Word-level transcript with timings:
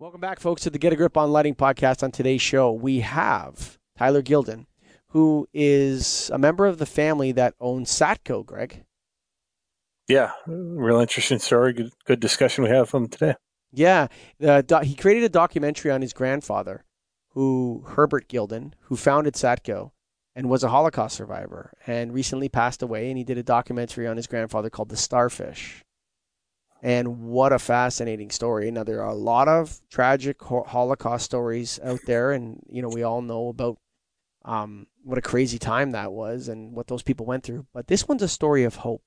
Welcome 0.00 0.22
back, 0.22 0.40
folks, 0.40 0.62
to 0.62 0.70
the 0.70 0.78
Get 0.78 0.94
a 0.94 0.96
Grip 0.96 1.18
on 1.18 1.30
Lighting 1.30 1.54
podcast. 1.54 2.02
On 2.02 2.10
today's 2.10 2.40
show, 2.40 2.72
we 2.72 3.00
have 3.00 3.76
Tyler 3.98 4.22
Gilden, 4.22 4.64
who 5.08 5.46
is 5.52 6.30
a 6.32 6.38
member 6.38 6.64
of 6.64 6.78
the 6.78 6.86
family 6.86 7.32
that 7.32 7.52
owns 7.60 7.90
Satco, 7.90 8.42
Greg. 8.42 8.86
Yeah, 10.08 10.30
real 10.46 11.00
interesting 11.00 11.38
story. 11.38 11.74
Good, 11.74 11.92
good 12.06 12.18
discussion 12.18 12.64
we 12.64 12.70
have 12.70 12.88
from 12.88 13.08
today. 13.08 13.34
Yeah, 13.72 14.06
uh, 14.42 14.62
do- 14.62 14.78
he 14.78 14.94
created 14.94 15.24
a 15.24 15.28
documentary 15.28 15.90
on 15.90 16.00
his 16.00 16.14
grandfather, 16.14 16.86
who 17.32 17.84
Herbert 17.88 18.26
Gilden, 18.26 18.72
who 18.84 18.96
founded 18.96 19.34
Satco 19.34 19.90
and 20.34 20.48
was 20.48 20.64
a 20.64 20.70
Holocaust 20.70 21.14
survivor 21.14 21.74
and 21.86 22.14
recently 22.14 22.48
passed 22.48 22.80
away. 22.80 23.10
And 23.10 23.18
he 23.18 23.24
did 23.24 23.36
a 23.36 23.42
documentary 23.42 24.06
on 24.06 24.16
his 24.16 24.26
grandfather 24.26 24.70
called 24.70 24.88
The 24.88 24.96
Starfish. 24.96 25.84
And 26.82 27.22
what 27.22 27.52
a 27.52 27.58
fascinating 27.58 28.30
story. 28.30 28.70
Now, 28.70 28.84
there 28.84 29.02
are 29.02 29.10
a 29.10 29.14
lot 29.14 29.48
of 29.48 29.80
tragic 29.90 30.42
Holocaust 30.42 31.26
stories 31.26 31.78
out 31.84 32.00
there, 32.06 32.32
and, 32.32 32.62
you 32.70 32.80
know, 32.80 32.88
we 32.88 33.02
all 33.02 33.20
know 33.20 33.48
about 33.48 33.78
um, 34.46 34.86
what 35.04 35.18
a 35.18 35.22
crazy 35.22 35.58
time 35.58 35.90
that 35.90 36.12
was 36.12 36.48
and 36.48 36.72
what 36.72 36.86
those 36.86 37.02
people 37.02 37.26
went 37.26 37.44
through. 37.44 37.66
But 37.74 37.88
this 37.88 38.08
one's 38.08 38.22
a 38.22 38.28
story 38.28 38.64
of 38.64 38.76
hope. 38.76 39.02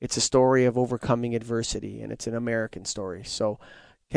It's 0.00 0.18
a 0.18 0.20
story 0.20 0.66
of 0.66 0.76
overcoming 0.76 1.34
adversity, 1.34 2.02
and 2.02 2.12
it's 2.12 2.26
an 2.26 2.34
American 2.34 2.84
story. 2.84 3.24
So, 3.24 3.58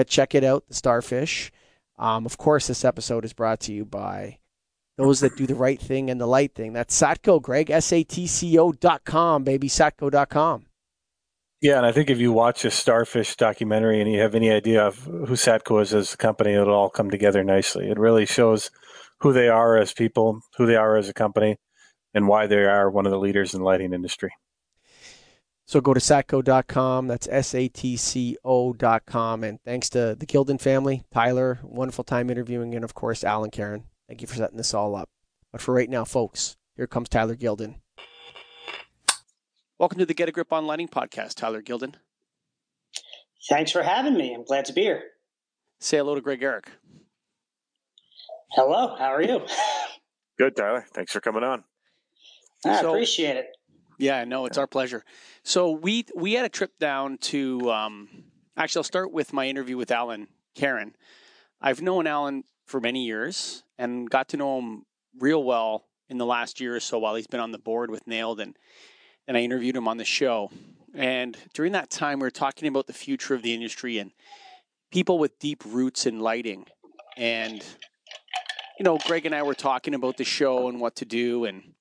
check 0.05 0.35
it 0.35 0.43
out, 0.43 0.67
The 0.67 0.73
Starfish. 0.73 1.51
Um, 1.97 2.25
of 2.25 2.37
course, 2.37 2.67
this 2.67 2.85
episode 2.85 3.23
is 3.25 3.33
brought 3.33 3.61
to 3.61 3.73
you 3.73 3.85
by 3.85 4.39
those 4.97 5.21
that 5.21 5.37
do 5.37 5.47
the 5.47 5.55
right 5.55 5.79
thing 5.79 6.09
and 6.09 6.19
the 6.19 6.27
light 6.27 6.53
thing. 6.53 6.73
That's 6.73 6.99
Satco, 6.99 7.41
Greg, 7.41 7.71
S 7.71 7.93
A 7.93 8.03
T 8.03 8.27
C 8.27 8.57
O 8.59 8.71
dot 8.71 9.05
com, 9.05 9.43
baby, 9.43 9.69
Satco.com. 9.69 10.66
Yeah, 11.59 11.77
and 11.77 11.85
I 11.87 11.91
think 11.91 12.11
if 12.11 12.19
you 12.19 12.31
watch 12.31 12.65
a 12.65 12.71
Starfish 12.71 13.35
documentary 13.35 13.99
and 13.99 14.11
you 14.11 14.19
have 14.19 14.35
any 14.35 14.51
idea 14.51 14.85
of 14.85 14.99
who 15.05 15.33
Satco 15.33 15.81
is 15.81 15.91
as 15.91 16.13
a 16.13 16.17
company, 16.17 16.53
it'll 16.53 16.73
all 16.73 16.89
come 16.89 17.09
together 17.09 17.43
nicely. 17.43 17.89
It 17.89 17.97
really 17.97 18.27
shows 18.27 18.69
who 19.21 19.33
they 19.33 19.49
are 19.49 19.75
as 19.75 19.91
people, 19.91 20.41
who 20.57 20.67
they 20.67 20.75
are 20.75 20.97
as 20.97 21.09
a 21.09 21.13
company, 21.13 21.57
and 22.13 22.27
why 22.27 22.45
they 22.45 22.63
are 22.63 22.91
one 22.91 23.07
of 23.07 23.11
the 23.11 23.17
leaders 23.17 23.55
in 23.55 23.61
the 23.61 23.65
lighting 23.65 23.91
industry. 23.91 24.31
So 25.65 25.81
go 25.81 25.95
to 25.95 25.99
satco.com. 25.99 27.07
That's 27.07 27.27
S 27.27 27.55
A 27.55 27.67
T 27.67 27.97
C 27.97 28.37
O.com. 28.45 29.43
And 29.43 29.59
thanks 29.63 29.89
to 29.89 30.15
the 30.17 30.27
Gilden 30.27 30.61
family, 30.61 31.03
Tyler, 31.11 31.59
wonderful 31.63 32.03
time 32.03 32.29
interviewing, 32.29 32.75
and 32.75 32.85
of 32.85 32.93
course, 32.93 33.23
Alan 33.23 33.49
Karen. 33.49 33.85
Thank 34.07 34.21
you 34.21 34.27
for 34.27 34.35
setting 34.35 34.57
this 34.57 34.73
all 34.75 34.95
up. 34.95 35.09
But 35.51 35.61
for 35.61 35.73
right 35.73 35.89
now, 35.89 36.05
folks, 36.05 36.55
here 36.75 36.87
comes 36.87 37.09
Tyler 37.09 37.35
Gilden. 37.35 37.75
Welcome 39.79 39.99
to 39.99 40.07
the 40.07 40.15
Get 40.15 40.27
a 40.27 40.31
Grip 40.31 40.51
on 40.51 40.65
Lighting 40.65 40.87
podcast, 40.87 41.35
Tyler 41.35 41.61
Gilden. 41.61 41.93
Thanks 43.47 43.71
for 43.71 43.83
having 43.83 44.17
me. 44.17 44.33
I'm 44.33 44.43
glad 44.43 44.65
to 44.65 44.73
be 44.73 44.81
here. 44.81 45.03
Say 45.79 45.97
hello 45.97 46.15
to 46.15 46.21
Greg 46.21 46.41
Eric. 46.41 46.71
Hello, 48.53 48.95
how 48.97 49.13
are 49.13 49.21
you? 49.21 49.45
Good, 50.39 50.55
Tyler. 50.55 50.83
Thanks 50.95 51.11
for 51.11 51.19
coming 51.19 51.43
on. 51.43 51.63
I 52.65 52.81
so, 52.81 52.89
appreciate 52.89 53.37
it. 53.37 53.49
Yeah, 53.99 54.23
no, 54.23 54.47
it's 54.47 54.57
our 54.57 54.65
pleasure. 54.65 55.03
So 55.43 55.69
we 55.69 56.05
we 56.15 56.33
had 56.33 56.43
a 56.43 56.49
trip 56.49 56.79
down 56.79 57.19
to. 57.19 57.71
Um, 57.71 58.23
actually, 58.57 58.79
I'll 58.79 58.83
start 58.83 59.13
with 59.13 59.31
my 59.31 59.47
interview 59.47 59.77
with 59.77 59.91
Alan 59.91 60.27
Karen. 60.55 60.95
I've 61.61 61.83
known 61.83 62.07
Alan 62.07 62.45
for 62.65 62.79
many 62.81 63.05
years 63.05 63.63
and 63.77 64.09
got 64.09 64.27
to 64.29 64.37
know 64.37 64.57
him 64.57 64.85
real 65.19 65.43
well 65.43 65.85
in 66.09 66.17
the 66.17 66.25
last 66.25 66.59
year 66.59 66.75
or 66.75 66.79
so 66.79 66.97
while 66.97 67.13
he's 67.13 67.27
been 67.27 67.39
on 67.39 67.51
the 67.51 67.59
board 67.59 67.91
with 67.91 68.07
Nailed 68.07 68.39
and 68.39 68.57
and 69.27 69.35
I 69.35 69.41
interviewed 69.41 69.75
him 69.75 69.87
on 69.87 69.97
the 69.97 70.05
show. 70.05 70.51
And 70.93 71.37
during 71.53 71.73
that 71.73 71.89
time, 71.89 72.19
we 72.19 72.23
were 72.23 72.31
talking 72.31 72.67
about 72.67 72.87
the 72.87 72.93
future 72.93 73.35
of 73.35 73.41
the 73.41 73.53
industry 73.53 73.99
and 73.99 74.11
people 74.91 75.19
with 75.19 75.37
deep 75.39 75.63
roots 75.65 76.05
in 76.05 76.19
lighting. 76.19 76.65
And, 77.17 77.63
you 78.79 78.83
know, 78.83 78.97
Greg 79.05 79.25
and 79.25 79.35
I 79.35 79.43
were 79.43 79.53
talking 79.53 79.93
about 79.93 80.17
the 80.17 80.23
show 80.23 80.69
and 80.69 80.79
what 80.79 80.95
to 80.97 81.05
do. 81.05 81.45
And, 81.45 81.73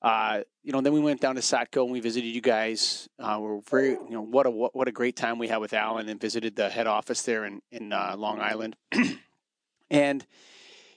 uh, 0.00 0.40
you 0.62 0.72
know, 0.72 0.80
then 0.80 0.92
we 0.92 1.00
went 1.00 1.20
down 1.20 1.34
to 1.34 1.40
Satco 1.40 1.82
and 1.82 1.92
we 1.92 2.00
visited 2.00 2.28
you 2.28 2.40
guys. 2.40 3.08
Uh, 3.18 3.38
we're 3.40 3.60
very, 3.60 3.90
you 3.90 4.10
know, 4.10 4.22
what 4.22 4.46
a 4.46 4.50
what, 4.50 4.88
a 4.88 4.92
great 4.92 5.14
time 5.14 5.38
we 5.38 5.48
had 5.48 5.58
with 5.58 5.74
Alan 5.74 6.08
and 6.08 6.20
visited 6.20 6.56
the 6.56 6.70
head 6.70 6.86
office 6.86 7.22
there 7.22 7.44
in 7.44 7.60
in 7.70 7.92
uh, 7.92 8.14
Long 8.16 8.40
Island. 8.40 8.76
and 9.90 10.26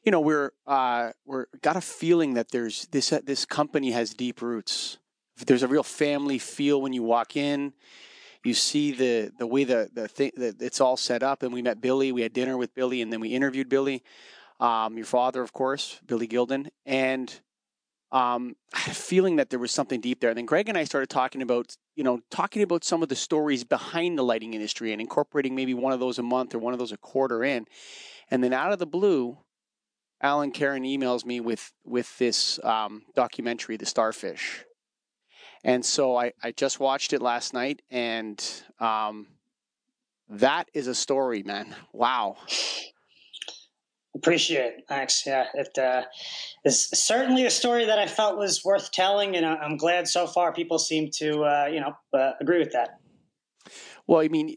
you 0.03 0.12
know, 0.12 0.22
we're 0.22 0.52
uh, 0.66 1.12
we're 1.25 1.47
got 1.62 1.75
a 1.75 1.81
feeling 1.81 2.35
that 2.35 2.52
there's 2.52 2.88
this 2.88 3.09
this 3.24 3.46
company 3.46 3.91
has 3.91 4.14
deep 4.14 4.41
roots 4.41 4.97
there's 5.38 5.63
a 5.63 5.68
real 5.68 5.84
family 5.84 6.40
feel 6.40 6.81
when 6.81 6.94
you 6.94 7.03
walk 7.03 7.35
in. 7.35 7.73
You 8.44 8.53
see 8.53 8.91
the 8.91 9.31
the 9.38 9.47
way 9.47 9.63
the 9.63 9.90
the 9.94 10.07
thing 10.07 10.31
that 10.38 10.62
it's 10.62 10.79
all 10.79 10.97
set 10.97 11.23
up. 11.23 11.44
And 11.44 11.51
we 11.51 11.62
met 11.62 11.81
Billy. 11.81 12.12
We 12.12 12.22
had 12.22 12.34
dinner 12.34 12.57
with 12.57 12.75
Billy, 12.75 13.01
and 13.01 13.12
then 13.12 13.19
we 13.19 13.29
interviewed 13.29 13.69
Billy, 13.69 14.03
um, 14.59 14.97
your 14.97 15.06
father, 15.06 15.41
of 15.41 15.51
course, 15.51 16.00
Billy 16.06 16.28
Gilden, 16.28 16.68
and 16.85 17.40
um, 18.12 18.56
I 18.73 18.79
had 18.79 18.91
a 18.91 18.96
feeling 18.96 19.38
that 19.38 19.50
there 19.50 19.59
was 19.59 19.72
something 19.72 20.00
deep 20.00 20.22
there. 20.22 20.29
And 20.29 20.38
then 20.38 20.46
Greg 20.46 20.69
and 20.69 20.78
I 20.78 20.84
started 20.84 21.09
talking 21.09 21.41
about, 21.41 21.75
you 21.96 22.03
know, 22.03 22.22
talking 22.29 22.62
about 22.62 22.84
some 22.84 23.03
of 23.03 23.09
the 23.09 23.16
stories 23.16 23.63
behind 23.63 24.17
the 24.17 24.23
lighting 24.23 24.53
industry 24.53 24.91
and 24.91 25.02
incorporating 25.02 25.56
maybe 25.56 25.73
one 25.73 25.91
of 25.91 26.00
those 26.00 26.19
a 26.19 26.23
month 26.23 26.53
or 26.53 26.59
one 26.59 26.73
of 26.73 26.79
those 26.79 26.91
a 26.91 26.97
quarter 26.97 27.44
in. 27.44 27.66
And 28.29 28.44
then 28.44 28.53
out 28.53 28.72
of 28.72 28.79
the 28.79 28.85
blue, 28.85 29.38
Alan 30.22 30.52
Karen 30.52 30.84
emails 30.84 31.25
me 31.25 31.40
with 31.40 31.73
with 31.84 32.17
this 32.17 32.59
um, 32.63 33.03
documentary, 33.16 33.75
The 33.75 33.85
Starfish, 33.85 34.65
and 35.66 35.84
so 35.84 36.16
I, 36.16 36.31
I 36.44 36.52
just 36.52 36.80
watched 36.80 37.12
it 37.12 37.24
last 37.24 37.53
night, 37.53 37.81
and 37.90 38.42
um, 38.80 39.26
that 40.30 40.70
is 40.76 40.86
a 40.86 40.94
story, 40.94 41.42
man. 41.42 41.76
Wow. 41.92 42.38
Appreciate 44.16 44.66
it. 44.66 44.84
Thanks. 44.88 45.26
Yeah, 45.26 45.48
it 45.56 45.76
uh, 45.78 46.03
is 46.64 46.88
certainly 46.94 47.48
a 47.48 47.50
story 47.50 47.84
that 47.86 47.98
I 47.98 48.06
felt 48.06 48.38
was 48.38 48.64
worth 48.64 48.92
telling, 48.92 49.36
and 49.36 49.44
I'm 49.44 49.76
glad 49.76 50.08
so 50.08 50.28
far 50.28 50.53
people 50.53 50.78
seem 50.78 51.09
to, 51.16 51.44
uh, 51.44 51.66
you 51.66 51.80
know, 51.80 51.97
uh, 52.14 52.34
agree 52.40 52.59
with 52.59 52.72
that. 52.74 53.00
Well, 54.06 54.22
I 54.22 54.28
mean, 54.28 54.56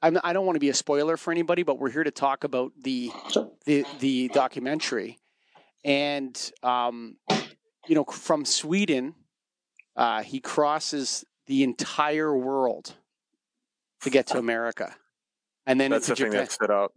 I'm, 0.00 0.18
I 0.24 0.32
do 0.32 0.38
not 0.38 0.44
want 0.46 0.56
to 0.56 0.60
be 0.60 0.70
a 0.70 0.74
spoiler 0.74 1.18
for 1.18 1.30
anybody, 1.30 1.62
but 1.62 1.78
we're 1.78 1.90
here 1.90 2.04
to 2.04 2.10
talk 2.10 2.42
about 2.42 2.72
the 2.82 3.12
sure. 3.30 3.50
the, 3.66 3.84
the 4.00 4.28
documentary, 4.28 5.18
and 5.84 6.50
um, 6.62 7.18
you 7.86 7.94
know, 7.94 8.04
from 8.04 8.46
Sweden 8.46 9.14
uh, 9.96 10.22
he 10.22 10.40
crosses 10.40 11.24
the 11.46 11.62
entire 11.62 12.36
world 12.36 12.94
to 14.02 14.10
get 14.10 14.26
to 14.28 14.38
America, 14.46 14.94
and 15.66 15.80
then 15.80 15.90
that's 15.90 16.06
the 16.06 16.16
thing 16.16 16.30
that 16.30 16.52
stood 16.52 16.70
out 16.70 16.92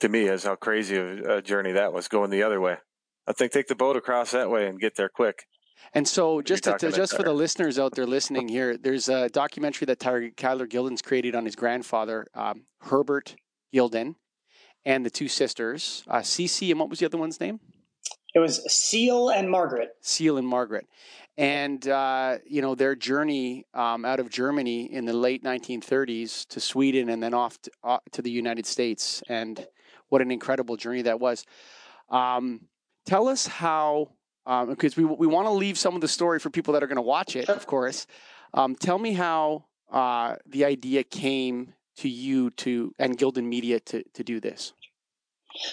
to 0.00 0.08
me 0.08 0.24
is 0.24 0.44
how 0.44 0.56
crazy 0.56 0.96
of 0.96 1.20
a 1.20 1.42
journey 1.42 1.72
that 1.72 1.92
was 1.92 2.08
going 2.08 2.30
the 2.30 2.42
other 2.42 2.60
way. 2.60 2.76
I 3.26 3.32
think 3.32 3.52
take 3.52 3.68
the 3.68 3.74
boat 3.74 3.96
across 3.96 4.30
that 4.32 4.50
way 4.50 4.66
and 4.66 4.80
get 4.80 4.96
there 4.96 5.08
quick. 5.08 5.46
And 5.92 6.06
so, 6.06 6.42
just 6.42 6.64
to, 6.64 6.76
to, 6.78 6.90
just 6.90 7.16
for 7.16 7.22
the 7.22 7.32
listeners 7.32 7.78
out 7.78 7.94
there 7.94 8.06
listening 8.06 8.48
here, 8.48 8.76
there's 8.76 9.08
a 9.08 9.28
documentary 9.28 9.86
that 9.86 10.00
Tyler, 10.00 10.30
Tyler 10.30 10.66
Gilden's 10.66 11.02
created 11.02 11.34
on 11.34 11.44
his 11.44 11.54
grandfather, 11.54 12.26
um, 12.34 12.64
Herbert 12.80 13.36
Gilden, 13.74 14.16
and 14.84 15.04
the 15.04 15.10
two 15.10 15.28
sisters, 15.28 16.02
uh, 16.08 16.18
Cece, 16.18 16.70
and 16.70 16.80
what 16.80 16.88
was 16.88 16.98
the 16.98 17.06
other 17.06 17.18
one's 17.18 17.40
name? 17.40 17.60
It 18.36 18.40
was 18.40 18.62
Seal 18.70 19.30
and 19.30 19.50
Margaret. 19.50 19.96
Seal 20.02 20.36
and 20.36 20.46
Margaret 20.46 20.86
and 21.38 21.88
uh, 21.88 22.36
you 22.46 22.62
know 22.62 22.74
their 22.74 22.94
journey 22.94 23.64
um, 23.72 24.04
out 24.04 24.20
of 24.20 24.28
Germany 24.28 24.92
in 24.92 25.06
the 25.06 25.12
late 25.12 25.42
1930s 25.42 26.46
to 26.48 26.60
Sweden 26.60 27.08
and 27.08 27.22
then 27.22 27.32
off 27.34 27.60
to, 27.62 27.70
uh, 27.82 27.98
to 28.12 28.20
the 28.22 28.30
United 28.30 28.66
States, 28.66 29.22
and 29.28 29.66
what 30.10 30.20
an 30.20 30.30
incredible 30.30 30.76
journey 30.76 31.02
that 31.02 31.18
was. 31.18 31.44
Um, 32.10 32.60
tell 33.06 33.26
us 33.26 33.46
how, 33.46 34.10
because 34.44 34.98
um, 34.98 35.08
we 35.08 35.14
we 35.14 35.26
want 35.26 35.46
to 35.46 35.52
leave 35.52 35.78
some 35.78 35.94
of 35.94 36.02
the 36.02 36.08
story 36.08 36.38
for 36.38 36.50
people 36.50 36.74
that 36.74 36.82
are 36.82 36.86
going 36.86 36.96
to 36.96 37.02
watch 37.02 37.36
it, 37.36 37.48
of 37.48 37.66
course. 37.66 38.06
Um, 38.54 38.74
tell 38.74 38.98
me 38.98 39.12
how 39.12 39.64
uh, 39.90 40.36
the 40.46 40.64
idea 40.64 41.04
came 41.04 41.72
to 41.96 42.08
you 42.08 42.50
to 42.50 42.92
and 42.98 43.16
Gilden 43.16 43.44
Media 43.44 43.80
to 43.80 44.02
to 44.14 44.22
do 44.22 44.40
this. 44.40 44.74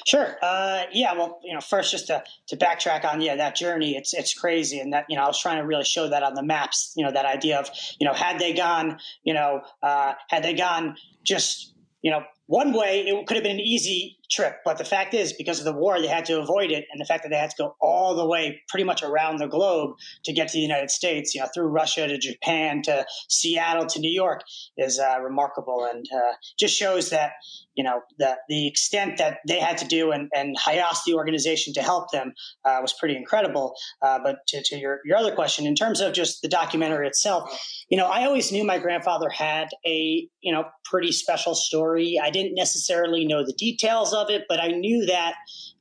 Sure. 0.06 0.38
Uh, 0.42 0.84
yeah. 0.92 1.14
Well, 1.14 1.40
you 1.44 1.54
know, 1.54 1.62
first 1.62 1.92
just 1.92 2.08
to, 2.08 2.24
to 2.48 2.58
backtrack 2.58 3.06
on 3.06 3.22
yeah 3.22 3.36
that 3.36 3.56
journey, 3.56 3.96
it's 3.96 4.14
it's 4.14 4.34
crazy, 4.34 4.80
and 4.80 4.94
that 4.94 5.06
you 5.10 5.16
know 5.16 5.24
I 5.24 5.28
was 5.28 5.40
trying 5.40 5.58
to 5.58 5.66
really 5.66 5.84
show 5.84 6.10
that 6.10 6.24
on 6.24 6.34
the 6.34 6.44
maps. 6.44 6.94
You 6.96 7.06
know 7.06 7.12
that 7.12 7.26
idea 7.26 7.60
of 7.60 7.70
you 8.00 8.08
know 8.08 8.14
had 8.14 8.40
they 8.40 8.54
gone 8.54 9.00
you 9.24 9.34
know 9.34 9.62
uh, 9.82 10.14
had 10.30 10.44
they 10.44 10.54
gone 10.54 10.96
just 11.24 11.74
you 12.02 12.12
know 12.12 12.24
one 12.48 12.74
way, 12.74 13.02
it 13.02 13.28
could 13.28 13.36
have 13.36 13.44
been 13.44 13.54
an 13.54 13.62
easy 13.62 14.18
trip. 14.30 14.58
But 14.66 14.78
the 14.78 14.84
fact 14.84 15.14
is, 15.14 15.34
because 15.34 15.60
of 15.60 15.66
the 15.66 15.74
war, 15.74 16.00
they 16.02 16.08
had 16.08 16.26
to 16.26 16.40
avoid 16.40 16.72
it, 16.72 16.86
and 16.92 17.00
the 17.00 17.06
fact 17.06 17.24
that 17.24 17.30
they 17.30 17.38
had 17.38 17.52
to 17.52 17.56
go 17.58 17.76
all 17.80 18.16
the 18.16 18.26
way, 18.26 18.62
pretty 18.68 18.84
much 18.84 19.04
around 19.04 19.38
the 19.38 19.48
globe, 19.48 19.96
to 20.26 20.34
get 20.34 20.50
to 20.50 20.54
the 20.54 20.62
United 20.62 20.92
States, 20.92 21.34
you 21.34 21.42
know, 21.42 21.48
through 21.54 21.68
Russia 21.68 22.08
to 22.08 22.18
Japan 22.18 22.82
to 22.84 23.06
Seattle 23.30 23.86
to 23.88 24.00
New 24.00 24.12
York, 24.12 24.42
is 24.78 25.00
uh, 25.00 25.22
remarkable, 25.22 25.88
and 25.90 26.06
uh, 26.14 26.34
just 26.60 26.76
shows 26.76 27.10
that 27.12 27.34
you 27.76 27.84
know 27.84 28.02
the 28.20 28.36
the 28.50 28.68
extent 28.68 29.18
that 29.18 29.40
they 29.48 29.60
had 29.60 29.78
to 29.78 29.88
do, 29.88 30.12
and 30.12 30.30
and 30.34 30.58
HIAS, 30.58 31.04
the 31.06 31.14
organization, 31.14 31.74
to 31.76 31.82
help 31.82 32.12
them, 32.12 32.34
uh, 32.66 32.80
was 32.82 32.94
pretty 32.94 33.16
incredible. 33.16 33.76
Uh, 34.02 34.20
but 34.24 34.38
to, 34.48 34.62
to 34.64 34.78
your 34.78 35.00
your 35.06 35.18
other 35.18 35.34
question, 35.34 35.66
in 35.66 35.76
terms 35.76 36.02
of 36.02 36.14
just 36.14 36.42
the 36.42 36.50
documentary 36.50 37.08
itself, 37.08 37.50
you 37.90 37.98
know, 37.98 38.08
I 38.08 38.26
always 38.26 38.52
knew 38.52 38.64
my 38.64 38.80
grandfather 38.80 39.30
had 39.30 39.70
a 39.86 40.28
you 40.42 40.52
know 40.52 40.66
pretty 40.86 41.12
special 41.12 41.56
story. 41.56 42.20
I 42.22 42.30
didn't 42.34 42.56
necessarily 42.56 43.26
know 43.26 43.46
the 43.46 43.54
details 43.54 44.14
of 44.14 44.30
it, 44.30 44.44
but 44.50 44.60
I 44.60 44.68
knew 44.68 45.06
that 45.06 45.36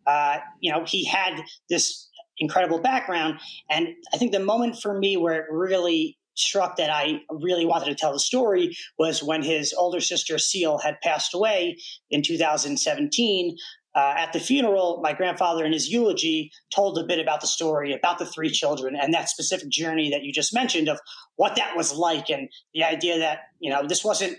uh, 0.06 0.38
you 0.60 0.72
know 0.72 0.84
he 0.86 1.04
had 1.04 1.42
this 1.68 2.08
incredible 2.38 2.80
background. 2.80 3.40
And 3.70 3.88
I 4.12 4.18
think 4.18 4.32
the 4.32 4.40
moment 4.40 4.76
for 4.80 4.98
me 4.98 5.16
where 5.16 5.40
it 5.40 5.46
really 5.50 6.18
struck 6.34 6.76
that 6.76 6.90
I 6.90 7.20
really 7.30 7.66
wanted 7.66 7.86
to 7.86 7.94
tell 7.94 8.12
the 8.12 8.20
story 8.20 8.76
was 8.98 9.22
when 9.22 9.42
his 9.42 9.74
older 9.74 10.00
sister 10.00 10.38
Seal 10.38 10.78
had 10.78 11.00
passed 11.02 11.34
away 11.34 11.78
in 12.10 12.22
2017. 12.22 13.56
Uh, 13.94 14.14
at 14.16 14.32
the 14.32 14.40
funeral, 14.40 15.00
my 15.02 15.12
grandfather 15.12 15.66
in 15.66 15.72
his 15.72 15.90
eulogy 15.90 16.50
told 16.74 16.96
a 16.96 17.04
bit 17.04 17.18
about 17.18 17.42
the 17.42 17.46
story, 17.46 17.92
about 17.92 18.18
the 18.18 18.24
three 18.24 18.48
children, 18.48 18.96
and 18.96 19.12
that 19.12 19.28
specific 19.28 19.68
journey 19.68 20.08
that 20.08 20.22
you 20.22 20.32
just 20.32 20.54
mentioned 20.54 20.88
of 20.88 20.98
what 21.36 21.56
that 21.56 21.76
was 21.76 21.92
like, 21.92 22.30
and 22.30 22.48
the 22.72 22.82
idea 22.82 23.18
that 23.18 23.40
you 23.60 23.70
know 23.70 23.86
this 23.86 24.02
wasn't, 24.02 24.38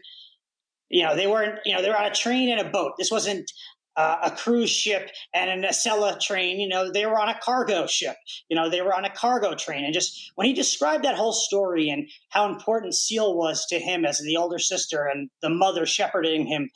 you 0.93 1.03
know, 1.03 1.15
they 1.15 1.25
weren't, 1.25 1.59
you 1.65 1.75
know, 1.75 1.81
they 1.81 1.89
were 1.89 1.97
on 1.97 2.05
a 2.05 2.13
train 2.13 2.49
and 2.49 2.61
a 2.61 2.69
boat. 2.69 2.93
This 2.99 3.09
wasn't 3.09 3.51
uh, 3.95 4.17
a 4.23 4.31
cruise 4.31 4.69
ship 4.69 5.09
and 5.33 5.49
a 5.49 5.55
Nacelle 5.55 6.17
train. 6.19 6.59
You 6.59 6.67
know, 6.67 6.91
they 6.91 7.07
were 7.07 7.19
on 7.19 7.29
a 7.29 7.39
cargo 7.39 7.87
ship. 7.87 8.15
You 8.47 8.55
know, 8.55 8.69
they 8.69 8.81
were 8.81 8.93
on 8.93 9.03
a 9.03 9.09
cargo 9.09 9.55
train. 9.55 9.83
And 9.83 9.93
just 9.93 10.31
when 10.35 10.45
he 10.45 10.53
described 10.53 11.03
that 11.03 11.15
whole 11.15 11.33
story 11.33 11.89
and 11.89 12.07
how 12.29 12.47
important 12.47 12.93
Seal 12.93 13.35
was 13.35 13.65
to 13.67 13.79
him 13.79 14.05
as 14.05 14.19
the 14.19 14.37
older 14.37 14.59
sister 14.59 15.05
and 15.11 15.31
the 15.41 15.49
mother 15.49 15.87
shepherding 15.87 16.45
him, 16.45 16.69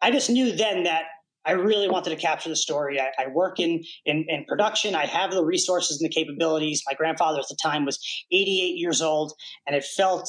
I 0.00 0.10
just 0.10 0.28
knew 0.28 0.50
then 0.50 0.82
that 0.82 1.04
I 1.44 1.52
really 1.52 1.88
wanted 1.88 2.10
to 2.10 2.16
capture 2.16 2.48
the 2.48 2.56
story. 2.56 3.00
I, 3.00 3.10
I 3.16 3.28
work 3.28 3.60
in, 3.60 3.84
in, 4.04 4.24
in 4.28 4.44
production. 4.46 4.96
I 4.96 5.06
have 5.06 5.30
the 5.30 5.44
resources 5.44 6.00
and 6.00 6.10
the 6.10 6.14
capabilities. 6.14 6.82
My 6.86 6.94
grandfather 6.94 7.38
at 7.38 7.48
the 7.48 7.56
time 7.62 7.84
was 7.84 7.98
88 8.32 8.76
years 8.76 9.02
old, 9.02 9.32
and 9.66 9.76
it 9.76 9.84
felt 9.84 10.28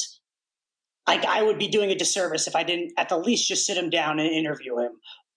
like 1.08 1.26
I 1.26 1.44
would 1.44 1.60
be 1.60 1.68
doing 1.68 1.92
a 1.92 1.96
disservice 1.96 2.48
if 2.48 2.56
I 2.56 2.64
didn't 2.64 2.94
at 2.98 3.10
the 3.10 3.18
least 3.18 3.48
just 3.48 3.66
sit 3.66 3.78
him 3.78 3.90
down 3.90 4.20
and 4.20 4.30
interview 4.30 4.78
him 4.80 4.92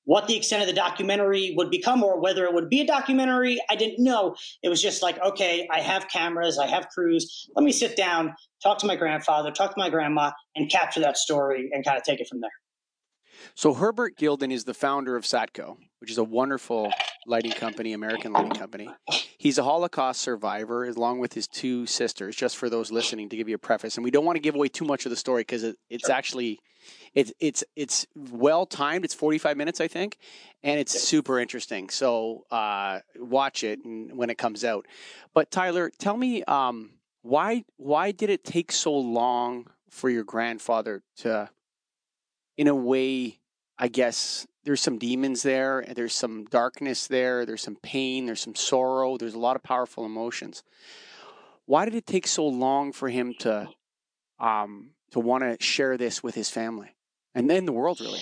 what 0.06 0.28
the 0.28 0.36
extent 0.36 0.62
of 0.62 0.68
the 0.68 0.74
documentary 0.74 1.52
would 1.56 1.68
become 1.68 2.02
or 2.02 2.18
whether 2.20 2.44
it 2.44 2.54
would 2.54 2.70
be 2.70 2.80
a 2.80 2.86
documentary, 2.86 3.58
I 3.68 3.74
didn't 3.74 4.02
know. 4.02 4.36
It 4.62 4.68
was 4.68 4.80
just 4.80 5.02
like, 5.02 5.20
okay, 5.20 5.68
I 5.70 5.80
have 5.80 6.08
cameras, 6.08 6.58
I 6.58 6.68
have 6.68 6.88
crews. 6.88 7.48
Let 7.56 7.64
me 7.64 7.72
sit 7.72 7.96
down, 7.96 8.34
talk 8.62 8.78
to 8.78 8.86
my 8.86 8.94
grandfather, 8.94 9.50
talk 9.50 9.74
to 9.74 9.78
my 9.78 9.90
grandma, 9.90 10.30
and 10.54 10.70
capture 10.70 11.00
that 11.00 11.16
story 11.16 11.70
and 11.72 11.84
kind 11.84 11.98
of 11.98 12.04
take 12.04 12.20
it 12.20 12.28
from 12.28 12.40
there. 12.40 12.50
So 13.56 13.74
Herbert 13.74 14.16
Gilden 14.16 14.52
is 14.52 14.64
the 14.64 14.74
founder 14.74 15.16
of 15.16 15.24
Satco, 15.24 15.76
which 15.98 16.10
is 16.10 16.18
a 16.18 16.24
wonderful 16.24 16.92
lighting 17.26 17.52
company, 17.52 17.92
American 17.92 18.32
lighting 18.32 18.52
company. 18.52 18.88
He's 19.38 19.58
a 19.58 19.62
Holocaust 19.64 20.20
survivor, 20.20 20.84
along 20.84 21.18
with 21.18 21.32
his 21.32 21.46
two 21.46 21.86
sisters. 21.86 22.36
Just 22.36 22.56
for 22.56 22.70
those 22.70 22.90
listening, 22.90 23.28
to 23.28 23.36
give 23.36 23.48
you 23.48 23.54
a 23.54 23.58
preface, 23.58 23.96
and 23.96 24.04
we 24.04 24.10
don't 24.10 24.24
want 24.24 24.36
to 24.36 24.40
give 24.40 24.54
away 24.54 24.68
too 24.68 24.84
much 24.84 25.06
of 25.06 25.10
the 25.10 25.16
story 25.16 25.42
because 25.42 25.62
it, 25.62 25.76
it's 25.90 26.06
sure. 26.06 26.14
actually 26.14 26.60
it's 27.14 27.32
it's 27.40 27.64
it's 27.74 28.06
well 28.14 28.66
timed. 28.66 29.04
It's 29.04 29.14
forty 29.14 29.38
five 29.38 29.56
minutes, 29.56 29.80
I 29.80 29.88
think, 29.88 30.18
and 30.62 30.78
it's 30.78 31.00
super 31.00 31.38
interesting. 31.38 31.88
So 31.88 32.44
uh, 32.50 33.00
watch 33.18 33.64
it 33.64 33.80
when 33.84 34.30
it 34.30 34.38
comes 34.38 34.64
out. 34.64 34.86
But 35.34 35.50
Tyler, 35.50 35.90
tell 35.98 36.16
me 36.16 36.42
um, 36.44 36.90
why 37.22 37.64
why 37.76 38.12
did 38.12 38.30
it 38.30 38.44
take 38.44 38.72
so 38.72 38.94
long 38.94 39.66
for 39.90 40.10
your 40.10 40.24
grandfather 40.24 41.02
to, 41.18 41.48
in 42.56 42.68
a 42.68 42.74
way, 42.74 43.40
I 43.78 43.88
guess 43.88 44.46
there's 44.66 44.82
some 44.82 44.98
demons 44.98 45.44
there, 45.44 45.84
there's 45.94 46.12
some 46.12 46.44
darkness 46.46 47.06
there, 47.06 47.46
there's 47.46 47.62
some 47.62 47.76
pain, 47.76 48.26
there's 48.26 48.40
some 48.40 48.56
sorrow, 48.56 49.16
there's 49.16 49.34
a 49.34 49.38
lot 49.38 49.54
of 49.54 49.62
powerful 49.62 50.04
emotions. 50.04 50.64
Why 51.66 51.84
did 51.84 51.94
it 51.94 52.04
take 52.04 52.26
so 52.26 52.46
long 52.46 52.92
for 52.92 53.08
him 53.08 53.32
to 53.40 53.68
um, 54.40 54.90
to 55.12 55.20
want 55.20 55.44
to 55.44 55.64
share 55.64 55.96
this 55.96 56.20
with 56.20 56.34
his 56.34 56.50
family 56.50 56.96
and 57.32 57.48
then 57.48 57.64
the 57.64 57.72
world, 57.72 58.00
really? 58.00 58.20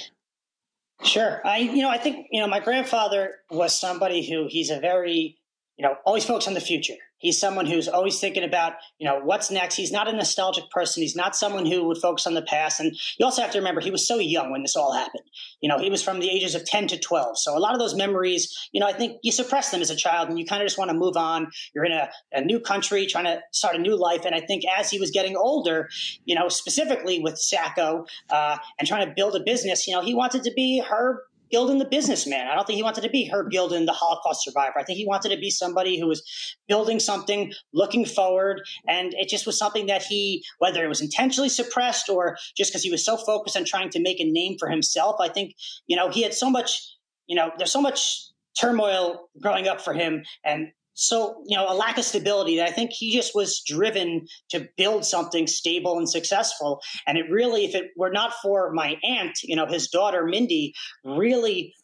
Sure. 1.02 1.40
I, 1.46 1.58
you 1.58 1.82
know, 1.82 1.90
I 1.90 1.98
think, 1.98 2.26
you 2.30 2.40
know, 2.40 2.46
my 2.46 2.60
grandfather 2.60 3.36
was 3.50 3.78
somebody 3.78 4.28
who 4.28 4.46
he's 4.48 4.70
a 4.70 4.78
very, 4.78 5.38
you 5.76 5.82
know, 5.82 5.96
always 6.04 6.26
focused 6.26 6.46
on 6.46 6.54
the 6.54 6.60
future. 6.60 6.94
He's 7.24 7.40
someone 7.40 7.64
who's 7.64 7.88
always 7.88 8.20
thinking 8.20 8.44
about, 8.44 8.74
you 8.98 9.08
know, 9.08 9.18
what's 9.18 9.50
next. 9.50 9.76
He's 9.76 9.90
not 9.90 10.08
a 10.08 10.12
nostalgic 10.12 10.70
person. 10.70 11.02
He's 11.02 11.16
not 11.16 11.34
someone 11.34 11.64
who 11.64 11.84
would 11.84 11.96
focus 11.96 12.26
on 12.26 12.34
the 12.34 12.42
past. 12.42 12.80
And 12.80 12.94
you 13.18 13.24
also 13.24 13.40
have 13.40 13.50
to 13.52 13.58
remember 13.58 13.80
he 13.80 13.90
was 13.90 14.06
so 14.06 14.18
young 14.18 14.52
when 14.52 14.60
this 14.60 14.76
all 14.76 14.92
happened. 14.92 15.24
You 15.62 15.70
know, 15.70 15.78
he 15.78 15.88
was 15.88 16.02
from 16.02 16.20
the 16.20 16.28
ages 16.28 16.54
of 16.54 16.66
10 16.66 16.88
to 16.88 16.98
12. 16.98 17.38
So 17.38 17.56
a 17.56 17.58
lot 17.58 17.72
of 17.72 17.78
those 17.78 17.94
memories, 17.94 18.68
you 18.72 18.80
know, 18.80 18.86
I 18.86 18.92
think 18.92 19.18
you 19.22 19.32
suppress 19.32 19.70
them 19.70 19.80
as 19.80 19.88
a 19.88 19.96
child 19.96 20.28
and 20.28 20.38
you 20.38 20.44
kind 20.44 20.60
of 20.60 20.66
just 20.66 20.76
want 20.76 20.90
to 20.90 20.96
move 20.96 21.16
on. 21.16 21.50
You're 21.74 21.86
in 21.86 21.92
a, 21.92 22.10
a 22.32 22.42
new 22.42 22.60
country 22.60 23.06
trying 23.06 23.24
to 23.24 23.40
start 23.52 23.74
a 23.74 23.78
new 23.78 23.96
life. 23.96 24.26
And 24.26 24.34
I 24.34 24.40
think 24.40 24.64
as 24.78 24.90
he 24.90 25.00
was 25.00 25.10
getting 25.10 25.34
older, 25.34 25.88
you 26.26 26.34
know, 26.34 26.48
specifically 26.48 27.20
with 27.20 27.34
Satco 27.34 28.06
uh, 28.28 28.58
and 28.78 28.86
trying 28.86 29.08
to 29.08 29.14
build 29.14 29.34
a 29.34 29.40
business, 29.40 29.86
you 29.86 29.94
know, 29.94 30.02
he 30.02 30.14
wanted 30.14 30.42
to 30.44 30.52
be 30.54 30.80
her 30.80 31.22
Gilden 31.52 31.78
the 31.78 31.84
businessman. 31.84 32.46
I 32.46 32.54
don't 32.54 32.66
think 32.66 32.76
he 32.76 32.82
wanted 32.82 33.02
to 33.02 33.10
be 33.10 33.30
Herb 33.32 33.50
Gilden 33.50 33.86
the 33.86 33.92
Holocaust 33.92 34.44
survivor. 34.44 34.78
I 34.78 34.84
think 34.84 34.98
he 34.98 35.06
wanted 35.06 35.30
to 35.30 35.36
be 35.36 35.50
somebody 35.50 35.98
who 35.98 36.06
was 36.06 36.22
building 36.68 36.98
something, 36.98 37.52
looking 37.72 38.04
forward, 38.04 38.62
and 38.88 39.14
it 39.14 39.28
just 39.28 39.46
was 39.46 39.58
something 39.58 39.86
that 39.86 40.02
he, 40.02 40.44
whether 40.58 40.84
it 40.84 40.88
was 40.88 41.00
intentionally 41.00 41.48
suppressed 41.48 42.08
or 42.08 42.36
just 42.56 42.70
because 42.70 42.82
he 42.82 42.90
was 42.90 43.04
so 43.04 43.16
focused 43.16 43.56
on 43.56 43.64
trying 43.64 43.90
to 43.90 44.00
make 44.00 44.20
a 44.20 44.24
name 44.24 44.56
for 44.58 44.68
himself. 44.68 45.16
I 45.20 45.28
think 45.28 45.54
you 45.86 45.96
know 45.96 46.08
he 46.08 46.22
had 46.22 46.34
so 46.34 46.50
much, 46.50 46.80
you 47.26 47.36
know, 47.36 47.52
there's 47.58 47.72
so 47.72 47.82
much 47.82 48.22
turmoil 48.58 49.28
growing 49.40 49.68
up 49.68 49.80
for 49.80 49.92
him, 49.92 50.24
and 50.44 50.68
so 50.94 51.42
you 51.46 51.56
know 51.56 51.70
a 51.70 51.74
lack 51.74 51.98
of 51.98 52.04
stability 52.04 52.56
that 52.56 52.68
i 52.68 52.72
think 52.72 52.90
he 52.92 53.12
just 53.12 53.34
was 53.34 53.60
driven 53.66 54.26
to 54.48 54.66
build 54.76 55.04
something 55.04 55.46
stable 55.46 55.98
and 55.98 56.08
successful. 56.08 56.80
And 57.06 57.18
it 57.18 57.26
really 57.30 57.64
if 57.64 57.74
it 57.74 57.90
were 57.96 58.10
not 58.10 58.32
for 58.42 58.72
my 58.72 58.96
aunt 59.02 59.38
you 59.42 59.56
know 59.56 59.66
his 59.66 59.88
daughter 59.88 60.24
mindy 60.24 60.72
really 61.04 61.74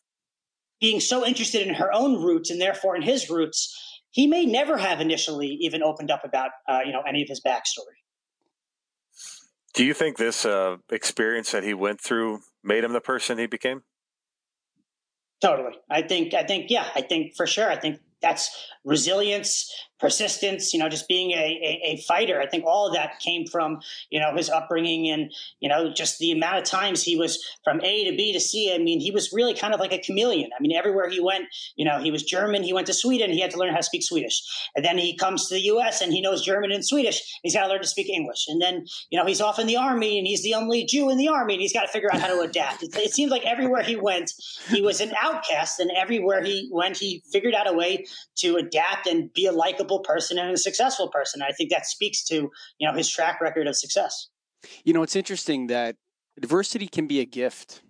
being 0.81 1.01
so 1.01 1.27
interested 1.27 1.67
in 1.67 1.75
her 1.75 1.93
own 1.93 2.23
roots 2.23 2.51
and 2.51 2.61
therefore 2.61 2.97
in 2.97 3.03
his 3.03 3.29
roots 3.29 3.77
he 4.11 4.27
may 4.27 4.45
never 4.45 4.77
have 4.77 5.01
initially 5.01 5.59
even 5.61 5.83
opened 5.83 6.11
up 6.11 6.25
about 6.25 6.51
uh, 6.69 6.81
you 6.85 6.93
know 6.93 7.03
any 7.03 7.23
of 7.23 7.29
his 7.29 7.41
backstory. 7.41 7.99
Do 9.75 9.85
you 9.85 9.95
think 9.95 10.17
this 10.17 10.45
uh, 10.45 10.77
experience 10.91 11.53
that 11.53 11.63
he 11.63 11.75
went 11.75 12.01
through 12.01 12.41
made 12.65 12.83
him 12.83 12.93
the 12.93 13.01
person 13.01 13.39
he 13.39 13.47
became? 13.47 13.83
Totally. 15.41 15.73
I 15.89 16.03
think 16.03 16.35
i 16.35 16.43
think 16.43 16.71
yeah 16.71 16.87
i 16.95 17.01
think 17.01 17.35
for 17.37 17.47
sure. 17.47 17.71
I 17.71 17.77
think 17.77 18.01
that's 18.23 18.51
resilience, 18.85 19.71
persistence, 20.01 20.73
you 20.73 20.81
know, 20.81 20.89
just 20.89 21.07
being 21.07 21.33
a, 21.33 21.35
a, 21.35 21.81
a, 21.93 21.97
fighter. 22.09 22.41
I 22.41 22.47
think 22.47 22.65
all 22.65 22.87
of 22.87 22.95
that 22.95 23.21
came 23.21 23.47
from, 23.47 23.81
you 24.09 24.19
know, 24.19 24.35
his 24.35 24.49
upbringing 24.49 25.09
and, 25.11 25.31
you 25.61 25.69
know, 25.69 25.93
just 25.93 26.19
the 26.19 26.33
amount 26.33 26.59
of 26.59 26.65
times 26.65 27.03
he 27.03 27.17
was 27.17 27.45
from 27.63 27.81
A 27.83 28.11
to 28.11 28.17
B 28.17 28.33
to 28.33 28.41
C. 28.41 28.75
I 28.75 28.79
mean, 28.79 28.99
he 29.01 29.11
was 29.11 29.33
really 29.33 29.55
kind 29.55 29.75
of 29.75 29.81
like 29.81 29.93
a 29.93 29.99
chameleon. 29.99 30.51
I 30.59 30.63
mean, 30.63 30.75
everywhere 30.75 31.09
he 31.09 31.21
went, 31.21 31.45
you 31.77 31.85
know, 31.85 32.01
he 32.01 32.11
was 32.11 32.23
German, 32.23 32.63
he 32.63 32.73
went 32.73 32.87
to 32.87 32.95
Sweden, 32.95 33.31
he 33.31 33.41
had 33.41 33.51
to 33.51 33.59
learn 33.59 33.71
how 33.71 33.77
to 33.77 33.83
speak 33.83 34.03
Swedish. 34.03 34.43
And 34.75 34.85
then 34.85 34.97
he 34.97 35.17
comes 35.17 35.49
to 35.49 35.55
the 35.55 35.61
US 35.63 36.01
and 36.01 36.13
he 36.13 36.23
knows 36.23 36.43
German 36.45 36.73
and 36.73 36.85
Swedish. 36.85 37.39
He's 37.43 37.55
got 37.55 37.65
to 37.65 37.69
learn 37.69 37.83
to 37.83 37.89
speak 37.89 38.09
English. 38.09 38.47
And 38.49 38.61
then, 38.61 38.87
you 39.11 39.19
know, 39.19 39.27
he's 39.27 39.43
off 39.43 39.59
in 39.59 39.67
the 39.67 39.77
army 39.77 40.19
and 40.19 40.27
he's 40.27 40.43
the 40.43 40.55
only 40.55 40.85
Jew 40.85 41.11
in 41.11 41.19
the 41.19 41.29
army 41.29 41.55
and 41.55 41.61
he's 41.61 41.75
got 41.75 41.83
to 41.83 41.89
figure 41.89 42.13
out 42.13 42.21
how 42.21 42.29
to 42.29 42.41
adapt. 42.41 42.83
It, 42.83 42.97
it 42.97 43.13
seems 43.13 43.31
like 43.31 43.45
everywhere 43.45 43.83
he 43.83 43.97
went, 43.97 44.33
he 44.71 44.81
was 44.81 45.01
an 45.01 45.13
outcast 45.21 45.79
and 45.79 45.91
everywhere 45.95 46.43
he 46.43 46.71
went, 46.73 46.97
he 46.97 47.23
figured 47.31 47.55
out 47.55 47.69
a 47.69 47.73
way 47.73 48.07
to 48.37 48.57
adapt 48.57 49.07
and 49.07 49.33
be 49.35 49.47
a 49.47 49.53
likable 49.53 49.90
person 49.99 50.39
and 50.39 50.53
a 50.53 50.57
successful 50.57 51.09
person. 51.09 51.43
I 51.43 51.51
think 51.51 51.71
that 51.71 51.87
speaks 51.87 52.23
to 52.27 52.51
you 52.79 52.89
know 52.89 52.95
his 52.95 53.09
track 53.11 53.41
record 53.41 53.67
of 53.67 53.77
success. 53.77 54.29
You 54.85 54.93
know, 54.93 55.03
it's 55.03 55.17
interesting 55.17 55.67
that 55.67 55.97
diversity 56.41 56.87
can 56.87 57.09
be 57.09 57.19
a 57.21 57.25
gift, 57.25 57.83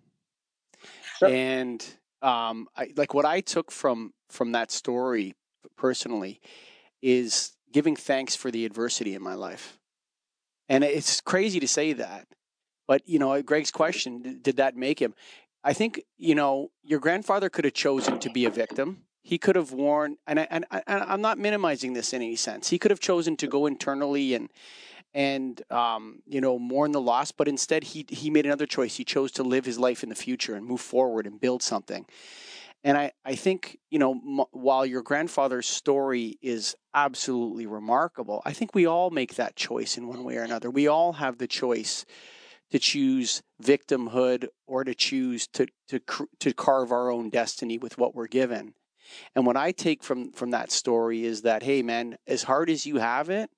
sure. 1.19 1.29
and 1.29 1.85
um, 2.23 2.69
I, 2.75 2.93
like 2.97 3.13
what 3.13 3.27
I 3.27 3.43
took 3.43 3.71
from 3.71 4.13
from 4.31 4.53
that 4.53 4.71
story 4.71 5.35
personally 5.77 6.41
is 7.03 7.53
giving 7.73 7.97
thanks 7.97 8.35
for 8.35 8.51
the 8.51 8.65
adversity 8.65 9.15
in 9.15 9.23
my 9.23 9.35
life. 9.35 9.79
And 10.69 10.85
it's 10.85 11.21
crazy 11.21 11.61
to 11.61 11.69
say 11.69 11.93
that, 11.95 12.27
but 12.87 13.07
you 13.07 13.19
know, 13.19 13.41
Greg's 13.43 13.71
question: 13.71 14.41
Did 14.41 14.57
that 14.57 14.77
make 14.77 15.01
him? 15.01 15.15
I 15.63 15.73
think 15.75 16.03
you 16.17 16.35
know 16.35 16.71
your 16.83 17.01
grandfather 17.01 17.51
could 17.51 17.65
have 17.65 17.75
chosen 17.75 18.19
to 18.21 18.31
be 18.31 18.45
a 18.45 18.51
victim 18.51 19.03
he 19.23 19.39
could 19.39 19.57
have 19.57 19.73
worn, 19.73 20.17
and, 20.27 20.41
I, 20.41 20.47
and, 20.51 20.65
I, 20.71 20.83
and 20.87 21.03
I'm 21.05 21.21
not 21.21 21.39
minimizing 21.39 21.93
this 21.93 22.13
in 22.13 22.23
any 22.23 22.37
sense. 22.37 22.69
He 22.69 22.79
could 22.79 22.91
have 22.91 23.01
chosen 23.01 23.37
to 23.39 23.47
go 23.47 23.67
internally 23.67 24.35
and 24.35 24.51
and 25.13 25.61
um, 25.73 26.23
you 26.27 26.41
know 26.41 26.57
mourn 26.59 26.93
the 26.93 27.01
loss, 27.01 27.33
but 27.33 27.49
instead 27.49 27.83
he 27.83 28.07
he 28.09 28.31
made 28.31 28.47
another 28.47 28.67
choice. 28.67 28.97
He 28.97 29.05
chose 29.05 29.33
to 29.33 29.43
live 29.43 29.65
his 29.65 29.79
life 29.79 30.03
in 30.03 30.09
the 30.09 30.15
future 30.15 30.55
and 30.55 30.65
move 30.65 30.81
forward 30.81 31.27
and 31.27 31.41
build 31.41 31.63
something. 31.63 32.07
And 32.83 32.97
I, 32.97 33.13
I 33.25 33.35
think, 33.35 33.79
you 33.91 33.99
know, 33.99 34.13
m- 34.13 34.47
while 34.53 34.87
your 34.87 35.03
grandfather's 35.03 35.67
story 35.67 36.39
is 36.41 36.75
absolutely 36.95 37.67
remarkable, 37.67 38.41
I 38.47 38.53
think 38.53 38.75
we 38.75 38.87
all 38.87 39.11
make 39.11 39.35
that 39.35 39.55
choice 39.55 39.99
in 39.99 40.07
one 40.07 40.25
way 40.25 40.37
or 40.37 40.43
another. 40.43 40.71
We 40.71 40.87
all 40.87 41.15
have 41.15 41.39
the 41.39 41.47
choice 41.47 42.07
to 42.71 42.79
choose 42.79 43.43
victimhood 43.63 44.47
or 44.67 44.85
to 44.85 44.95
choose 44.95 45.47
to, 45.49 45.67
to, 45.89 46.01
to 46.39 46.53
carve 46.55 46.91
our 46.93 47.11
own 47.11 47.29
destiny 47.29 47.77
with 47.77 47.99
what 47.99 48.15
we're 48.15 48.29
given. 48.29 48.75
And 49.35 49.47
what 49.47 49.57
I 49.57 49.73
take 49.73 50.03
from 50.03 50.33
from 50.33 50.51
that 50.51 50.71
story 50.71 51.25
is 51.25 51.43
that 51.43 51.63
hey 51.63 51.83
man, 51.83 52.17
as 52.27 52.43
hard 52.43 52.71
as 52.71 52.87
you 52.87 52.97
have 52.97 53.31
it, 53.31 53.51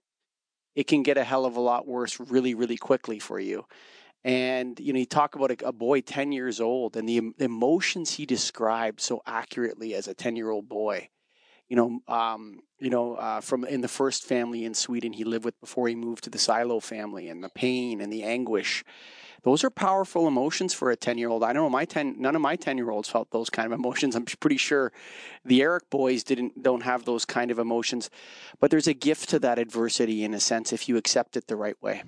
it 0.74 0.86
can 0.86 1.02
get 1.02 1.18
a 1.18 1.24
hell 1.24 1.44
of 1.44 1.56
a 1.56 1.60
lot 1.60 1.86
worse 1.86 2.18
really 2.18 2.54
really 2.54 2.76
quickly 2.76 3.18
for 3.18 3.38
you. 3.38 3.64
And 4.24 4.78
you 4.78 4.92
know, 4.92 5.00
you 5.00 5.06
talk 5.06 5.34
about 5.34 5.50
a, 5.50 5.68
a 5.68 5.72
boy 5.72 6.00
ten 6.00 6.32
years 6.32 6.60
old 6.60 6.96
and 6.96 7.08
the 7.08 7.32
emotions 7.38 8.12
he 8.12 8.26
described 8.26 9.00
so 9.00 9.22
accurately 9.26 9.94
as 9.94 10.08
a 10.08 10.14
ten 10.14 10.36
year 10.36 10.50
old 10.50 10.68
boy. 10.68 11.08
You 11.68 11.76
know, 11.76 12.00
um, 12.14 12.60
you 12.78 12.90
know, 12.90 13.14
uh, 13.14 13.40
from 13.40 13.64
in 13.64 13.80
the 13.80 13.88
first 13.88 14.24
family 14.24 14.64
in 14.64 14.74
Sweden 14.74 15.12
he 15.12 15.24
lived 15.24 15.44
with 15.44 15.58
before 15.60 15.88
he 15.88 15.94
moved 15.94 16.24
to 16.24 16.30
the 16.30 16.38
Silo 16.38 16.80
family, 16.80 17.28
and 17.28 17.42
the 17.42 17.48
pain 17.48 18.00
and 18.00 18.12
the 18.12 18.24
anguish. 18.24 18.84
Those 19.44 19.64
are 19.64 19.70
powerful 19.70 20.28
emotions 20.28 20.72
for 20.72 20.90
a 20.90 20.96
ten 20.96 21.18
year 21.18 21.28
old. 21.28 21.42
I 21.42 21.52
don't 21.52 21.64
know 21.64 21.70
my 21.70 21.84
ten, 21.84 22.14
none 22.18 22.36
of 22.36 22.42
my 22.42 22.56
ten 22.56 22.76
year 22.76 22.90
olds 22.90 23.08
felt 23.08 23.30
those 23.30 23.50
kind 23.50 23.66
of 23.66 23.72
emotions. 23.72 24.14
I'm 24.14 24.24
pretty 24.24 24.56
sure 24.56 24.92
the 25.44 25.62
Eric 25.62 25.90
boys 25.90 26.22
didn't 26.22 26.62
don't 26.62 26.82
have 26.82 27.04
those 27.04 27.24
kind 27.24 27.50
of 27.50 27.58
emotions. 27.58 28.08
But 28.60 28.70
there's 28.70 28.86
a 28.86 28.94
gift 28.94 29.28
to 29.30 29.38
that 29.40 29.58
adversity 29.58 30.24
in 30.24 30.32
a 30.32 30.40
sense 30.40 30.72
if 30.72 30.88
you 30.88 30.96
accept 30.96 31.36
it 31.36 31.48
the 31.48 31.56
right 31.56 31.80
way. 31.82 32.04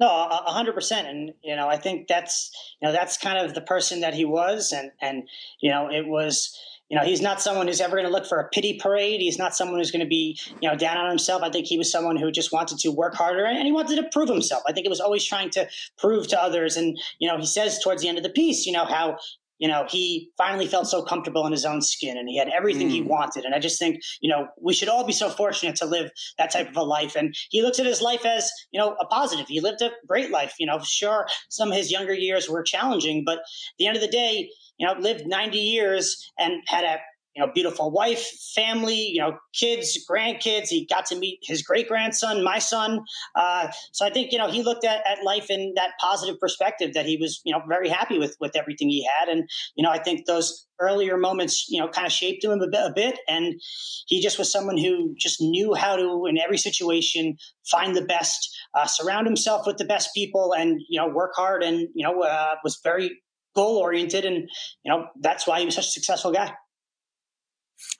No, 0.00 0.06
a 0.06 0.52
hundred 0.52 0.74
percent, 0.74 1.08
and 1.08 1.32
you 1.42 1.56
know, 1.56 1.68
I 1.68 1.76
think 1.76 2.06
that's 2.06 2.52
you 2.80 2.86
know 2.86 2.92
that's 2.92 3.16
kind 3.16 3.38
of 3.44 3.54
the 3.54 3.60
person 3.60 4.00
that 4.00 4.14
he 4.14 4.24
was, 4.24 4.72
and 4.72 4.92
and 5.00 5.28
you 5.60 5.70
know, 5.70 5.90
it 5.90 6.06
was 6.06 6.56
you 6.88 6.96
know, 6.96 7.04
he's 7.04 7.20
not 7.20 7.40
someone 7.40 7.66
who's 7.66 7.80
ever 7.80 7.96
going 7.96 8.06
to 8.06 8.12
look 8.12 8.26
for 8.26 8.38
a 8.38 8.48
pity 8.48 8.78
parade. 8.80 9.20
He's 9.20 9.38
not 9.38 9.54
someone 9.54 9.78
who's 9.78 9.90
going 9.90 10.04
to 10.04 10.08
be, 10.08 10.38
you 10.60 10.68
know, 10.68 10.76
down 10.76 10.96
on 10.96 11.08
himself. 11.08 11.42
I 11.42 11.50
think 11.50 11.66
he 11.66 11.76
was 11.76 11.90
someone 11.90 12.16
who 12.16 12.30
just 12.30 12.52
wanted 12.52 12.78
to 12.78 12.88
work 12.90 13.14
harder 13.14 13.44
and 13.44 13.66
he 13.66 13.72
wanted 13.72 13.96
to 13.96 14.08
prove 14.10 14.28
himself. 14.28 14.62
I 14.66 14.72
think 14.72 14.86
it 14.86 14.90
was 14.90 15.00
always 15.00 15.24
trying 15.24 15.50
to 15.50 15.68
prove 15.98 16.28
to 16.28 16.42
others. 16.42 16.76
And, 16.76 16.98
you 17.18 17.28
know, 17.28 17.36
he 17.38 17.46
says 17.46 17.78
towards 17.82 18.02
the 18.02 18.08
end 18.08 18.16
of 18.16 18.24
the 18.24 18.30
piece, 18.30 18.64
you 18.64 18.72
know, 18.72 18.86
how 18.86 19.18
you 19.58 19.66
know, 19.66 19.86
he 19.88 20.30
finally 20.38 20.66
felt 20.66 20.86
so 20.86 21.02
comfortable 21.02 21.44
in 21.46 21.52
his 21.52 21.64
own 21.64 21.82
skin 21.82 22.16
and 22.16 22.28
he 22.28 22.38
had 22.38 22.48
everything 22.48 22.88
mm. 22.88 22.92
he 22.92 23.02
wanted. 23.02 23.44
And 23.44 23.54
I 23.54 23.58
just 23.58 23.78
think, 23.78 24.00
you 24.20 24.30
know, 24.30 24.46
we 24.60 24.72
should 24.72 24.88
all 24.88 25.04
be 25.04 25.12
so 25.12 25.28
fortunate 25.28 25.76
to 25.76 25.84
live 25.84 26.10
that 26.38 26.52
type 26.52 26.68
of 26.68 26.76
a 26.76 26.82
life. 26.82 27.16
And 27.16 27.34
he 27.50 27.62
looks 27.62 27.80
at 27.80 27.86
his 27.86 28.00
life 28.00 28.24
as, 28.24 28.50
you 28.70 28.78
know, 28.78 28.96
a 29.00 29.06
positive. 29.06 29.46
He 29.48 29.60
lived 29.60 29.82
a 29.82 29.90
great 30.06 30.30
life. 30.30 30.54
You 30.58 30.66
know, 30.66 30.78
sure, 30.82 31.26
some 31.48 31.70
of 31.70 31.76
his 31.76 31.90
younger 31.90 32.14
years 32.14 32.48
were 32.48 32.62
challenging, 32.62 33.24
but 33.24 33.38
at 33.38 33.44
the 33.78 33.86
end 33.86 33.96
of 33.96 34.02
the 34.02 34.08
day, 34.08 34.48
you 34.78 34.86
know, 34.86 34.94
lived 34.98 35.26
90 35.26 35.58
years 35.58 36.30
and 36.38 36.62
had 36.66 36.84
a 36.84 36.98
you 37.38 37.46
know, 37.46 37.52
beautiful 37.52 37.92
wife, 37.92 38.26
family, 38.52 38.96
you 38.96 39.20
know, 39.20 39.38
kids, 39.54 39.96
grandkids. 40.10 40.68
He 40.68 40.86
got 40.86 41.06
to 41.06 41.16
meet 41.16 41.38
his 41.42 41.62
great 41.62 41.86
grandson, 41.86 42.42
my 42.42 42.58
son. 42.58 43.04
Uh, 43.36 43.68
so 43.92 44.04
I 44.04 44.10
think, 44.10 44.32
you 44.32 44.38
know, 44.38 44.50
he 44.50 44.64
looked 44.64 44.84
at, 44.84 45.06
at 45.06 45.22
life 45.22 45.48
in 45.48 45.72
that 45.76 45.90
positive 46.00 46.40
perspective 46.40 46.94
that 46.94 47.06
he 47.06 47.16
was, 47.16 47.40
you 47.44 47.52
know, 47.52 47.62
very 47.68 47.88
happy 47.88 48.18
with, 48.18 48.36
with 48.40 48.56
everything 48.56 48.88
he 48.88 49.06
had. 49.20 49.28
And, 49.28 49.48
you 49.76 49.84
know, 49.84 49.90
I 49.90 50.02
think 50.02 50.26
those 50.26 50.66
earlier 50.80 51.16
moments, 51.16 51.66
you 51.68 51.80
know, 51.80 51.86
kind 51.88 52.08
of 52.08 52.12
shaped 52.12 52.42
him 52.42 52.50
a 52.50 52.66
bit, 52.66 52.80
a 52.80 52.92
bit. 52.92 53.20
And 53.28 53.60
he 54.08 54.20
just 54.20 54.36
was 54.36 54.50
someone 54.50 54.76
who 54.76 55.14
just 55.16 55.40
knew 55.40 55.74
how 55.74 55.94
to, 55.94 56.26
in 56.26 56.38
every 56.38 56.58
situation, 56.58 57.36
find 57.70 57.94
the 57.94 58.04
best, 58.04 58.50
uh, 58.74 58.86
surround 58.86 59.28
himself 59.28 59.64
with 59.64 59.76
the 59.76 59.84
best 59.84 60.12
people 60.12 60.54
and, 60.58 60.80
you 60.88 61.00
know, 61.00 61.06
work 61.06 61.34
hard 61.36 61.62
and, 61.62 61.88
you 61.94 62.04
know, 62.04 62.22
uh, 62.22 62.56
was 62.64 62.80
very 62.82 63.20
goal 63.58 63.78
oriented. 63.78 64.24
And, 64.24 64.48
you 64.84 64.92
know, 64.92 65.06
that's 65.20 65.46
why 65.46 65.58
he 65.60 65.66
was 65.66 65.74
such 65.74 65.86
a 65.86 65.90
successful 65.90 66.32
guy. 66.32 66.52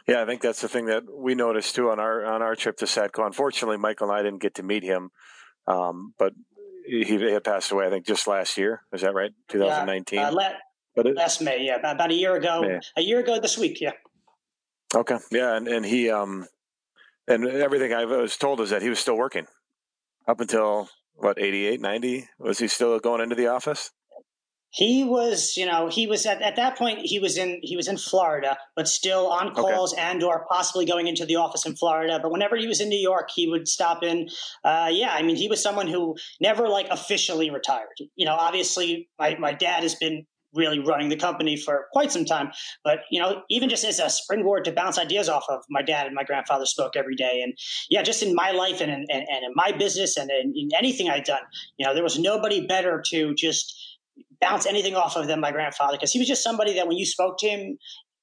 Yeah, 0.06 0.22
I 0.22 0.26
think 0.26 0.40
that's 0.40 0.60
the 0.60 0.68
thing 0.68 0.86
that 0.86 1.02
we 1.12 1.34
noticed 1.34 1.74
too 1.74 1.90
on 1.90 2.00
our 2.00 2.24
on 2.24 2.42
our 2.42 2.56
trip 2.56 2.76
to 2.78 2.86
Satco. 2.86 3.24
Unfortunately, 3.26 3.76
Michael 3.76 4.10
and 4.10 4.18
I 4.18 4.22
didn't 4.22 4.42
get 4.42 4.54
to 4.56 4.62
meet 4.62 4.82
him, 4.82 5.10
um, 5.68 6.14
but 6.18 6.32
he, 6.84 7.04
had 7.04 7.44
passed 7.44 7.70
away. 7.70 7.86
I 7.86 7.90
think 7.90 8.06
just 8.06 8.26
last 8.26 8.58
year. 8.58 8.82
Is 8.92 9.02
that 9.02 9.14
right? 9.14 9.30
2019. 9.48 10.18
Uh, 10.18 10.32
la- 10.32 10.48
but 10.96 11.06
it, 11.06 11.14
last 11.14 11.40
May, 11.40 11.64
yeah, 11.64 11.76
about, 11.76 11.94
about 11.94 12.10
a 12.10 12.14
year 12.14 12.34
ago. 12.34 12.62
May. 12.62 12.80
A 12.96 13.02
year 13.02 13.20
ago 13.20 13.38
this 13.38 13.56
week, 13.56 13.80
yeah. 13.80 13.92
Okay, 14.94 15.18
yeah, 15.30 15.56
and 15.56 15.68
and 15.68 15.86
he 15.86 16.10
um, 16.10 16.46
and 17.28 17.46
everything 17.46 17.92
I 17.92 18.04
was 18.04 18.36
told 18.36 18.60
is 18.60 18.70
that 18.70 18.82
he 18.82 18.88
was 18.88 18.98
still 18.98 19.16
working 19.16 19.46
up 20.26 20.40
until 20.40 20.88
what 21.14 21.38
88, 21.38 21.80
90. 21.80 22.28
Was 22.38 22.58
he 22.58 22.68
still 22.68 22.98
going 22.98 23.20
into 23.20 23.34
the 23.34 23.48
office? 23.48 23.90
He 24.70 25.02
was, 25.02 25.56
you 25.56 25.64
know, 25.64 25.88
he 25.88 26.06
was 26.06 26.26
at, 26.26 26.42
at 26.42 26.56
that 26.56 26.76
point 26.76 27.00
he 27.02 27.18
was 27.18 27.38
in 27.38 27.58
he 27.62 27.76
was 27.76 27.88
in 27.88 27.96
Florida, 27.96 28.58
but 28.76 28.86
still 28.86 29.28
on 29.28 29.54
calls 29.54 29.94
okay. 29.94 30.02
and 30.02 30.22
or 30.22 30.44
possibly 30.48 30.84
going 30.84 31.06
into 31.06 31.24
the 31.24 31.36
office 31.36 31.64
in 31.64 31.74
Florida. 31.74 32.18
But 32.22 32.30
whenever 32.30 32.56
he 32.56 32.66
was 32.66 32.80
in 32.80 32.88
New 32.88 32.98
York, 32.98 33.30
he 33.34 33.48
would 33.48 33.66
stop 33.66 34.02
in. 34.02 34.28
Uh, 34.64 34.90
yeah, 34.92 35.14
I 35.14 35.22
mean, 35.22 35.36
he 35.36 35.48
was 35.48 35.62
someone 35.62 35.88
who 35.88 36.16
never 36.40 36.68
like 36.68 36.86
officially 36.90 37.50
retired. 37.50 37.96
You 38.16 38.26
know, 38.26 38.34
obviously 38.34 39.08
my, 39.18 39.36
my 39.38 39.52
dad 39.52 39.82
has 39.82 39.94
been 39.94 40.26
really 40.54 40.78
running 40.78 41.08
the 41.08 41.16
company 41.16 41.56
for 41.56 41.86
quite 41.92 42.12
some 42.12 42.24
time. 42.24 42.50
But 42.84 43.00
you 43.10 43.20
know, 43.20 43.42
even 43.50 43.68
just 43.68 43.84
as 43.84 43.98
a 43.98 44.10
springboard 44.10 44.64
to 44.64 44.72
bounce 44.72 44.98
ideas 44.98 45.28
off 45.28 45.44
of, 45.48 45.62
my 45.70 45.82
dad 45.82 46.06
and 46.06 46.14
my 46.14 46.24
grandfather 46.24 46.66
spoke 46.66 46.96
every 46.96 47.16
day. 47.16 47.40
And 47.42 47.54
yeah, 47.90 48.02
just 48.02 48.22
in 48.22 48.34
my 48.34 48.50
life 48.50 48.80
and 48.80 48.90
in, 48.90 49.04
and, 49.10 49.24
and 49.28 49.44
in 49.44 49.52
my 49.54 49.72
business 49.72 50.16
and 50.16 50.30
in, 50.30 50.52
in 50.56 50.68
anything 50.76 51.08
I'd 51.08 51.24
done, 51.24 51.42
you 51.76 51.86
know, 51.86 51.94
there 51.94 52.02
was 52.02 52.18
nobody 52.18 52.66
better 52.66 53.02
to 53.10 53.34
just 53.34 53.77
bounce 54.40 54.66
anything 54.66 54.94
off 54.94 55.16
of 55.16 55.26
them, 55.26 55.40
my 55.40 55.52
grandfather 55.52 55.96
because 55.96 56.12
he 56.12 56.18
was 56.18 56.28
just 56.28 56.42
somebody 56.42 56.74
that 56.74 56.86
when 56.86 56.96
you 56.96 57.06
spoke 57.06 57.38
to 57.38 57.48
him, 57.48 57.78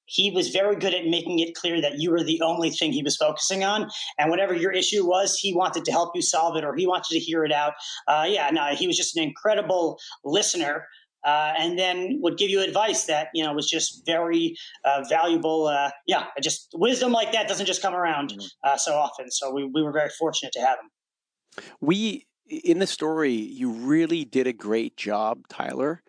he 0.06 0.30
was 0.30 0.48
very 0.50 0.76
good 0.76 0.94
at 0.94 1.04
making 1.06 1.40
it 1.40 1.54
clear 1.54 1.80
that 1.80 1.98
you 1.98 2.10
were 2.10 2.22
the 2.22 2.40
only 2.40 2.70
thing 2.70 2.92
he 2.92 3.02
was 3.02 3.16
focusing 3.16 3.64
on. 3.64 3.90
And 4.18 4.30
whatever 4.30 4.54
your 4.54 4.72
issue 4.72 5.04
was, 5.06 5.36
he 5.36 5.54
wanted 5.54 5.84
to 5.84 5.92
help 5.92 6.12
you 6.14 6.22
solve 6.22 6.56
it 6.56 6.64
or 6.64 6.74
he 6.74 6.86
wanted 6.86 7.10
to 7.10 7.18
hear 7.18 7.44
it 7.44 7.52
out. 7.52 7.74
Uh, 8.06 8.24
yeah, 8.28 8.48
no, 8.50 8.66
he 8.74 8.86
was 8.86 8.96
just 8.96 9.16
an 9.16 9.22
incredible 9.22 9.98
listener. 10.24 10.86
Uh, 11.24 11.54
and 11.58 11.76
then 11.76 12.20
would 12.22 12.38
give 12.38 12.48
you 12.48 12.60
advice 12.60 13.06
that 13.06 13.28
you 13.34 13.42
know 13.42 13.52
was 13.52 13.68
just 13.68 14.06
very 14.06 14.54
uh, 14.84 15.02
valuable. 15.08 15.66
Uh, 15.66 15.90
yeah, 16.06 16.26
just 16.40 16.68
wisdom 16.74 17.10
like 17.10 17.32
that 17.32 17.48
doesn't 17.48 17.66
just 17.66 17.82
come 17.82 17.94
around 17.94 18.30
mm-hmm. 18.30 18.46
uh, 18.62 18.76
so 18.76 18.94
often. 18.94 19.28
So 19.32 19.52
we, 19.52 19.64
we 19.64 19.82
were 19.82 19.90
very 19.90 20.10
fortunate 20.10 20.52
to 20.52 20.60
have 20.60 20.78
him. 20.78 21.64
We 21.80 22.28
in 22.48 22.78
the 22.78 22.86
story, 22.86 23.32
you 23.32 23.70
really 23.70 24.24
did 24.24 24.46
a 24.46 24.52
great 24.52 24.96
job, 24.96 25.48
Tyler, 25.48 26.02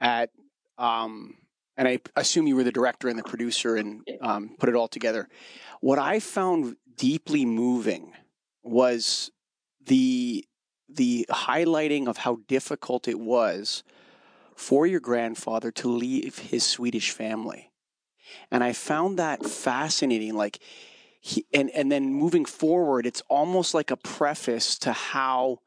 at 0.00 0.30
um, 0.78 1.36
and 1.76 1.86
I 1.86 2.00
assume 2.16 2.46
you 2.46 2.56
were 2.56 2.64
the 2.64 2.72
director 2.72 3.08
and 3.08 3.18
the 3.18 3.22
producer 3.22 3.76
and 3.76 4.06
um, 4.20 4.56
put 4.58 4.68
it 4.68 4.74
all 4.74 4.88
together. 4.88 5.28
What 5.80 5.98
I 5.98 6.18
found 6.18 6.76
deeply 6.96 7.44
moving 7.44 8.12
was 8.62 9.30
the 9.86 10.44
the 10.88 11.26
highlighting 11.30 12.08
of 12.08 12.18
how 12.18 12.38
difficult 12.48 13.08
it 13.08 13.20
was 13.20 13.84
for 14.56 14.86
your 14.86 15.00
grandfather 15.00 15.70
to 15.70 15.88
leave 15.88 16.38
his 16.38 16.64
Swedish 16.64 17.10
family. 17.12 17.70
And 18.50 18.64
I 18.64 18.72
found 18.72 19.18
that 19.18 19.44
fascinating. 19.44 20.34
Like, 20.34 20.58
he, 21.20 21.46
and, 21.52 21.70
and 21.70 21.92
then 21.92 22.12
moving 22.12 22.44
forward, 22.44 23.06
it's 23.06 23.22
almost 23.28 23.74
like 23.74 23.90
a 23.90 23.96
preface 23.96 24.78
to 24.78 24.92
how 24.92 25.58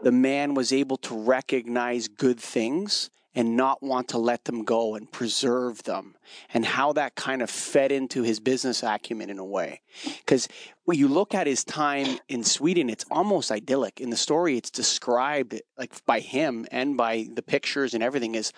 the 0.00 0.12
man 0.12 0.54
was 0.54 0.72
able 0.72 0.96
to 0.98 1.14
recognize 1.14 2.08
good 2.08 2.40
things 2.40 3.10
and 3.36 3.54
not 3.54 3.82
want 3.82 4.08
to 4.08 4.18
let 4.18 4.46
them 4.46 4.64
go 4.64 4.94
and 4.94 5.12
preserve 5.12 5.82
them 5.82 6.16
and 6.54 6.64
how 6.64 6.94
that 6.94 7.14
kind 7.14 7.42
of 7.42 7.50
fed 7.50 7.92
into 7.92 8.22
his 8.22 8.40
business 8.40 8.82
acumen 8.82 9.28
in 9.28 9.38
a 9.38 9.44
way. 9.44 9.82
Because 10.18 10.48
when 10.86 10.98
you 10.98 11.06
look 11.06 11.34
at 11.34 11.46
his 11.46 11.62
time 11.62 12.18
in 12.28 12.42
sweden 12.42 12.88
it's 12.88 13.04
almost 13.10 13.52
idyllic. 13.52 14.00
In 14.00 14.08
the 14.08 14.16
story 14.16 14.56
it's 14.56 14.70
described 14.70 15.60
like 15.76 15.92
by 16.06 16.20
him 16.20 16.66
and 16.72 16.96
by 16.96 17.28
the 17.32 17.42
pictures 17.42 17.92
and 17.92 18.02
everything 18.02 18.34
as 18.34 18.54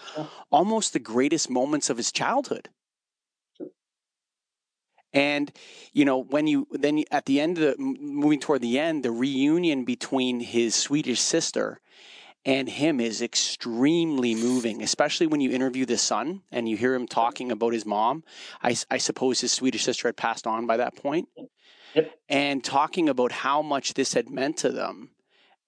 almost 0.51 0.93
the 0.93 1.01
greatest 1.01 1.51
moments 1.51 1.91
of 1.91 1.97
his 1.97 2.13
childhood. 2.13 2.69
And 5.13 5.51
you 5.93 6.05
know 6.05 6.19
when 6.19 6.47
you 6.47 6.69
then 6.71 7.03
at 7.11 7.27
the 7.27 7.41
end 7.41 7.59
of 7.59 7.77
the 7.77 7.83
moving 7.83 8.39
toward 8.39 8.61
the 8.61 8.79
end, 8.79 9.03
the 9.03 9.11
reunion 9.11 9.85
between 9.85 10.39
his 10.39 10.77
Swedish 10.77 11.21
sister 11.21 11.81
and 12.45 12.69
him 12.69 13.01
is 13.01 13.21
extremely 13.21 14.35
moving, 14.35 14.83
especially 14.83 15.27
when 15.27 15.41
you 15.41 15.51
interview 15.51 15.85
the 15.85 15.99
son 15.99 16.43
and 16.51 16.69
you 16.69 16.77
hear 16.77 16.95
him 16.95 17.07
talking 17.07 17.51
about 17.53 17.73
his 17.73 17.85
mom. 17.85 18.25
I, 18.63 18.77
I 18.91 18.99
suppose 18.99 19.41
his 19.41 19.53
Swedish 19.53 19.85
sister 19.85 20.09
had 20.09 20.17
passed 20.17 20.47
on 20.47 20.67
by 20.67 20.77
that 20.79 20.97
point. 20.97 21.29
Yep. 21.95 22.11
And 22.29 22.63
talking 22.63 23.09
about 23.09 23.33
how 23.33 23.63
much 23.63 23.95
this 23.95 24.15
had 24.15 24.29
meant 24.29 24.59
to 24.59 24.71
them. 24.71 25.11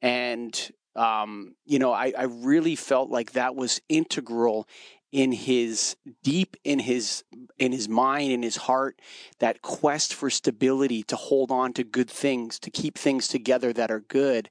And, 0.02 0.70
um, 0.94 1.54
you 1.64 1.78
know, 1.78 1.92
I, 1.92 2.12
I 2.16 2.24
really 2.24 2.76
felt 2.76 3.10
like 3.10 3.32
that 3.32 3.56
was 3.56 3.80
integral 3.88 4.68
in 5.12 5.32
his 5.32 5.96
deep 6.22 6.56
in 6.64 6.78
his 6.78 7.24
in 7.58 7.72
his 7.72 7.88
mind 7.88 8.30
in 8.30 8.42
his 8.42 8.56
heart 8.56 9.00
that 9.40 9.60
quest 9.62 10.14
for 10.14 10.30
stability 10.30 11.02
to 11.02 11.16
hold 11.16 11.50
on 11.50 11.72
to 11.72 11.82
good 11.82 12.08
things 12.08 12.58
to 12.58 12.70
keep 12.70 12.96
things 12.96 13.26
together 13.26 13.72
that 13.72 13.90
are 13.90 14.00
good 14.00 14.48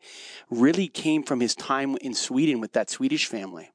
really 0.50 0.88
came 0.88 1.24
from 1.24 1.40
his 1.40 1.56
time 1.56 1.96
in 2.02 2.14
Sweden 2.14 2.60
with 2.60 2.74
that 2.74 2.90
Swedish 2.90 3.26
family 3.26 3.72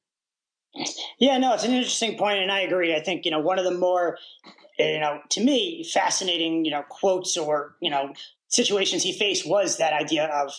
yeah 1.19 1.38
no 1.38 1.55
it's 1.55 1.64
an 1.64 1.73
interesting 1.73 2.19
point 2.19 2.41
and 2.41 2.53
I 2.53 2.61
agree 2.61 2.95
I 2.95 3.00
think 3.00 3.25
you 3.25 3.31
know 3.31 3.41
one 3.41 3.59
of 3.59 3.64
the 3.64 3.75
more 3.75 4.19
you 4.79 5.00
know 5.00 5.21
to 5.31 5.43
me 5.43 5.88
fascinating 5.91 6.64
you 6.64 6.71
know 6.71 6.83
quotes 6.88 7.37
or 7.37 7.76
you 7.81 7.91
know 7.91 8.12
situations 8.49 9.03
he 9.03 9.12
faced 9.12 9.49
was 9.49 9.79
that 9.79 9.95
idea 9.95 10.26
of 10.26 10.53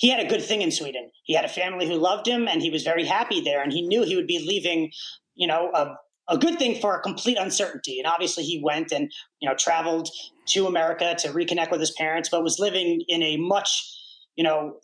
he 0.00 0.08
had 0.08 0.24
a 0.24 0.28
good 0.28 0.42
thing 0.42 0.62
in 0.62 0.70
Sweden. 0.70 1.10
He 1.24 1.34
had 1.34 1.44
a 1.44 1.48
family 1.48 1.86
who 1.86 1.96
loved 1.96 2.26
him 2.26 2.48
and 2.48 2.62
he 2.62 2.70
was 2.70 2.82
very 2.82 3.04
happy 3.04 3.42
there. 3.42 3.62
And 3.62 3.70
he 3.70 3.82
knew 3.82 4.02
he 4.02 4.16
would 4.16 4.26
be 4.26 4.38
leaving 4.38 4.92
you 5.40 5.48
know, 5.48 5.70
a, 5.74 5.96
a 6.28 6.38
good 6.38 6.58
thing 6.58 6.80
for 6.80 6.94
a 6.94 7.00
complete 7.00 7.38
uncertainty. 7.38 7.98
And 7.98 8.06
obviously, 8.06 8.44
he 8.44 8.60
went 8.62 8.92
and 8.92 9.10
you 9.40 9.48
know 9.48 9.56
traveled 9.58 10.08
to 10.50 10.66
America 10.66 11.16
to 11.18 11.28
reconnect 11.28 11.72
with 11.72 11.80
his 11.80 11.90
parents, 11.92 12.28
but 12.28 12.44
was 12.44 12.58
living 12.60 13.02
in 13.08 13.22
a 13.22 13.36
much 13.38 13.96
you 14.36 14.44
know 14.44 14.74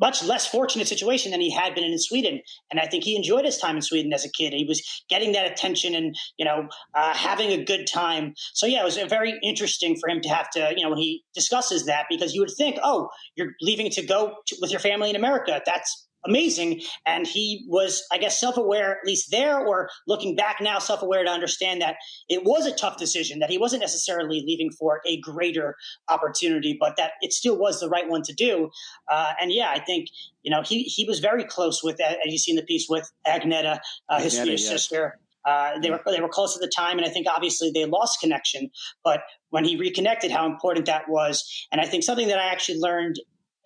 much 0.00 0.22
less 0.22 0.46
fortunate 0.46 0.86
situation 0.86 1.32
than 1.32 1.40
he 1.40 1.50
had 1.50 1.74
been 1.74 1.84
in 1.84 1.98
Sweden. 1.98 2.40
And 2.70 2.78
I 2.78 2.86
think 2.86 3.04
he 3.04 3.16
enjoyed 3.16 3.44
his 3.44 3.58
time 3.58 3.76
in 3.76 3.82
Sweden 3.82 4.12
as 4.12 4.24
a 4.24 4.30
kid. 4.30 4.52
He 4.52 4.64
was 4.64 4.82
getting 5.08 5.32
that 5.32 5.50
attention 5.50 5.94
and, 5.94 6.14
you 6.38 6.44
know, 6.44 6.68
uh, 6.94 7.14
having 7.14 7.50
a 7.50 7.64
good 7.64 7.86
time. 7.92 8.34
So, 8.54 8.66
yeah, 8.66 8.82
it 8.82 8.84
was 8.84 8.96
very 8.96 9.34
interesting 9.42 9.96
for 10.00 10.08
him 10.08 10.20
to 10.20 10.28
have 10.28 10.50
to, 10.50 10.72
you 10.76 10.84
know, 10.84 10.90
when 10.90 10.98
he 10.98 11.24
discusses 11.34 11.86
that, 11.86 12.06
because 12.08 12.34
you 12.34 12.40
would 12.40 12.52
think, 12.56 12.78
oh, 12.82 13.08
you're 13.34 13.54
leaving 13.60 13.90
to 13.90 14.06
go 14.06 14.36
to, 14.46 14.56
with 14.60 14.70
your 14.70 14.80
family 14.80 15.10
in 15.10 15.16
America. 15.16 15.60
That's 15.66 16.07
amazing. 16.26 16.82
And 17.06 17.26
he 17.26 17.64
was, 17.68 18.04
I 18.12 18.18
guess, 18.18 18.38
self 18.38 18.56
aware, 18.56 18.92
at 18.92 19.06
least 19.06 19.30
there, 19.30 19.58
or 19.58 19.88
looking 20.06 20.36
back 20.36 20.56
now, 20.60 20.78
self 20.78 21.02
aware 21.02 21.24
to 21.24 21.30
understand 21.30 21.80
that 21.82 21.96
it 22.28 22.44
was 22.44 22.66
a 22.66 22.74
tough 22.74 22.98
decision, 22.98 23.38
that 23.40 23.50
he 23.50 23.58
wasn't 23.58 23.80
necessarily 23.80 24.42
leaving 24.46 24.70
for 24.70 25.00
a 25.06 25.20
greater 25.20 25.76
opportunity, 26.08 26.76
but 26.78 26.96
that 26.96 27.12
it 27.20 27.32
still 27.32 27.58
was 27.58 27.80
the 27.80 27.88
right 27.88 28.08
one 28.08 28.22
to 28.22 28.32
do. 28.32 28.70
Uh, 29.10 29.32
and 29.40 29.52
yeah, 29.52 29.70
I 29.70 29.80
think, 29.80 30.08
you 30.42 30.50
know, 30.50 30.62
he, 30.62 30.82
he 30.84 31.04
was 31.04 31.20
very 31.20 31.44
close 31.44 31.82
with, 31.82 32.00
as 32.00 32.16
you 32.26 32.38
see 32.38 32.52
in 32.52 32.56
the 32.56 32.62
piece, 32.62 32.86
with 32.88 33.10
Agneta, 33.26 33.80
uh, 34.08 34.20
his 34.20 34.36
Swedish 34.36 34.62
yes. 34.62 34.70
sister. 34.70 35.18
Uh, 35.44 35.78
they 35.80 35.90
were 35.90 36.00
they 36.04 36.20
were 36.20 36.28
close 36.28 36.54
at 36.54 36.60
the 36.60 36.70
time, 36.76 36.98
and 36.98 37.06
I 37.06 37.08
think 37.08 37.26
obviously 37.26 37.70
they 37.72 37.86
lost 37.86 38.20
connection. 38.20 38.70
But 39.02 39.22
when 39.48 39.64
he 39.64 39.76
reconnected, 39.76 40.30
how 40.30 40.44
important 40.44 40.84
that 40.86 41.08
was, 41.08 41.66
and 41.72 41.80
I 41.80 41.86
think 41.86 42.02
something 42.04 42.28
that 42.28 42.38
I 42.38 42.48
actually 42.48 42.80
learned 42.80 43.18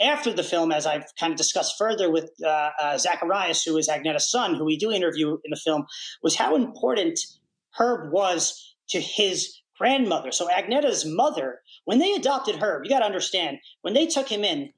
after 0.03 0.33
the 0.33 0.43
film, 0.43 0.73
as 0.73 0.87
I've 0.87 1.05
kind 1.19 1.33
of 1.33 1.37
discussed 1.37 1.75
further 1.79 2.11
with 2.11 2.31
uh, 2.45 2.71
uh, 2.81 2.99
Zacharias, 2.99 3.63
who 3.63 3.77
is 3.77 3.89
Agneta's 3.89 4.31
son, 4.31 4.55
who 4.55 4.65
we 4.65 4.77
do 4.77 4.91
interview 4.91 5.39
in 5.45 5.51
the 5.51 5.57
film, 5.57 5.87
was 6.23 6.37
how 6.37 6.57
important 6.57 7.19
Herb 7.79 8.13
was 8.13 8.75
to 8.91 9.01
his 9.01 9.57
grandmother. 9.79 10.33
So 10.33 10.49
Agneta's 10.49 11.05
mother, 11.05 11.61
when 11.85 11.99
they 11.99 12.13
adopted 12.13 12.57
Herb, 12.57 12.85
you 12.85 12.91
got 12.91 13.01
to 13.01 13.07
understand, 13.07 13.59
when 13.83 13.95
they 13.95 14.07
took 14.07 14.29
him 14.29 14.45
in, 14.45 14.71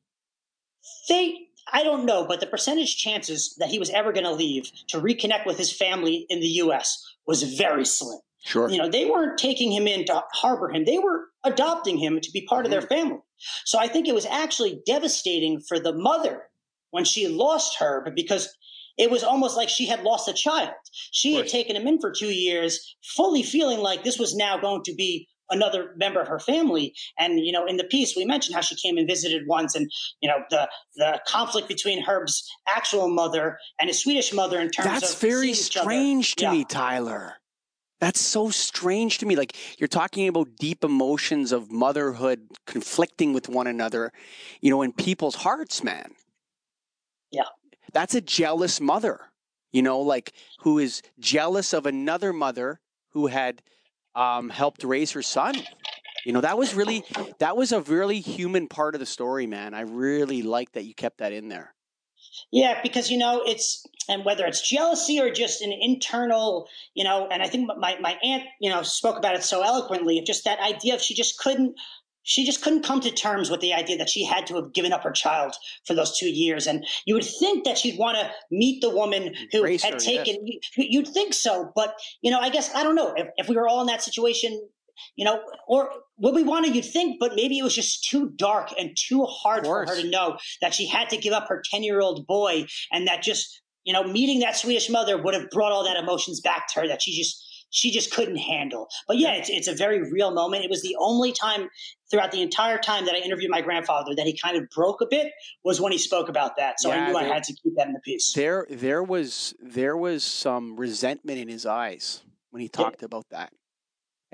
they 1.09 1.45
I 1.73 1.83
don't 1.83 2.05
know, 2.05 2.27
but 2.27 2.41
the 2.41 2.47
percentage 2.47 2.97
chances 2.99 3.57
that 3.59 3.71
he 3.71 3.79
was 3.79 3.89
ever 3.91 4.13
going 4.13 4.25
to 4.25 4.33
leave 4.33 4.71
to 4.89 5.01
reconnect 5.01 5.47
with 5.47 5.57
his 5.57 5.73
family 5.73 6.27
in 6.29 6.41
the 6.41 6.47
U.S. 6.47 7.03
was 7.27 7.43
very 7.43 7.87
slim. 7.87 8.19
Sure. 8.45 8.69
You 8.69 8.77
know, 8.77 8.91
they 8.91 9.07
weren't 9.07 9.39
taking 9.39 9.73
him 9.73 9.87
in 9.87 10.05
to 10.05 10.23
harbor 10.35 10.71
him. 10.71 10.85
They 10.85 10.99
were 10.99 11.29
adopting 11.43 11.97
him 11.97 12.21
to 12.21 12.31
be 12.31 12.43
part 12.43 12.67
mm-hmm. 12.67 12.67
of 12.67 12.71
their 12.71 12.81
mm-hmm. 12.83 13.09
family. 13.09 13.23
So 13.65 13.79
I 13.79 13.89
think 13.89 14.09
it 14.09 14.15
was 14.15 14.27
actually 14.27 14.81
devastating 14.87 15.61
for 15.61 15.79
the 15.79 15.93
mother 15.93 16.49
when 16.91 17.05
she 17.05 17.29
lost 17.29 17.79
her 17.79 18.11
because 18.15 18.55
it 18.97 19.11
was 19.11 19.25
almost 19.25 19.57
like 19.57 19.69
she 19.69 19.87
had 19.87 20.03
lost 20.03 20.29
a 20.29 20.33
child. 20.33 20.71
She 21.11 21.35
had 21.35 21.49
taken 21.49 21.75
him 21.75 21.87
in 21.87 22.01
for 22.01 22.13
two 22.13 22.33
years, 22.33 22.97
fully 23.03 23.43
feeling 23.43 23.81
like 23.81 24.05
this 24.05 24.19
was 24.19 24.35
now 24.35 24.59
going 24.59 24.83
to 24.85 24.95
be 24.95 25.29
another 25.51 25.93
member 25.97 26.21
of 26.21 26.29
her 26.29 26.39
family. 26.39 26.95
And, 27.19 27.41
you 27.41 27.53
know, 27.53 27.67
in 27.67 27.77
the 27.77 27.85
piece, 27.85 28.17
we 28.17 28.25
mentioned 28.25 28.55
how 28.55 28.61
she 28.61 28.77
came 28.77 28.97
and 28.97 29.09
visited 29.09 29.43
once 29.47 29.75
and, 29.75 29.91
you 30.21 30.29
know, 30.29 30.39
the, 30.51 30.69
the 30.97 31.21
conflict 31.27 31.69
between 31.69 32.03
Herb's 32.03 32.49
actual 32.67 33.09
mother 33.09 33.59
and 33.79 33.89
his 33.89 34.01
Swedish 34.03 34.33
mother 34.33 34.61
in 34.61 34.71
terms. 34.71 34.89
That's 34.89 35.21
very 35.21 35.53
strange 35.53 36.37
to 36.37 36.45
yeah. 36.45 36.53
me, 36.53 36.65
Tyler. 36.65 37.35
That's 38.05 38.21
so 38.21 38.51
strange 38.51 39.17
to 39.17 39.25
me. 39.25 39.35
Like 39.35 39.57
you're 39.79 39.89
talking 39.89 40.29
about 40.29 40.57
deep 40.57 40.85
emotions 40.85 41.53
of 41.53 41.73
motherhood 41.73 42.51
conflicting 42.67 43.33
with 43.33 43.49
one 43.49 43.67
another, 43.67 44.13
you 44.61 44.69
know, 44.69 44.83
in 44.83 44.93
people's 44.93 45.37
hearts, 45.37 45.83
man. 45.83 46.13
Yeah. 47.31 47.49
That's 47.95 48.15
a 48.15 48.21
jealous 48.21 48.79
mother, 48.79 49.21
you 49.73 49.81
know, 49.81 50.01
like 50.01 50.35
who 50.61 50.79
is 50.79 51.01
jealous 51.19 51.73
of 51.73 51.87
another 51.87 52.35
mother 52.35 52.79
who 53.13 53.29
had 53.29 53.63
um, 54.15 54.51
helped 54.51 54.85
raise 54.85 55.13
her 55.13 55.23
son. 55.23 55.55
You 56.27 56.35
know, 56.35 56.43
that 56.43 56.59
was 56.59 56.75
really 56.75 57.05
that 57.39 57.57
was 57.57 57.73
a 57.73 57.81
really 57.81 58.21
human 58.21 58.69
part 58.69 58.95
of 58.95 58.99
the 58.99 59.07
story, 59.07 59.47
man. 59.47 59.73
I 59.73 59.81
really 59.81 60.43
like 60.43 60.73
that 60.73 60.85
you 60.85 60.95
kept 60.95 61.19
that 61.19 61.33
in 61.33 61.49
there. 61.49 61.74
Yeah, 62.53 62.81
because 62.83 63.11
you 63.11 63.19
know 63.19 63.43
it's 63.45 63.87
and 64.09 64.25
whether 64.25 64.45
it's 64.47 64.69
jealousy 64.69 65.21
or 65.21 65.31
just 65.31 65.63
an 65.63 65.73
internal, 65.73 66.69
you 66.95 67.05
know, 67.05 67.29
and 67.31 67.43
I 67.43 67.49
think 67.49 67.71
my 67.79 67.97
my 68.01 68.19
aunt, 68.23 68.45
you 68.61 68.71
know, 68.71 68.83
spoke 68.83 69.17
about 69.17 69.35
it 69.35 69.43
so 69.43 69.63
eloquently 69.63 70.19
of 70.19 70.25
just 70.25 70.45
that 70.45 70.61
idea 70.61 70.95
of 70.95 71.01
she 71.01 71.15
just 71.15 71.39
couldn't 71.39 71.77
she 72.25 72.45
just 72.45 72.63
couldn't 72.63 72.83
come 72.83 73.01
to 73.01 73.11
terms 73.11 73.51
with 73.51 73.61
the 73.61 73.73
idea 73.73 73.99
that 73.99 74.09
she 74.09 74.25
had 74.25 74.47
to 74.47 74.55
have 74.57 74.73
given 74.73 74.93
up 74.93 75.05
her 75.05 75.13
child 75.13 75.55
for 75.87 75.95
those 75.95 76.19
two 76.19 76.29
years. 76.29 76.67
And 76.67 76.85
you 77.07 77.15
would 77.15 77.25
think 77.25 77.65
that 77.65 77.79
she'd 77.79 77.99
want 77.99 78.17
to 78.17 78.31
meet 78.51 78.81
the 78.81 78.91
woman 78.91 79.35
who 79.53 79.63
Race 79.63 79.83
had 79.85 79.95
her, 79.95 80.01
taken, 80.01 80.39
yes. 80.47 80.61
you'd 80.77 81.07
think 81.07 81.35
so. 81.35 81.71
But, 81.77 81.95
you 82.23 82.31
know, 82.31 82.41
I 82.41 82.49
guess, 82.49 82.75
I 82.75 82.83
don't 82.83 82.95
know 82.95 83.13
if, 83.15 83.29
if 83.37 83.49
we 83.49 83.57
were 83.57 83.69
all 83.69 83.83
in 83.83 83.87
that 83.89 84.03
situation, 84.03 84.59
you 85.17 85.25
know, 85.25 85.41
or 85.67 85.91
what 86.17 86.35
we 86.35 86.43
wanted, 86.43 86.75
you'd 86.75 86.85
think, 86.85 87.19
but 87.19 87.35
maybe 87.35 87.59
it 87.59 87.63
was 87.63 87.75
just 87.75 88.05
too 88.05 88.31
dark 88.37 88.71
and 88.79 88.97
too 88.97 89.25
hard 89.25 89.65
for 89.65 89.87
her 89.87 90.01
to 90.01 90.09
know 90.09 90.39
that 90.61 90.75
she 90.75 90.87
had 90.87 91.09
to 91.11 91.17
give 91.17 91.33
up 91.33 91.49
her 91.49 91.63
10 91.71 91.83
year 91.83 92.01
old 92.01 92.27
boy 92.27 92.67
and 92.93 93.07
that 93.09 93.23
just, 93.23 93.61
you 93.85 93.93
know, 93.93 94.05
meeting 94.05 94.41
that 94.41 94.57
Swedish 94.57 94.89
mother 94.89 95.21
would 95.21 95.35
have 95.35 95.51
brought 95.51 95.73
all 95.73 95.85
that 95.85 95.97
emotions 95.97 96.41
back 96.41 96.69
to 96.73 96.81
her 96.81 96.89
that 96.89 97.03
she 97.03 97.17
just, 97.17 97.45
she 97.71 97.91
just 97.91 98.13
couldn't 98.13 98.37
handle. 98.37 98.89
But 99.09 99.19
yeah, 99.19 99.33
it's, 99.33 99.51
it's 99.51 99.67
a 99.67 99.75
very 99.75 100.11
real 100.11 100.33
moment. 100.33 100.65
It 100.65 100.71
was 100.71 100.83
the 100.83 100.97
only 101.01 101.33
time 101.33 101.69
throughout 102.11 102.31
the 102.31 102.41
entire 102.41 102.79
time 102.79 103.05
that 103.07 103.15
I 103.17 103.19
interviewed 103.19 103.51
my 103.51 103.61
grandfather 103.61 104.15
that 104.15 104.27
he 104.27 104.39
kind 104.39 104.57
of 104.57 104.69
broke 104.71 105.01
a 105.01 105.07
bit 105.07 105.33
was 105.65 105.81
when 105.81 105.91
he 105.91 105.99
spoke 105.99 106.29
about 106.29 106.57
that. 106.57 106.81
So 106.81 106.89
yeah, 106.89 107.03
I 107.03 107.07
knew 107.07 107.15
there, 107.15 107.23
I 107.23 107.35
had 107.35 107.43
to 107.45 107.53
keep 107.53 107.75
that 107.77 107.89
in 107.89 107.93
the 107.93 108.01
piece. 108.01 108.33
There, 108.33 108.67
there 108.71 109.03
was, 109.03 109.55
there 109.61 109.97
was 109.97 110.23
some 110.23 110.77
resentment 110.77 111.41
in 111.41 111.49
his 111.49 111.67
eyes 111.67 112.23
when 112.51 112.61
he 112.61 112.69
talked 112.69 113.03
yeah. 113.03 113.07
about 113.07 113.29
that 113.31 113.53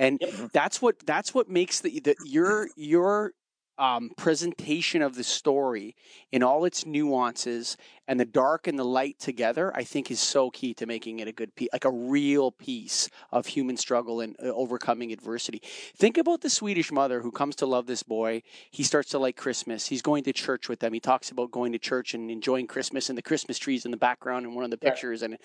and 0.00 0.18
yep. 0.20 0.50
that's 0.52 0.82
what 0.82 0.98
that's 1.06 1.34
what 1.34 1.48
makes 1.48 1.80
the, 1.80 2.00
the 2.00 2.16
your 2.24 2.68
your 2.74 3.34
um, 3.80 4.10
presentation 4.18 5.00
of 5.00 5.14
the 5.14 5.24
story 5.24 5.96
in 6.32 6.42
all 6.42 6.66
its 6.66 6.84
nuances 6.84 7.78
and 8.06 8.20
the 8.20 8.26
dark 8.26 8.66
and 8.66 8.78
the 8.78 8.84
light 8.84 9.18
together, 9.18 9.74
I 9.74 9.84
think 9.84 10.10
is 10.10 10.20
so 10.20 10.50
key 10.50 10.74
to 10.74 10.84
making 10.84 11.20
it 11.20 11.28
a 11.28 11.32
good 11.32 11.54
piece, 11.54 11.70
like 11.72 11.86
a 11.86 11.90
real 11.90 12.50
piece 12.50 13.08
of 13.32 13.46
human 13.46 13.78
struggle 13.78 14.20
and 14.20 14.36
uh, 14.38 14.48
overcoming 14.48 15.12
adversity. 15.12 15.62
Think 15.96 16.18
about 16.18 16.42
the 16.42 16.50
Swedish 16.50 16.92
mother 16.92 17.22
who 17.22 17.30
comes 17.30 17.56
to 17.56 17.66
love 17.66 17.86
this 17.86 18.02
boy. 18.02 18.42
He 18.70 18.82
starts 18.82 19.10
to 19.10 19.18
like 19.18 19.36
Christmas. 19.36 19.86
He's 19.86 20.02
going 20.02 20.24
to 20.24 20.32
church 20.34 20.68
with 20.68 20.80
them. 20.80 20.92
He 20.92 21.00
talks 21.00 21.30
about 21.30 21.50
going 21.50 21.72
to 21.72 21.78
church 21.78 22.12
and 22.12 22.30
enjoying 22.30 22.66
Christmas 22.66 23.08
and 23.08 23.16
the 23.16 23.22
Christmas 23.22 23.58
trees 23.58 23.86
in 23.86 23.92
the 23.92 23.96
background 23.96 24.44
in 24.44 24.54
one 24.54 24.64
of 24.64 24.70
the 24.70 24.76
pictures. 24.76 25.22
And 25.22 25.38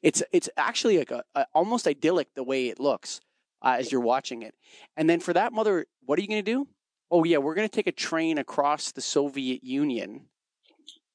it's 0.00 0.22
it's 0.32 0.48
actually 0.56 0.96
like 0.96 1.10
a, 1.10 1.24
a 1.34 1.44
almost 1.52 1.86
idyllic 1.86 2.34
the 2.34 2.44
way 2.44 2.68
it 2.68 2.80
looks 2.80 3.20
uh, 3.62 3.76
as 3.78 3.92
you're 3.92 4.00
watching 4.00 4.42
it. 4.42 4.54
And 4.96 5.08
then 5.08 5.20
for 5.20 5.32
that 5.32 5.52
mother, 5.52 5.86
what 6.04 6.18
are 6.18 6.22
you 6.22 6.28
going 6.28 6.44
to 6.44 6.50
do? 6.50 6.68
Oh, 7.10 7.24
yeah, 7.24 7.38
we're 7.38 7.54
going 7.54 7.68
to 7.68 7.74
take 7.74 7.86
a 7.86 7.92
train 7.92 8.38
across 8.38 8.92
the 8.92 9.00
Soviet 9.00 9.62
Union 9.62 10.26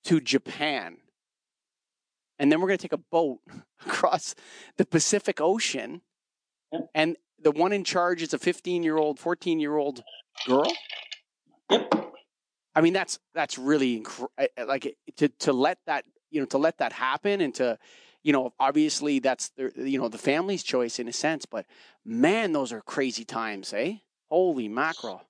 to 0.06 0.22
Japan. 0.22 0.98
And 2.40 2.52
then 2.52 2.62
we're 2.62 2.68
going 2.68 2.78
to 2.78 2.82
take 2.82 2.94
a 2.94 3.04
boat 3.12 3.40
across 3.86 4.36
the 4.78 4.86
Pacific 4.86 5.42
Ocean. 5.42 6.02
Yep. 6.72 6.90
And 6.94 7.18
the 7.42 7.52
one 7.52 7.74
in 7.74 7.84
charge 7.84 8.22
is 8.22 8.34
a 8.34 8.40
15 8.40 8.84
year 8.84 8.98
old, 8.98 9.20
14 9.20 9.60
year 9.60 9.76
old 9.76 10.04
girl. 10.46 10.72
Yep. 11.70 11.94
I 12.76 12.82
mean, 12.82 12.94
that's 12.94 13.18
that's 13.34 13.58
really 13.58 14.06
like 14.64 14.96
to 15.16 15.30
to 15.30 15.52
let 15.52 15.80
that 15.88 16.06
you 16.30 16.40
know 16.40 16.46
to 16.48 16.60
let 16.60 16.78
that 16.78 16.94
happen 16.94 17.42
and 17.42 17.56
to 17.56 17.80
you 18.24 18.34
know, 18.34 18.54
obviously 18.60 19.20
that's 19.20 19.50
the 19.50 19.72
you 19.76 20.00
know 20.00 20.10
the 20.10 20.18
family's 20.18 20.64
choice 20.64 21.00
in 21.00 21.08
a 21.08 21.14
sense, 21.14 21.46
but 21.46 21.66
man, 22.06 22.52
those 22.52 22.72
are 22.72 22.82
crazy 22.82 23.26
times, 23.26 23.74
eh? 23.74 23.96
Holy 24.30 24.68
mackerel! 24.68 25.24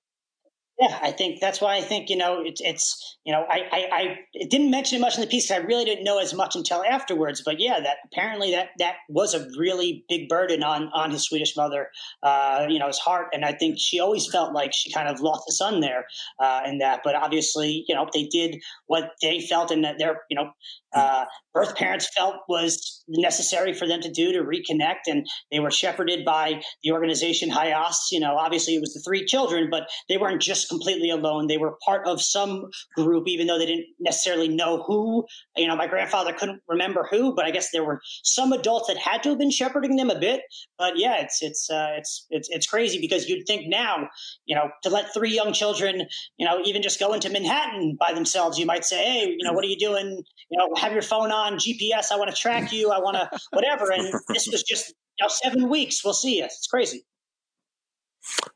Yeah, 0.80 0.96
I 1.02 1.10
think 1.10 1.40
that's 1.40 1.60
why 1.60 1.74
I 1.74 1.80
think 1.80 2.08
you 2.08 2.16
know 2.16 2.40
it's 2.40 2.60
it's 2.60 3.18
you 3.24 3.32
know 3.32 3.44
I 3.50 3.66
I, 3.72 3.88
I 3.92 4.18
didn't 4.48 4.70
mention 4.70 4.96
it 4.96 5.00
much 5.00 5.16
in 5.16 5.22
the 5.22 5.26
piece 5.26 5.50
I 5.50 5.56
really 5.56 5.84
didn't 5.84 6.04
know 6.04 6.20
as 6.20 6.32
much 6.32 6.54
until 6.54 6.84
afterwards. 6.84 7.42
But 7.44 7.58
yeah, 7.58 7.80
that 7.80 7.96
apparently 8.04 8.52
that 8.52 8.68
that 8.78 8.94
was 9.08 9.34
a 9.34 9.44
really 9.58 10.04
big 10.08 10.28
burden 10.28 10.62
on 10.62 10.88
on 10.94 11.10
his 11.10 11.24
Swedish 11.24 11.56
mother, 11.56 11.88
uh, 12.22 12.66
you 12.68 12.78
know, 12.78 12.86
his 12.86 12.98
heart, 12.98 13.26
and 13.32 13.44
I 13.44 13.54
think 13.54 13.76
she 13.80 13.98
always 13.98 14.28
felt 14.30 14.52
like 14.52 14.70
she 14.72 14.92
kind 14.92 15.08
of 15.08 15.18
lost 15.18 15.48
a 15.48 15.52
son 15.52 15.80
there 15.80 16.06
uh, 16.38 16.60
in 16.64 16.78
that. 16.78 17.00
But 17.02 17.16
obviously, 17.16 17.84
you 17.88 17.94
know, 17.96 18.08
they 18.14 18.26
did 18.26 18.60
what 18.86 19.10
they 19.20 19.40
felt, 19.40 19.72
and 19.72 19.82
that 19.82 19.96
they're 19.98 20.22
you 20.30 20.36
know 20.36 20.52
uh, 20.94 21.24
birth 21.54 21.76
parents 21.76 22.08
felt 22.16 22.36
was 22.48 23.04
necessary 23.08 23.72
for 23.72 23.86
them 23.86 24.00
to 24.00 24.10
do 24.10 24.32
to 24.32 24.42
reconnect. 24.42 25.06
And 25.06 25.26
they 25.50 25.60
were 25.60 25.70
shepherded 25.70 26.24
by 26.24 26.62
the 26.82 26.92
organization 26.92 27.50
HIAS. 27.50 27.96
You 28.10 28.20
know, 28.20 28.36
obviously 28.36 28.74
it 28.74 28.80
was 28.80 28.94
the 28.94 29.00
three 29.00 29.24
children, 29.24 29.68
but 29.70 29.88
they 30.08 30.18
weren't 30.18 30.40
just 30.40 30.68
completely 30.68 31.10
alone. 31.10 31.46
They 31.46 31.58
were 31.58 31.76
part 31.84 32.06
of 32.06 32.22
some 32.22 32.66
group, 32.96 33.24
even 33.26 33.46
though 33.46 33.58
they 33.58 33.66
didn't 33.66 33.86
necessarily 33.98 34.48
know 34.48 34.82
who. 34.82 35.26
You 35.56 35.66
know, 35.66 35.76
my 35.76 35.86
grandfather 35.86 36.32
couldn't 36.32 36.62
remember 36.68 37.06
who, 37.10 37.34
but 37.34 37.44
I 37.44 37.50
guess 37.50 37.70
there 37.72 37.84
were 37.84 38.00
some 38.22 38.52
adults 38.52 38.88
that 38.88 38.96
had 38.96 39.22
to 39.24 39.30
have 39.30 39.38
been 39.38 39.50
shepherding 39.50 39.96
them 39.96 40.10
a 40.10 40.18
bit. 40.18 40.42
But 40.78 40.96
yeah, 40.96 41.20
it's 41.20 41.42
it's 41.42 41.70
uh, 41.70 41.94
it's 41.96 42.26
it's 42.30 42.48
it's 42.50 42.66
crazy 42.66 43.00
because 43.00 43.28
you'd 43.28 43.46
think 43.46 43.68
now, 43.68 44.08
you 44.46 44.54
know, 44.54 44.70
to 44.82 44.90
let 44.90 45.12
three 45.12 45.34
young 45.34 45.52
children, 45.52 46.06
you 46.36 46.46
know, 46.46 46.60
even 46.64 46.82
just 46.82 47.00
go 47.00 47.12
into 47.12 47.30
Manhattan 47.30 47.96
by 47.98 48.12
themselves, 48.12 48.58
you 48.58 48.66
might 48.66 48.84
say, 48.84 49.04
hey, 49.04 49.36
you 49.36 49.44
know, 49.44 49.52
what 49.52 49.64
are 49.64 49.68
you 49.68 49.78
doing? 49.78 50.22
You 50.50 50.58
know, 50.58 50.77
have 50.78 50.92
your 50.92 51.02
phone 51.02 51.30
on 51.30 51.54
GPS. 51.54 52.12
I 52.12 52.16
want 52.16 52.30
to 52.30 52.36
track 52.36 52.72
you. 52.72 52.90
I 52.90 52.98
want 52.98 53.16
to 53.16 53.30
whatever. 53.50 53.90
And 53.90 54.12
this 54.28 54.46
was 54.46 54.62
just 54.62 54.88
you 54.88 55.24
know 55.24 55.28
seven 55.28 55.68
weeks. 55.68 56.04
We'll 56.04 56.14
see 56.14 56.38
you. 56.38 56.44
It's 56.44 56.66
crazy. 56.66 57.04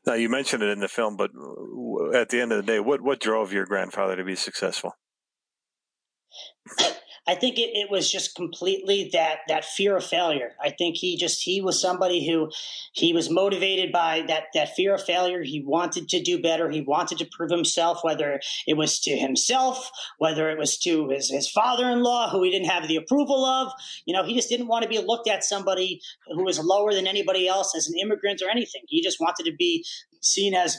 Now 0.05 0.13
you 0.13 0.29
mentioned 0.29 0.63
it 0.63 0.69
in 0.69 0.79
the 0.79 0.87
film, 0.87 1.17
but 1.17 1.31
uh, 1.31 2.17
at 2.17 2.29
the 2.29 2.41
end 2.41 2.51
of 2.51 2.57
the 2.57 2.71
day, 2.71 2.79
what 2.79 3.01
what 3.01 3.19
drove 3.19 3.53
your 3.53 3.65
grandfather 3.65 4.15
to 4.15 4.23
be 4.23 4.35
successful? 4.35 4.91
I 7.25 7.35
think 7.35 7.57
it, 7.57 7.71
it 7.73 7.89
was 7.89 8.11
just 8.11 8.35
completely 8.35 9.09
that 9.13 9.39
that 9.47 9.63
fear 9.63 9.95
of 9.95 10.03
failure. 10.03 10.55
I 10.61 10.71
think 10.71 10.97
he 10.97 11.15
just 11.15 11.41
he 11.41 11.61
was 11.61 11.79
somebody 11.79 12.27
who 12.27 12.51
he 12.91 13.13
was 13.13 13.29
motivated 13.29 13.93
by 13.93 14.23
that 14.27 14.45
that 14.53 14.75
fear 14.75 14.93
of 14.93 15.03
failure. 15.03 15.41
He 15.41 15.63
wanted 15.65 16.09
to 16.09 16.21
do 16.21 16.41
better. 16.41 16.69
He 16.69 16.81
wanted 16.81 17.19
to 17.19 17.29
prove 17.31 17.49
himself, 17.49 18.03
whether 18.03 18.41
it 18.67 18.75
was 18.75 18.99
to 19.01 19.15
himself, 19.15 19.89
whether 20.17 20.49
it 20.49 20.57
was 20.57 20.77
to 20.79 21.09
his, 21.09 21.29
his 21.29 21.49
father-in-law, 21.49 22.29
who 22.31 22.43
he 22.43 22.51
didn't 22.51 22.69
have 22.69 22.89
the 22.89 22.97
approval 22.97 23.45
of. 23.45 23.71
You 24.05 24.13
know, 24.13 24.23
he 24.23 24.35
just 24.35 24.49
didn't 24.49 24.67
want 24.67 24.83
to 24.83 24.89
be 24.89 24.99
looked 24.99 25.29
at 25.29 25.45
somebody 25.45 26.01
who 26.27 26.43
was 26.43 26.59
lower 26.59 26.93
than 26.93 27.07
anybody 27.07 27.47
else 27.47 27.73
as 27.75 27.87
an 27.87 27.97
immigrant 28.01 28.41
or 28.41 28.49
anything. 28.49 28.81
He 28.87 29.01
just 29.01 29.21
wanted 29.21 29.45
to 29.45 29.55
be 29.57 29.85
seen 30.21 30.53
as 30.53 30.75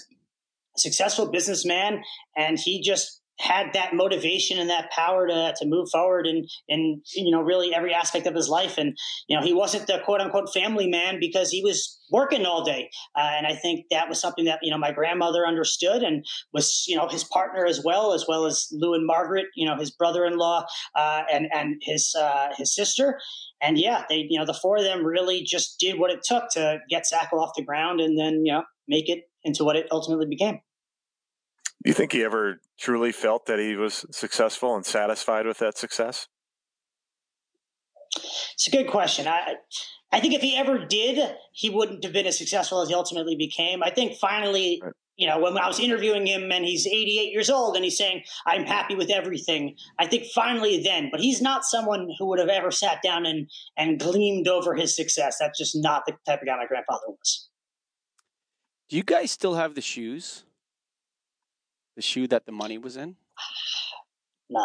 a 0.76 0.78
successful 0.78 1.30
businessman, 1.30 2.02
and 2.36 2.58
he 2.58 2.82
just 2.82 3.22
had 3.38 3.72
that 3.72 3.94
motivation 3.94 4.58
and 4.58 4.70
that 4.70 4.90
power 4.90 5.26
to, 5.26 5.54
to 5.58 5.66
move 5.66 5.88
forward 5.90 6.26
in, 6.26 6.46
in, 6.68 7.02
you 7.14 7.30
know, 7.30 7.40
really 7.40 7.74
every 7.74 7.92
aspect 7.92 8.26
of 8.26 8.34
his 8.34 8.48
life. 8.48 8.78
And, 8.78 8.96
you 9.28 9.36
know, 9.36 9.44
he 9.44 9.52
wasn't 9.52 9.86
the 9.86 10.00
quote 10.04 10.20
unquote 10.20 10.52
family 10.52 10.88
man 10.88 11.18
because 11.18 11.50
he 11.50 11.62
was 11.62 11.98
working 12.10 12.46
all 12.46 12.64
day. 12.64 12.90
Uh, 13.16 13.30
and 13.36 13.46
I 13.46 13.54
think 13.54 13.86
that 13.90 14.08
was 14.08 14.20
something 14.20 14.44
that, 14.44 14.60
you 14.62 14.70
know, 14.70 14.78
my 14.78 14.92
grandmother 14.92 15.46
understood 15.46 16.02
and 16.02 16.24
was, 16.52 16.84
you 16.86 16.96
know, 16.96 17.08
his 17.08 17.24
partner 17.24 17.66
as 17.66 17.82
well, 17.84 18.12
as 18.12 18.24
well 18.28 18.46
as 18.46 18.68
Lou 18.70 18.94
and 18.94 19.06
Margaret, 19.06 19.46
you 19.56 19.66
know, 19.66 19.76
his 19.76 19.90
brother-in-law, 19.90 20.64
uh, 20.94 21.22
and, 21.32 21.48
and 21.52 21.76
his, 21.82 22.14
uh, 22.16 22.50
his 22.56 22.74
sister. 22.74 23.18
And 23.60 23.78
yeah, 23.78 24.04
they, 24.08 24.26
you 24.28 24.38
know, 24.38 24.46
the 24.46 24.54
four 24.54 24.76
of 24.76 24.84
them 24.84 25.04
really 25.04 25.42
just 25.42 25.80
did 25.80 25.98
what 25.98 26.10
it 26.10 26.20
took 26.22 26.50
to 26.50 26.78
get 26.88 27.04
Satco 27.10 27.38
off 27.38 27.56
the 27.56 27.64
ground 27.64 28.00
and 28.00 28.18
then, 28.18 28.44
you 28.44 28.52
know, 28.52 28.62
make 28.86 29.08
it 29.08 29.24
into 29.42 29.64
what 29.64 29.76
it 29.76 29.86
ultimately 29.90 30.26
became. 30.26 30.60
Do 31.84 31.90
you 31.90 31.94
think 31.94 32.12
he 32.12 32.24
ever 32.24 32.60
truly 32.78 33.12
felt 33.12 33.44
that 33.46 33.58
he 33.58 33.76
was 33.76 34.06
successful 34.10 34.74
and 34.74 34.86
satisfied 34.86 35.46
with 35.46 35.58
that 35.58 35.76
success? 35.76 36.28
It's 38.54 38.66
a 38.66 38.70
good 38.70 38.88
question. 38.88 39.28
I 39.28 39.56
I 40.14 40.20
think 40.20 40.32
if 40.32 40.42
he 40.42 40.56
ever 40.56 40.78
did, 40.78 41.34
he 41.52 41.68
wouldn't 41.68 42.04
have 42.04 42.12
been 42.12 42.26
as 42.26 42.38
successful 42.38 42.80
as 42.80 42.88
he 42.88 42.94
ultimately 42.94 43.34
became. 43.34 43.82
I 43.82 43.90
think 43.90 44.16
finally, 44.16 44.80
right. 44.82 44.92
you 45.16 45.26
know, 45.26 45.40
when 45.40 45.58
I 45.58 45.66
was 45.66 45.80
interviewing 45.80 46.24
him 46.24 46.52
and 46.52 46.64
he's 46.64 46.86
88 46.86 47.32
years 47.32 47.50
old 47.50 47.74
and 47.74 47.84
he's 47.84 47.98
saying, 47.98 48.22
I'm 48.46 48.64
happy 48.64 48.94
with 48.94 49.10
everything, 49.10 49.74
I 49.98 50.06
think 50.06 50.26
finally 50.26 50.82
then, 50.84 51.08
but 51.10 51.18
he's 51.18 51.42
not 51.42 51.64
someone 51.64 52.08
who 52.16 52.26
would 52.26 52.38
have 52.38 52.48
ever 52.48 52.70
sat 52.70 53.02
down 53.02 53.26
and, 53.26 53.50
and 53.76 53.98
gleamed 53.98 54.46
over 54.46 54.76
his 54.76 54.94
success. 54.94 55.36
That's 55.40 55.58
just 55.58 55.74
not 55.74 56.04
the 56.06 56.12
type 56.24 56.40
of 56.40 56.46
guy 56.46 56.56
my 56.56 56.66
grandfather 56.66 57.08
was. 57.08 57.48
Do 58.88 58.96
you 58.96 59.02
guys 59.02 59.32
still 59.32 59.54
have 59.54 59.74
the 59.74 59.80
shoes? 59.80 60.44
The 61.96 62.02
shoe 62.02 62.26
that 62.28 62.46
the 62.46 62.52
money 62.52 62.78
was 62.78 62.96
in? 62.96 63.16
No. 64.50 64.64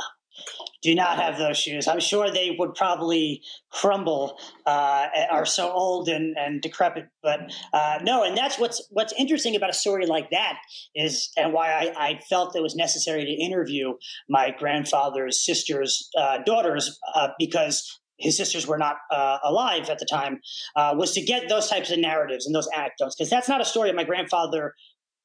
Do 0.82 0.96
not 0.96 1.18
have 1.20 1.38
those 1.38 1.58
shoes. 1.58 1.88
I'm 1.88 2.00
sure 2.00 2.32
they 2.32 2.56
would 2.58 2.74
probably 2.74 3.44
crumble, 3.70 4.40
uh, 4.66 5.08
are 5.30 5.46
so 5.46 5.70
old 5.72 6.08
and, 6.08 6.38
and 6.38 6.62
decrepit. 6.62 7.10
But 7.22 7.52
uh, 7.74 8.00
no, 8.02 8.24
and 8.24 8.38
that's 8.38 8.58
what's 8.58 8.88
what's 8.90 9.14
interesting 9.18 9.58
about 9.58 9.70
a 9.70 9.74
story 9.74 10.06
like 10.06 10.30
that 10.32 10.58
is, 10.96 11.32
and 11.36 11.52
why 11.52 11.72
I, 11.72 12.08
I 12.08 12.20
felt 12.30 12.56
it 12.56 12.64
was 12.64 12.76
necessary 12.76 13.26
to 13.26 13.32
interview 13.32 13.96
my 14.30 14.56
grandfather's 14.58 15.44
sister's 15.44 16.10
uh, 16.18 16.38
daughters 16.46 16.98
uh, 17.14 17.30
because 17.38 18.00
his 18.18 18.38
sisters 18.38 18.66
were 18.66 18.78
not 18.78 18.98
uh, 19.12 19.40
alive 19.44 19.90
at 19.90 20.00
the 20.00 20.06
time, 20.06 20.40
uh, 20.78 20.94
was 20.98 21.14
to 21.14 21.22
get 21.22 21.50
those 21.50 21.68
types 21.68 21.92
of 21.92 22.00
narratives 22.00 22.46
and 22.46 22.56
those 22.56 22.70
anecdotes 22.76 23.16
because 23.18 23.30
that's 23.30 23.50
not 23.50 23.60
a 23.60 23.66
story 23.66 23.92
my 23.92 24.06
grandfather 24.06 24.74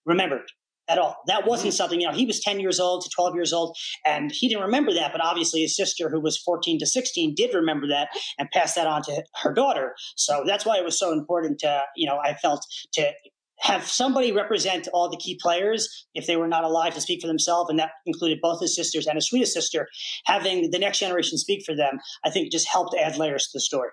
remembered 0.05 0.43
at 0.89 0.99
all. 0.99 1.17
That 1.27 1.47
wasn't 1.47 1.71
mm-hmm. 1.71 1.77
something, 1.77 2.01
you 2.01 2.07
know, 2.07 2.13
he 2.13 2.27
was 2.27 2.41
10 2.41 2.61
years 2.61 2.79
old 2.79 3.03
to 3.05 3.11
12 3.15 3.35
years 3.35 3.53
old 3.53 3.77
and 4.05 4.31
he 4.33 4.49
didn't 4.49 4.65
remember 4.65 4.93
that. 4.95 5.13
But 5.13 5.25
obviously 5.25 5.63
his 5.63 5.77
sister, 5.77 6.11
who 6.11 6.21
was 6.21 6.39
14 6.39 6.79
to 6.79 6.87
16, 6.87 7.35
did 7.35 7.55
remember 7.55 7.87
that 7.89 8.09
and 8.39 8.51
passed 8.53 8.75
that 8.77 8.87
on 8.87 9.03
to 9.03 9.23
her 9.43 9.53
daughter. 9.53 9.95
So 10.17 10.43
that's 10.47 10.67
why 10.67 10.77
it 10.79 10.85
was 10.85 10.99
so 10.99 11.13
important 11.13 11.61
to, 11.61 11.83
you 11.97 12.07
know, 12.07 12.19
I 12.23 12.35
felt 12.35 12.67
to 12.95 13.13
have 13.61 13.87
somebody 13.87 14.33
represent 14.33 14.89
all 14.93 15.09
the 15.09 15.17
key 15.17 15.39
players 15.41 16.07
if 16.15 16.27
they 16.27 16.37
were 16.37 16.49
not 16.49 16.65
alive 16.65 16.95
to 16.95 17.01
speak 17.01 17.21
for 17.21 17.29
themselves, 17.29 17.71
and 17.71 17.79
that 17.79 17.91
included 18.05 18.39
both 18.43 18.61
his 18.61 18.75
sisters 18.75 19.07
and 19.07 19.17
his 19.17 19.29
sweetest 19.29 19.55
sister, 19.55 19.89
having 20.27 20.71
the 20.71 20.79
next 20.79 20.99
generation 20.99 21.39
speak 21.39 21.65
for 21.65 21.75
them, 21.75 21.99
I 22.25 22.31
think 22.31 22.53
just 22.53 22.69
helped 22.69 22.97
add 22.99 23.17
layers 23.17 23.45
to 23.45 23.51
the 23.55 23.61
story. 23.61 23.91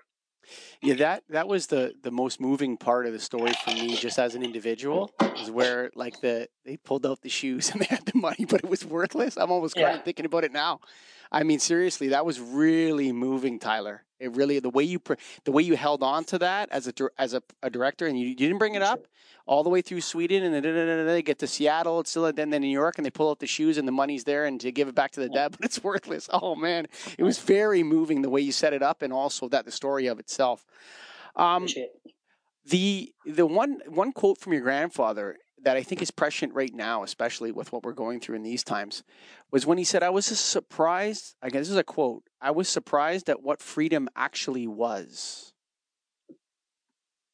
Yeah, 0.82 0.94
that 0.94 1.24
that 1.30 1.48
was 1.48 1.68
the 1.68 1.94
the 2.02 2.10
most 2.10 2.40
moving 2.40 2.76
part 2.76 3.06
of 3.06 3.12
the 3.12 3.18
story 3.20 3.52
for 3.64 3.70
me, 3.70 3.96
just 3.96 4.18
as 4.18 4.34
an 4.34 4.42
individual, 4.42 5.12
is 5.38 5.50
where 5.50 5.90
like 5.94 6.20
the 6.20 6.48
they 6.64 6.76
pulled 6.76 7.06
out 7.06 7.22
the 7.22 7.28
shoes 7.28 7.70
and 7.72 7.80
they 7.80 7.86
had 7.86 8.04
the 8.06 8.18
money, 8.18 8.44
but 8.44 8.64
it 8.64 8.70
was 8.70 8.84
worthless. 8.84 9.36
I'm 9.36 9.50
almost 9.50 9.74
crying 9.74 9.96
yeah. 9.96 10.02
thinking 10.02 10.26
about 10.26 10.44
it 10.44 10.52
now. 10.52 10.80
I 11.30 11.44
mean, 11.44 11.60
seriously, 11.60 12.08
that 12.08 12.26
was 12.26 12.40
really 12.40 13.10
moving, 13.10 13.58
Tyler. 13.58 14.04
It 14.20 14.36
really 14.36 14.60
the 14.60 14.70
way 14.70 14.84
you 14.84 15.00
the 15.44 15.52
way 15.52 15.62
you 15.62 15.76
held 15.76 16.02
on 16.02 16.24
to 16.24 16.38
that 16.38 16.68
as 16.70 16.86
a 16.86 16.92
as 17.18 17.34
a, 17.34 17.42
a 17.62 17.70
director, 17.70 18.06
and 18.06 18.18
you, 18.18 18.28
you 18.28 18.36
didn't 18.36 18.58
bring 18.58 18.74
it 18.74 18.82
up 18.82 19.06
all 19.46 19.62
the 19.62 19.70
way 19.70 19.82
through 19.82 20.00
Sweden, 20.00 20.42
and 20.42 20.64
then 20.64 21.06
they 21.06 21.22
get 21.22 21.38
to 21.40 21.46
Seattle, 21.46 22.00
it's 22.00 22.10
still 22.10 22.30
then 22.32 22.50
then 22.50 22.60
New 22.60 22.68
York, 22.68 22.98
and 22.98 23.04
they 23.04 23.10
pull 23.10 23.30
out 23.30 23.38
the 23.38 23.46
shoes, 23.46 23.78
and 23.78 23.86
the 23.86 23.92
money's 23.92 24.24
there, 24.24 24.44
and 24.44 24.60
to 24.60 24.72
give 24.72 24.88
it 24.88 24.94
back 24.94 25.10
to 25.12 25.20
the 25.20 25.28
dead, 25.28 25.52
but 25.58 25.64
it's 25.64 25.82
worthless. 25.82 26.28
Oh 26.32 26.54
man, 26.54 26.86
it 27.18 27.22
was 27.22 27.38
very 27.38 27.82
moving 27.82 28.22
the 28.22 28.30
way 28.30 28.40
you 28.40 28.52
set 28.52 28.72
it 28.72 28.82
up, 28.82 29.02
and 29.02 29.12
also 29.12 29.48
that 29.48 29.64
the 29.64 29.72
story 29.72 30.06
of 30.06 30.18
itself. 30.18 30.64
Um, 31.36 31.66
the 32.64 33.12
the 33.26 33.46
one 33.46 33.80
one 33.88 34.12
quote 34.12 34.38
from 34.38 34.52
your 34.52 34.62
grandfather 34.62 35.36
that 35.62 35.76
I 35.76 35.82
think 35.82 36.02
is 36.02 36.10
prescient 36.10 36.54
right 36.54 36.74
now, 36.74 37.02
especially 37.02 37.52
with 37.52 37.72
what 37.72 37.84
we're 37.84 37.92
going 37.92 38.20
through 38.20 38.36
in 38.36 38.42
these 38.42 38.64
times, 38.64 39.02
was 39.50 39.64
when 39.64 39.78
he 39.78 39.84
said, 39.84 40.02
I 40.02 40.10
was 40.10 40.26
surprised. 40.26 41.36
Again, 41.40 41.60
this 41.60 41.70
is 41.70 41.76
a 41.76 41.84
quote 41.84 42.24
I 42.40 42.50
was 42.50 42.68
surprised 42.68 43.28
at 43.28 43.42
what 43.42 43.60
freedom 43.60 44.08
actually 44.16 44.66
was. 44.66 45.52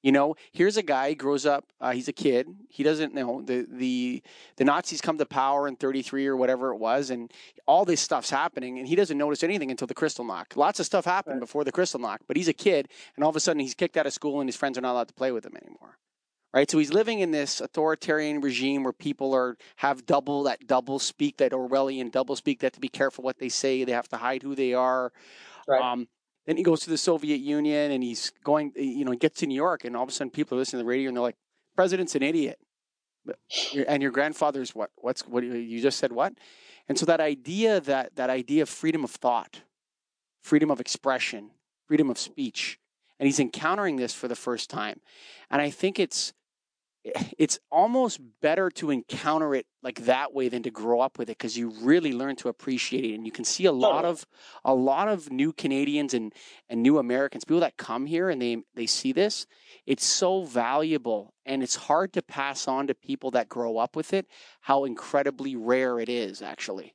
You 0.02 0.12
know, 0.12 0.36
here's 0.52 0.76
a 0.76 0.82
guy. 0.82 1.10
He 1.10 1.14
grows 1.16 1.44
up. 1.44 1.64
Uh, 1.80 1.92
he's 1.92 2.08
a 2.08 2.12
kid. 2.12 2.46
He 2.68 2.82
doesn't 2.82 3.14
know 3.14 3.42
the 3.42 3.66
the 3.68 4.22
the 4.56 4.64
Nazis 4.64 5.00
come 5.00 5.18
to 5.18 5.26
power 5.26 5.66
in 5.66 5.76
'33 5.76 6.26
or 6.26 6.36
whatever 6.36 6.72
it 6.72 6.78
was, 6.78 7.10
and 7.10 7.32
all 7.66 7.84
this 7.84 8.00
stuff's 8.00 8.30
happening, 8.30 8.78
and 8.78 8.86
he 8.86 8.94
doesn't 8.94 9.18
notice 9.18 9.42
anything 9.42 9.70
until 9.70 9.86
the 9.86 9.94
Kristallnacht. 9.94 10.56
Lots 10.56 10.78
of 10.78 10.86
stuff 10.86 11.04
happened 11.04 11.36
right. 11.36 11.40
before 11.40 11.64
the 11.64 11.72
Kristallnacht, 11.72 12.18
but 12.28 12.36
he's 12.36 12.48
a 12.48 12.52
kid, 12.52 12.88
and 13.16 13.24
all 13.24 13.30
of 13.30 13.36
a 13.36 13.40
sudden 13.40 13.60
he's 13.60 13.74
kicked 13.74 13.96
out 13.96 14.06
of 14.06 14.12
school, 14.12 14.40
and 14.40 14.48
his 14.48 14.56
friends 14.56 14.78
are 14.78 14.82
not 14.82 14.92
allowed 14.92 15.08
to 15.08 15.14
play 15.14 15.32
with 15.32 15.44
him 15.44 15.56
anymore 15.56 15.98
right? 16.54 16.70
So 16.70 16.78
he's 16.78 16.92
living 16.92 17.20
in 17.20 17.30
this 17.30 17.60
authoritarian 17.60 18.40
regime 18.40 18.82
where 18.82 18.92
people 18.92 19.34
are 19.34 19.56
have 19.76 20.06
double 20.06 20.44
that 20.44 20.66
double 20.66 20.98
speak, 20.98 21.38
that 21.38 21.52
Orwellian 21.52 22.10
double 22.10 22.36
speak. 22.36 22.60
They 22.60 22.66
have 22.66 22.72
to 22.72 22.80
be 22.80 22.88
careful 22.88 23.24
what 23.24 23.38
they 23.38 23.48
say. 23.48 23.84
They 23.84 23.92
have 23.92 24.08
to 24.08 24.16
hide 24.16 24.42
who 24.42 24.54
they 24.54 24.74
are. 24.74 25.12
Right. 25.66 25.80
Um, 25.80 26.08
then 26.48 26.56
he 26.56 26.62
goes 26.62 26.80
to 26.80 26.88
the 26.88 26.96
Soviet 26.96 27.40
Union 27.40 27.92
and 27.92 28.02
he's 28.02 28.32
going, 28.42 28.72
eh, 28.74 28.80
you 28.80 29.04
know, 29.04 29.10
he 29.10 29.18
gets 29.18 29.40
to 29.40 29.46
New 29.46 29.54
York, 29.54 29.84
and 29.84 29.94
all 29.94 30.04
of 30.04 30.08
a 30.08 30.12
sudden 30.12 30.30
people 30.30 30.56
are 30.56 30.60
listening 30.60 30.80
to 30.80 30.84
the 30.84 30.88
radio 30.88 31.08
and 31.08 31.16
they're 31.16 31.22
like, 31.22 31.36
"President's 31.76 32.14
an 32.14 32.22
idiot," 32.22 32.58
and 33.86 34.02
your 34.02 34.10
grandfather's 34.10 34.74
what? 34.74 34.90
What's 34.96 35.26
what? 35.28 35.44
You 35.44 35.82
just 35.82 35.98
said 35.98 36.10
what? 36.10 36.32
And 36.88 36.98
so 36.98 37.04
that 37.04 37.20
idea 37.20 37.80
that 37.82 38.16
that 38.16 38.30
idea 38.30 38.62
of 38.62 38.70
freedom 38.70 39.04
of 39.04 39.10
thought, 39.10 39.60
freedom 40.42 40.70
of 40.70 40.80
expression, 40.80 41.50
freedom 41.86 42.08
of 42.08 42.16
speech, 42.18 42.78
and 43.20 43.26
he's 43.26 43.38
encountering 43.38 43.96
this 43.96 44.14
for 44.14 44.26
the 44.26 44.34
first 44.34 44.70
time, 44.70 45.02
and 45.50 45.60
I 45.60 45.68
think 45.68 45.98
it's 45.98 46.32
it's 47.38 47.58
almost 47.70 48.20
better 48.40 48.70
to 48.70 48.90
encounter 48.90 49.54
it 49.54 49.66
like 49.82 50.04
that 50.04 50.34
way 50.34 50.48
than 50.48 50.62
to 50.62 50.70
grow 50.70 51.00
up 51.00 51.18
with 51.18 51.28
it 51.28 51.38
because 51.38 51.56
you 51.56 51.70
really 51.80 52.12
learn 52.12 52.36
to 52.36 52.48
appreciate 52.48 53.04
it 53.04 53.14
and 53.14 53.26
you 53.26 53.32
can 53.32 53.44
see 53.44 53.64
a 53.64 53.72
lot 53.72 54.04
of 54.04 54.26
a 54.64 54.74
lot 54.74 55.08
of 55.08 55.30
new 55.30 55.52
Canadians 55.52 56.14
and 56.14 56.34
and 56.68 56.82
new 56.82 56.98
Americans 56.98 57.44
people 57.44 57.60
that 57.60 57.76
come 57.76 58.06
here 58.06 58.30
and 58.30 58.40
they 58.40 58.58
they 58.74 58.86
see 58.86 59.12
this 59.12 59.46
it's 59.86 60.04
so 60.04 60.44
valuable 60.44 61.34
and 61.46 61.62
it's 61.62 61.76
hard 61.76 62.12
to 62.12 62.22
pass 62.22 62.68
on 62.68 62.86
to 62.86 62.94
people 62.94 63.30
that 63.30 63.48
grow 63.48 63.78
up 63.78 63.96
with 63.96 64.12
it 64.12 64.26
how 64.60 64.84
incredibly 64.84 65.56
rare 65.56 65.98
it 65.98 66.08
is 66.08 66.42
actually 66.42 66.94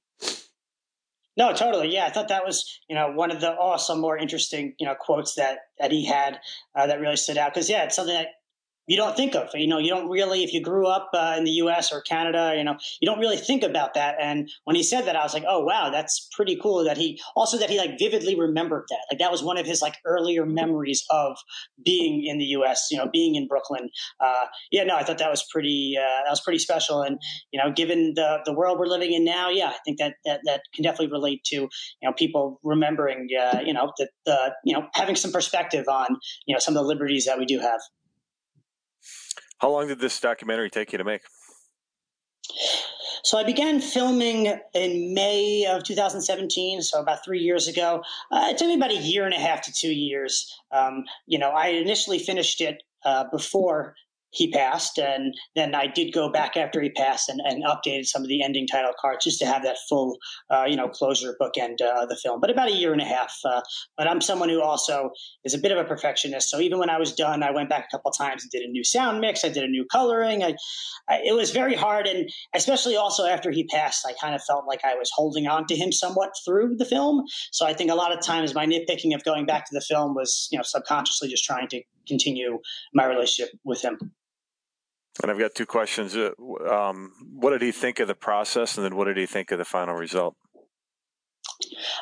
no, 1.36 1.52
totally. 1.52 1.92
Yeah, 1.92 2.06
I 2.06 2.12
thought 2.12 2.28
that 2.28 2.46
was 2.46 2.80
you 2.88 2.96
know 2.96 3.12
one 3.12 3.32
of 3.32 3.42
the 3.42 3.50
awesome, 3.50 4.00
more 4.00 4.18
interesting 4.18 4.76
you 4.80 4.86
know 4.86 4.96
quotes 4.96 5.36
that 5.36 5.60
that 5.80 5.92
he 5.92 6.06
had 6.06 6.40
uh, 6.76 6.88
that 6.88 7.00
really 7.00 7.16
stood 7.16 7.38
out 7.38 7.54
because 7.54 7.70
yeah, 7.70 7.86
it's 7.86 7.96
something 7.96 8.14
that 8.14 8.28
you 8.88 8.98
don't 8.98 9.16
think 9.16 9.36
of. 9.36 9.50
You 9.54 9.68
know, 9.68 9.78
you 9.78 9.90
don't 9.90 10.10
really, 10.10 10.44
if 10.44 10.54
you 10.54 10.62
grew 10.62 10.88
up 10.88 11.10
uh, 11.14 11.36
in 11.38 11.46
the 11.46 11.52
U.S. 11.52 11.92
or 11.92 12.02
Canada, 12.02 12.54
you 12.58 12.64
know, 12.64 12.76
you 13.02 13.10
don't 13.10 13.20
really 13.20 13.38
think 13.38 13.64
about 13.64 13.94
that. 13.94 14.16
And 14.20 14.50
when 14.66 14.76
he 14.76 14.84
said 14.84 15.06
that, 15.06 15.16
I 15.16 15.24
was 15.24 15.34
like, 15.34 15.46
oh 15.48 15.62
wow, 15.62 15.90
that's 15.90 16.28
pretty 16.36 16.58
cool. 16.62 16.84
That 16.84 16.98
he 16.98 17.22
also 17.36 17.58
that 17.58 17.70
he 17.70 17.78
like 17.78 17.98
vividly 17.98 18.40
remembered 18.40 18.84
that. 18.90 19.06
Like 19.12 19.20
that 19.20 19.32
was 19.32 19.42
one 19.42 19.58
of 19.58 19.66
his 19.66 19.82
like 19.82 19.96
earlier 20.06 20.46
memories 20.46 21.04
of 21.10 21.38
being 21.84 22.26
in 22.26 22.38
the 22.38 22.46
U.S. 22.46 22.88
You 22.92 22.98
know, 22.98 23.10
being 23.12 23.36
in 23.36 23.48
Brooklyn. 23.48 23.90
Uh, 24.20 24.46
yeah, 24.72 24.84
no, 24.84 24.96
I 24.96 25.04
thought 25.04 25.18
that 25.20 25.32
was 25.32 25.46
pretty 25.52 25.96
uh, 25.98 26.24
that 26.26 26.30
was 26.30 26.42
pretty 26.42 26.60
special. 26.60 27.02
And 27.02 27.18
you 27.52 27.62
know, 27.62 27.72
given 27.72 28.14
the 28.16 28.40
the 28.46 28.54
world 28.54 28.80
we're 28.80 28.88
living 28.88 29.14
in 29.14 29.24
now, 29.24 29.50
yeah, 29.50 29.68
I 29.68 29.78
think 29.86 29.98
that 30.00 30.16
that 30.26 30.42
that 30.46 30.62
can 30.74 30.84
definitely 30.84 31.12
relate 31.12 31.44
to 31.46 31.56
you 31.56 31.70
know 32.04 32.14
people 32.14 32.60
remembering, 32.64 33.30
uh, 33.40 33.60
you 33.66 33.74
know, 33.74 33.92
the, 33.98 34.10
the 34.26 34.54
you 34.66 34.74
know 34.74 34.88
having 34.94 35.16
some 35.16 35.32
perspective 35.32 35.88
on 35.88 36.18
you 36.46 36.54
know 36.54 36.60
some 36.60 36.76
of 36.76 36.82
the 36.82 36.88
liberties 36.88 37.26
that 37.26 37.38
we 37.38 37.46
do 37.46 37.60
have. 37.60 37.80
How 39.60 39.70
long 39.70 39.88
did 39.88 40.00
this 40.00 40.20
documentary 40.20 40.70
take 40.70 40.92
you 40.92 40.98
to 40.98 41.04
make? 41.04 41.22
So 43.24 43.38
I 43.38 43.46
began 43.46 43.80
filming 43.80 44.60
in 44.74 45.14
May 45.14 45.66
of 45.66 45.84
2017, 45.84 46.82
so 46.82 47.00
about 47.00 47.24
three 47.24 47.40
years 47.40 47.70
ago. 47.70 48.04
Uh, 48.30 48.48
it 48.50 48.58
took 48.58 48.68
me 48.68 48.76
about 48.76 48.92
a 48.92 48.98
year 48.98 49.24
and 49.24 49.34
a 49.34 49.40
half 49.40 49.62
to 49.62 49.72
two 49.72 49.94
years. 49.94 50.54
Um, 50.72 51.06
you 51.26 51.40
know, 51.40 51.52
I 51.52 51.68
initially 51.68 52.20
finished 52.20 52.60
it 52.60 52.84
uh, 53.06 53.26
before 53.32 53.96
he 54.34 54.52
passed, 54.52 54.98
and 54.98 55.34
then 55.56 55.76
I 55.76 55.88
did 55.88 56.14
go 56.14 56.30
back 56.30 56.58
after 56.58 56.82
he 56.82 56.90
passed 56.90 57.30
and, 57.30 57.40
and 57.46 57.64
updated 57.64 58.06
some 58.06 58.24
of 58.24 58.28
the 58.28 58.44
ending 58.44 58.68
title 58.68 58.94
cards 59.00 59.24
just 59.24 59.40
to 59.40 59.46
have 59.46 59.64
that 59.64 59.78
full, 59.88 60.18
uh, 60.50 60.66
you 60.68 60.76
know, 60.76 60.90
closure 60.90 61.36
bookend 61.40 61.82
uh, 61.82 62.06
the 62.06 62.18
film. 62.22 62.42
But 62.42 62.50
about 62.50 62.70
a 62.70 62.74
year 62.74 62.94
and 62.94 63.02
a 63.02 63.06
half. 63.06 63.34
Uh, 63.46 63.62
but 63.98 64.08
I'm 64.08 64.22
someone 64.22 64.50
who 64.50 64.62
also 64.62 65.12
is 65.44 65.54
a 65.54 65.58
bit 65.58 65.72
of 65.72 65.78
a 65.78 65.84
perfectionist, 65.84 66.50
so 66.50 66.60
even 66.60 66.80
when 66.80 66.90
I 66.90 66.98
was 66.98 67.14
done, 67.14 67.44
I 67.44 67.52
went 67.52 67.70
back 67.70 67.86
a 67.88 67.96
couple 67.96 68.12
times 68.12 68.44
and 68.44 68.52
did 68.52 68.64
a 68.64 68.72
new 68.72 68.84
sound 68.84 69.22
mix. 69.22 69.46
I 69.46 69.50
did 69.50 69.64
a 69.64 69.68
new 69.68 69.86
coloring. 69.86 70.44
I, 70.44 70.56
I, 71.10 71.22
it 71.24 71.36
was 71.36 71.52
very 71.52 71.76
hard, 71.76 72.08
and 72.08 72.30
especially 72.56 72.96
also 72.96 73.26
after 73.26 73.52
he 73.52 73.66
passed, 73.66 74.06
I 74.08 74.14
kind 74.20 74.36
of 74.36 74.44
felt 74.44 74.66
like 74.68 74.82
I 74.84 74.96
was 74.96 75.12
holding 75.14 75.48
on 75.48 75.68
to 75.68 75.76
him 75.76 75.92
somewhat 75.92 76.32
through 76.44 76.76
the 76.78 76.86
film. 76.86 77.24
So 77.52 77.66
I 77.66 77.74
think 77.74 77.92
a 77.92 77.96
lot 77.96 78.12
of 78.12 78.22
times 78.22 78.56
my 78.56 78.66
nitpicking 78.66 79.14
of 79.14 79.24
going 79.24 79.46
back 79.46 79.66
to 79.66 79.74
the 79.74 79.82
film 79.82 80.16
was, 80.16 80.48
you 80.52 80.58
know, 80.58 80.64
subconsciously 80.64 81.30
just 81.30 81.44
trying 81.44 81.68
to 81.70 81.82
continue 82.08 82.60
my 82.94 83.06
relationship 83.06 83.54
with 83.64 83.82
him. 83.82 83.98
And 85.22 85.30
I've 85.30 85.40
got 85.40 85.54
two 85.54 85.66
questions. 85.66 86.16
Uh, 86.16 86.32
um, 86.70 87.12
what 87.34 87.52
did 87.52 87.62
he 87.62 87.72
think 87.72 88.00
of 88.00 88.08
the 88.08 88.16
process, 88.16 88.78
and 88.78 88.86
then 88.86 88.96
what 88.96 89.06
did 89.06 89.18
he 89.18 89.28
think 89.28 89.52
of 89.52 89.60
the 89.60 89.66
final 89.66 89.94
result? 89.94 90.36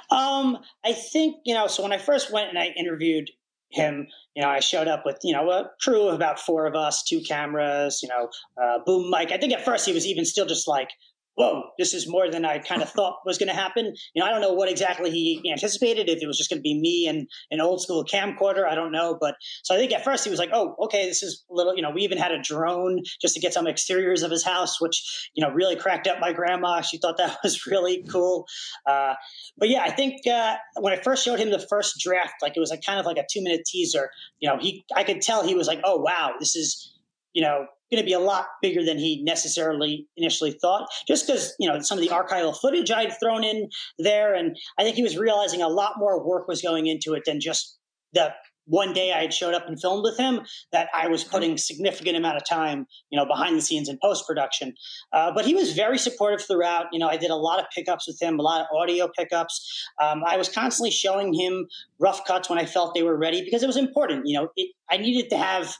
Um, 0.10 0.60
I 0.86 0.94
think 0.94 1.38
you 1.46 1.54
know. 1.54 1.68
So 1.68 1.84
when 1.84 1.92
I 1.92 1.98
first 1.98 2.32
went 2.32 2.50
and 2.50 2.58
I 2.58 2.68
interviewed 2.78 3.30
him, 3.70 4.08
you 4.36 4.42
know, 4.42 4.50
I 4.50 4.62
showed 4.62 4.88
up 4.88 5.06
with 5.06 5.18
you 5.24 5.34
know 5.34 5.50
a 5.50 5.70
crew 5.82 6.08
of 6.08 6.16
about 6.16 6.40
four 6.40 6.66
of 6.66 6.76
us, 6.76 7.04
two 7.04 7.22
cameras, 7.22 8.02
you 8.02 8.10
know, 8.10 8.30
uh, 8.62 8.80
boom 8.86 9.10
mic. 9.10 9.32
I 9.32 9.38
think 9.38 9.54
at 9.54 9.66
first 9.66 9.86
he 9.86 9.94
was 9.94 10.06
even 10.06 10.24
still 10.24 10.46
just 10.46 10.68
like, 10.68 10.90
whoa, 11.36 11.64
this 11.78 11.94
is 11.94 12.08
more 12.08 12.30
than 12.30 12.44
I 12.44 12.60
kind 12.60 12.82
of 12.82 12.90
thought 12.90 13.20
was 13.26 13.38
going 13.38 13.48
to 13.48 13.56
happen. 13.56 13.94
You 14.14 14.22
know, 14.22 14.26
I 14.26 14.32
don't 14.32 14.42
know 14.42 14.54
what 14.54 14.70
exactly 14.70 15.10
he 15.12 15.50
anticipated, 15.52 16.10
if 16.10 16.22
it 16.22 16.28
was 16.28 16.38
just 16.38 16.50
going 16.50 16.60
to 16.60 16.64
be 16.64 16.80
me 16.80 17.08
and 17.08 17.28
an 17.52 17.62
old 17.62 17.82
school 17.82 18.04
camcorder. 18.04 18.68
I 18.68 18.76
don't 18.76 18.92
know. 18.92 19.18
But 19.20 19.36
so 19.64 19.74
I 19.74 19.78
think 19.78 19.94
at 19.94 20.04
first 20.04 20.24
he 20.24 20.30
was 20.30 20.40
like, 20.40 20.50
oh, 20.54 20.76
okay, 20.84 21.06
this 21.06 21.24
is 21.24 21.44
a 21.50 21.54
little, 21.54 21.76
you 21.76 21.82
know, 21.82 21.92
we 21.92 22.02
even 22.02 22.18
had 22.18 22.32
a 22.32 22.42
drone 22.42 23.00
just 23.22 23.34
to 23.36 23.40
get 23.40 23.54
some 23.54 23.66
exteriors 23.66 24.24
of 24.24 24.32
his 24.32 24.44
house, 24.44 24.82
which, 24.82 25.30
you 25.34 25.46
know, 25.46 25.52
really 25.52 25.76
cracked 25.76 26.08
up 26.08 26.20
my 26.20 26.34
grandma. 26.34 26.82
She 26.82 26.98
thought 26.98 27.18
that 27.18 27.38
was 27.44 27.66
really 27.66 28.04
cool. 28.12 28.46
Uh, 28.86 29.14
but 29.58 29.70
yeah, 29.70 29.84
I 29.84 29.92
think 29.92 30.28
uh, 30.28 30.58
when 30.80 30.94
I 30.94 31.02
first 31.02 31.24
showed 31.24 31.40
him 31.40 31.50
the 31.50 31.66
first 31.70 32.00
draft, 32.00 32.36
like 32.42 32.54
it 32.58 32.60
was 32.60 32.72
like 32.72 32.84
kind 32.86 33.00
of 33.00 33.06
like 33.06 33.18
a 33.18 33.26
two 33.32 33.42
minute 33.42 33.62
teaser, 33.66 34.10
you 34.40 34.50
know, 34.50 34.58
he, 34.60 34.84
I 34.96 35.04
could 35.04 35.22
tell 35.22 35.48
he 35.48 35.56
was 35.56 35.68
like, 35.68 35.80
oh, 35.84 35.98
wow, 35.98 36.34
this 36.40 36.56
is, 36.56 36.94
you 37.34 37.42
know, 37.42 37.66
going 37.92 38.02
to 38.02 38.06
be 38.06 38.14
a 38.14 38.20
lot 38.20 38.46
bigger 38.62 38.84
than 38.84 38.98
he 38.98 39.22
necessarily 39.24 40.08
initially 40.18 40.52
thought, 40.52 40.88
just 41.08 41.28
because, 41.28 41.54
you 41.60 41.68
know, 41.68 41.80
some 41.82 41.98
of 41.98 42.04
the 42.04 42.10
archival 42.10 42.58
footage 42.58 42.90
I'd 42.92 43.18
thrown 43.20 43.44
in 43.44 43.70
there. 44.00 44.34
And 44.34 44.58
I 44.80 44.84
think 44.84 44.96
he 44.96 45.04
was 45.04 45.18
realizing 45.18 45.62
a 45.62 45.68
lot 45.68 45.94
more 45.98 46.26
work 46.26 46.48
was 46.48 46.62
going 46.62 46.88
into 46.88 47.14
it 47.14 47.24
than 47.26 47.40
just 47.40 47.78
the 48.14 48.34
one 48.66 48.94
day 48.94 49.12
I 49.12 49.22
had 49.22 49.34
showed 49.34 49.54
up 49.54 49.68
and 49.68 49.80
filmed 49.80 50.04
with 50.04 50.18
him 50.18 50.42
that 50.72 50.88
I 50.94 51.08
was 51.08 51.24
putting 51.24 51.58
significant 51.58 52.16
amount 52.16 52.38
of 52.38 52.48
time, 52.48 52.86
you 53.10 53.20
know, 53.20 53.26
behind 53.26 53.58
the 53.58 53.62
scenes 53.62 53.90
in 53.90 53.98
post 54.02 54.26
production. 54.28 54.74
Uh, 55.12 55.32
but 55.34 55.46
he 55.46 55.54
was 55.54 55.74
very 55.74 55.98
supportive 55.98 56.46
throughout. 56.46 56.86
You 56.92 57.00
know, 57.00 57.08
I 57.08 57.18
did 57.18 57.32
a 57.32 57.36
lot 57.36 57.60
of 57.60 57.66
pickups 57.76 58.08
with 58.08 58.22
him, 58.22 58.40
a 58.40 58.42
lot 58.42 58.62
of 58.62 58.68
audio 58.74 59.10
pickups. 59.18 59.88
Um, 60.02 60.22
I 60.26 60.38
was 60.38 60.48
constantly 60.48 60.92
showing 60.92 61.34
him 61.34 61.68
rough 62.00 62.24
cuts 62.26 62.50
when 62.50 62.60
I 62.60 62.66
felt 62.66 62.94
they 62.94 63.04
were 63.04 63.18
ready 63.18 63.44
because 63.44 63.64
it 63.64 63.68
was 63.68 63.78
important. 63.78 64.24
You 64.26 64.40
know, 64.40 64.50
it, 64.56 64.72
I 64.90 64.98
needed 64.98 65.30
to 65.32 65.38
have 65.38 65.76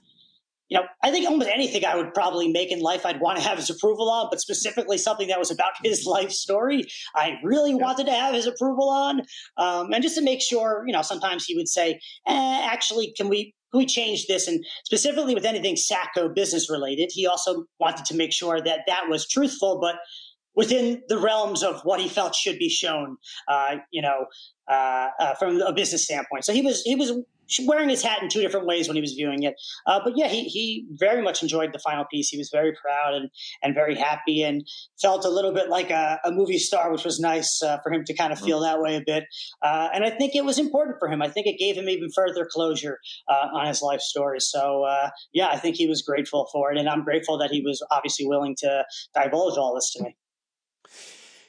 you 0.72 0.80
know, 0.80 0.86
I 1.04 1.12
think 1.12 1.30
almost 1.30 1.50
anything 1.50 1.84
I 1.84 1.98
would 1.98 2.14
probably 2.14 2.50
make 2.50 2.72
in 2.72 2.80
life, 2.80 3.06
I'd 3.06 3.20
want 3.20 3.38
to 3.38 3.44
have 3.44 3.58
his 3.58 3.70
approval 3.70 4.10
on, 4.10 4.28
but 4.32 4.40
specifically 4.40 4.98
something 4.98 5.28
that 5.28 5.38
was 5.38 5.52
about 5.52 5.74
his 5.84 6.06
life 6.08 6.32
story, 6.32 6.86
I 7.14 7.34
really 7.44 7.72
yeah. 7.72 7.76
wanted 7.76 8.06
to 8.06 8.14
have 8.14 8.34
his 8.34 8.48
approval 8.48 8.90
on. 8.90 9.22
Um, 9.58 9.92
and 9.92 10.02
just 10.02 10.16
to 10.16 10.22
make 10.22 10.42
sure, 10.42 10.86
you 10.88 10.94
know, 10.94 11.02
sometimes 11.02 11.44
he 11.44 11.58
would 11.58 11.68
say, 11.68 12.00
eh, 12.26 12.68
actually, 12.72 13.14
can 13.18 13.28
we 13.28 13.54
can 13.74 13.80
we 13.80 13.86
change 13.86 14.28
this? 14.28 14.48
And 14.48 14.66
specifically 14.86 15.34
with 15.34 15.46
anything 15.46 15.76
Satco 15.76 16.34
business 16.34 16.70
related, 16.70 17.10
he 17.14 17.28
also 17.28 17.66
wanted 17.80 18.06
to 18.06 18.16
make 18.16 18.32
sure 18.32 18.62
that 18.62 18.82
that 18.88 19.10
was 19.10 19.28
truthful, 19.28 19.80
but 19.82 19.96
within 20.56 21.02
the 21.08 21.18
realms 21.18 21.64
of 21.64 21.82
what 21.84 22.00
he 22.00 22.10
felt 22.10 22.36
should 22.36 22.60
be 22.60 22.70
shown, 22.70 23.18
uh, 23.48 23.78
you 23.92 24.02
know, 24.02 24.26
uh, 24.70 25.08
uh, 25.20 25.36
from 25.36 25.62
a 25.62 25.74
business 25.74 26.04
standpoint. 26.04 26.46
So 26.46 26.54
he 26.54 26.62
was 26.62 26.82
he 26.84 26.96
was 26.96 27.12
wearing 27.66 27.90
his 27.90 28.04
hat 28.04 28.22
in 28.22 28.30
two 28.30 28.42
different 28.42 28.66
ways 28.66 28.88
when 28.88 28.96
he 28.96 29.02
was 29.02 29.14
viewing 29.14 29.44
it. 29.44 29.56
Uh, 29.86 30.00
but 30.04 30.14
yeah, 30.16 30.28
he, 30.28 30.44
he 30.44 30.86
very 30.92 31.22
much 31.22 31.42
enjoyed 31.42 31.74
the 31.74 31.80
final 31.80 32.06
piece. 32.12 32.30
He 32.30 32.38
was 32.38 32.50
very 32.52 32.74
proud 32.74 33.14
and, 33.14 33.30
and 33.62 33.74
very 33.76 33.96
happy 33.96 34.44
and 34.44 34.68
felt 35.02 35.26
a 35.26 35.30
little 35.30 35.54
bit 35.54 35.70
like 35.70 35.90
a, 35.90 36.20
a 36.24 36.32
movie 36.32 36.58
star, 36.58 36.92
which 36.92 37.04
was 37.04 37.20
nice 37.20 37.62
uh, 37.64 37.78
for 37.84 37.92
him 37.92 38.04
to 38.06 38.14
kind 38.14 38.32
of 38.32 38.40
feel 38.40 38.60
that 38.62 38.82
way 38.82 38.96
a 38.96 39.02
bit. 39.06 39.26
Uh, 39.62 39.90
and 39.94 40.04
I 40.04 40.10
think 40.10 40.36
it 40.36 40.46
was 40.46 40.60
important 40.60 40.98
for 41.00 41.08
him. 41.08 41.22
I 41.22 41.30
think 41.30 41.48
it 41.48 41.58
gave 41.58 41.76
him 41.76 41.90
even 41.90 42.10
further 42.16 42.48
closure 42.52 43.00
uh, 43.28 43.48
on 43.54 43.68
his 43.68 43.82
life 43.82 44.02
story. 44.02 44.40
So 44.40 44.84
uh, 44.84 45.10
yeah, 45.34 45.48
I 45.48 45.58
think 45.58 45.76
he 45.76 45.88
was 45.88 46.02
grateful 46.02 46.48
for 46.52 46.72
it. 46.72 46.78
And 46.78 46.88
I'm 46.88 47.04
grateful 47.04 47.38
that 47.40 47.52
he 47.52 47.62
was 47.62 47.86
obviously 47.92 48.26
willing 48.28 48.56
to 48.60 48.86
divulge 49.14 49.58
all 49.58 49.76
this 49.76 49.92
to 49.94 50.04
me. 50.04 50.16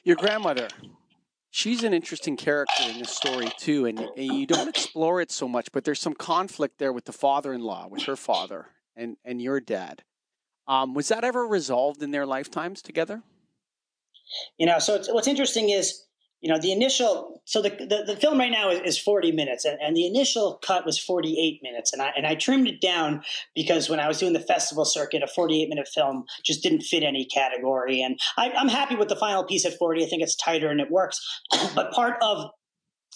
Your 0.03 0.17
grandmother, 0.17 0.67
she's 1.53 1.83
an 1.83 1.93
interesting 1.93 2.35
character 2.35 2.83
in 2.89 2.97
this 2.97 3.11
story 3.11 3.47
too, 3.57 3.85
and, 3.85 3.99
and, 3.99 4.39
you 4.39 4.47
don't 4.47 4.67
explore 4.67 5.21
it 5.21 5.31
so 5.31 5.47
much, 5.47 5.71
but 5.71 5.83
there's 5.83 6.01
some 6.01 6.15
conflict 6.15 6.79
there 6.79 6.91
with 6.91 7.05
the 7.05 7.13
father-in-law, 7.13 7.87
with 7.89 8.03
her 8.03 8.15
father, 8.15 8.67
and 8.97 9.15
and 9.23 9.41
your 9.41 9.61
dad. 9.61 10.03
Um, 10.67 10.93
was 10.93 11.07
that 11.09 11.23
ever 11.23 11.45
resolved 11.45 12.01
in 12.01 12.11
their 12.11 12.25
lifetimes 12.25 12.81
together? 12.81 13.21
You 14.57 14.65
know, 14.65 14.79
so 14.79 15.01
what's 15.11 15.27
interesting 15.27 15.69
is 15.69 16.03
you 16.43 16.51
know, 16.51 16.59
the 16.59 16.73
initial, 16.73 17.41
so 17.45 17.61
the, 17.61 17.69
the, 17.69 18.03
the 18.05 18.17
film 18.17 18.37
right 18.37 18.51
now 18.51 18.69
is, 18.69 18.81
is 18.81 18.99
40 18.99 19.31
minutes 19.31 19.63
and, 19.63 19.79
and, 19.81 19.95
the 19.95 20.05
initial 20.05 20.59
cut 20.61 20.85
was 20.85 20.99
48 20.99 21.61
minutes. 21.63 21.93
And 21.93 22.01
I, 22.01 22.11
and 22.17 22.27
I 22.27 22.35
trimmed 22.35 22.67
it 22.67 22.81
down 22.81 23.23
because 23.55 23.89
when 23.89 24.01
I 24.01 24.09
was 24.09 24.19
doing 24.19 24.33
the 24.33 24.41
festival 24.41 24.83
circuit, 24.83 25.23
a 25.23 25.27
48 25.27 25.69
minute 25.69 25.87
film 25.87 26.25
just 26.43 26.61
didn't 26.61 26.81
fit 26.81 27.01
any 27.01 27.23
category. 27.25 28.01
And 28.01 28.19
I, 28.37 28.51
I'm 28.57 28.67
happy 28.67 28.95
with 28.95 29.07
the 29.07 29.15
final 29.15 29.45
piece 29.45 29.65
at 29.65 29.77
40. 29.77 30.03
I 30.03 30.07
think 30.09 30.21
it's 30.21 30.35
tighter 30.35 30.67
and 30.67 30.81
it 30.81 30.91
works. 30.91 31.21
but 31.75 31.93
part 31.93 32.17
of 32.21 32.51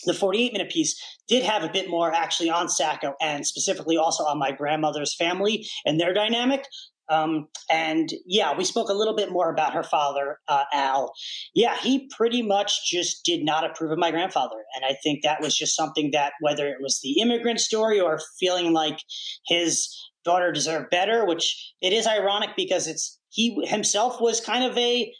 the 0.05 0.13
48 0.13 0.53
minute 0.53 0.71
piece 0.71 0.97
did 1.27 1.43
have 1.43 1.63
a 1.63 1.69
bit 1.69 1.89
more 1.89 2.13
actually 2.13 2.49
on 2.49 2.67
Satco 2.67 3.13
and 3.19 3.45
specifically 3.45 3.97
also 3.97 4.23
on 4.23 4.39
my 4.39 4.53
grandmother's 4.53 5.13
family 5.13 5.67
and 5.85 5.99
their 5.99 6.13
dynamic. 6.13 6.63
Um, 7.09 7.47
and 7.69 8.09
yeah, 8.25 8.55
we 8.57 8.63
spoke 8.63 8.89
a 8.89 8.93
little 8.93 9.15
bit 9.15 9.31
more 9.31 9.49
about 9.51 9.73
her 9.73 9.83
father, 9.83 10.39
uh, 10.47 10.63
Al. 10.73 11.13
Yeah, 11.53 11.77
he 11.77 12.09
pretty 12.15 12.41
much 12.41 12.89
just 12.89 13.23
did 13.23 13.43
not 13.43 13.63
approve 13.63 13.91
of 13.91 13.97
my 13.97 14.11
grandfather. 14.11 14.55
And 14.75 14.85
I 14.85 14.95
think 15.03 15.23
that 15.23 15.41
was 15.41 15.55
just 15.55 15.75
something 15.75 16.11
that, 16.11 16.33
whether 16.41 16.67
it 16.67 16.77
was 16.81 16.99
the 17.03 17.19
immigrant 17.21 17.59
story 17.59 17.99
or 17.99 18.19
feeling 18.39 18.73
like 18.73 18.99
his 19.45 19.89
daughter 20.25 20.51
deserved 20.51 20.89
better, 20.89 21.25
which 21.25 21.73
it 21.81 21.93
is 21.93 22.05
ironic 22.05 22.51
because 22.55 22.87
it's 22.87 23.19
he 23.29 23.57
himself 23.65 24.19
was 24.19 24.41
kind 24.41 24.63
of 24.63 24.77
a 24.77 25.13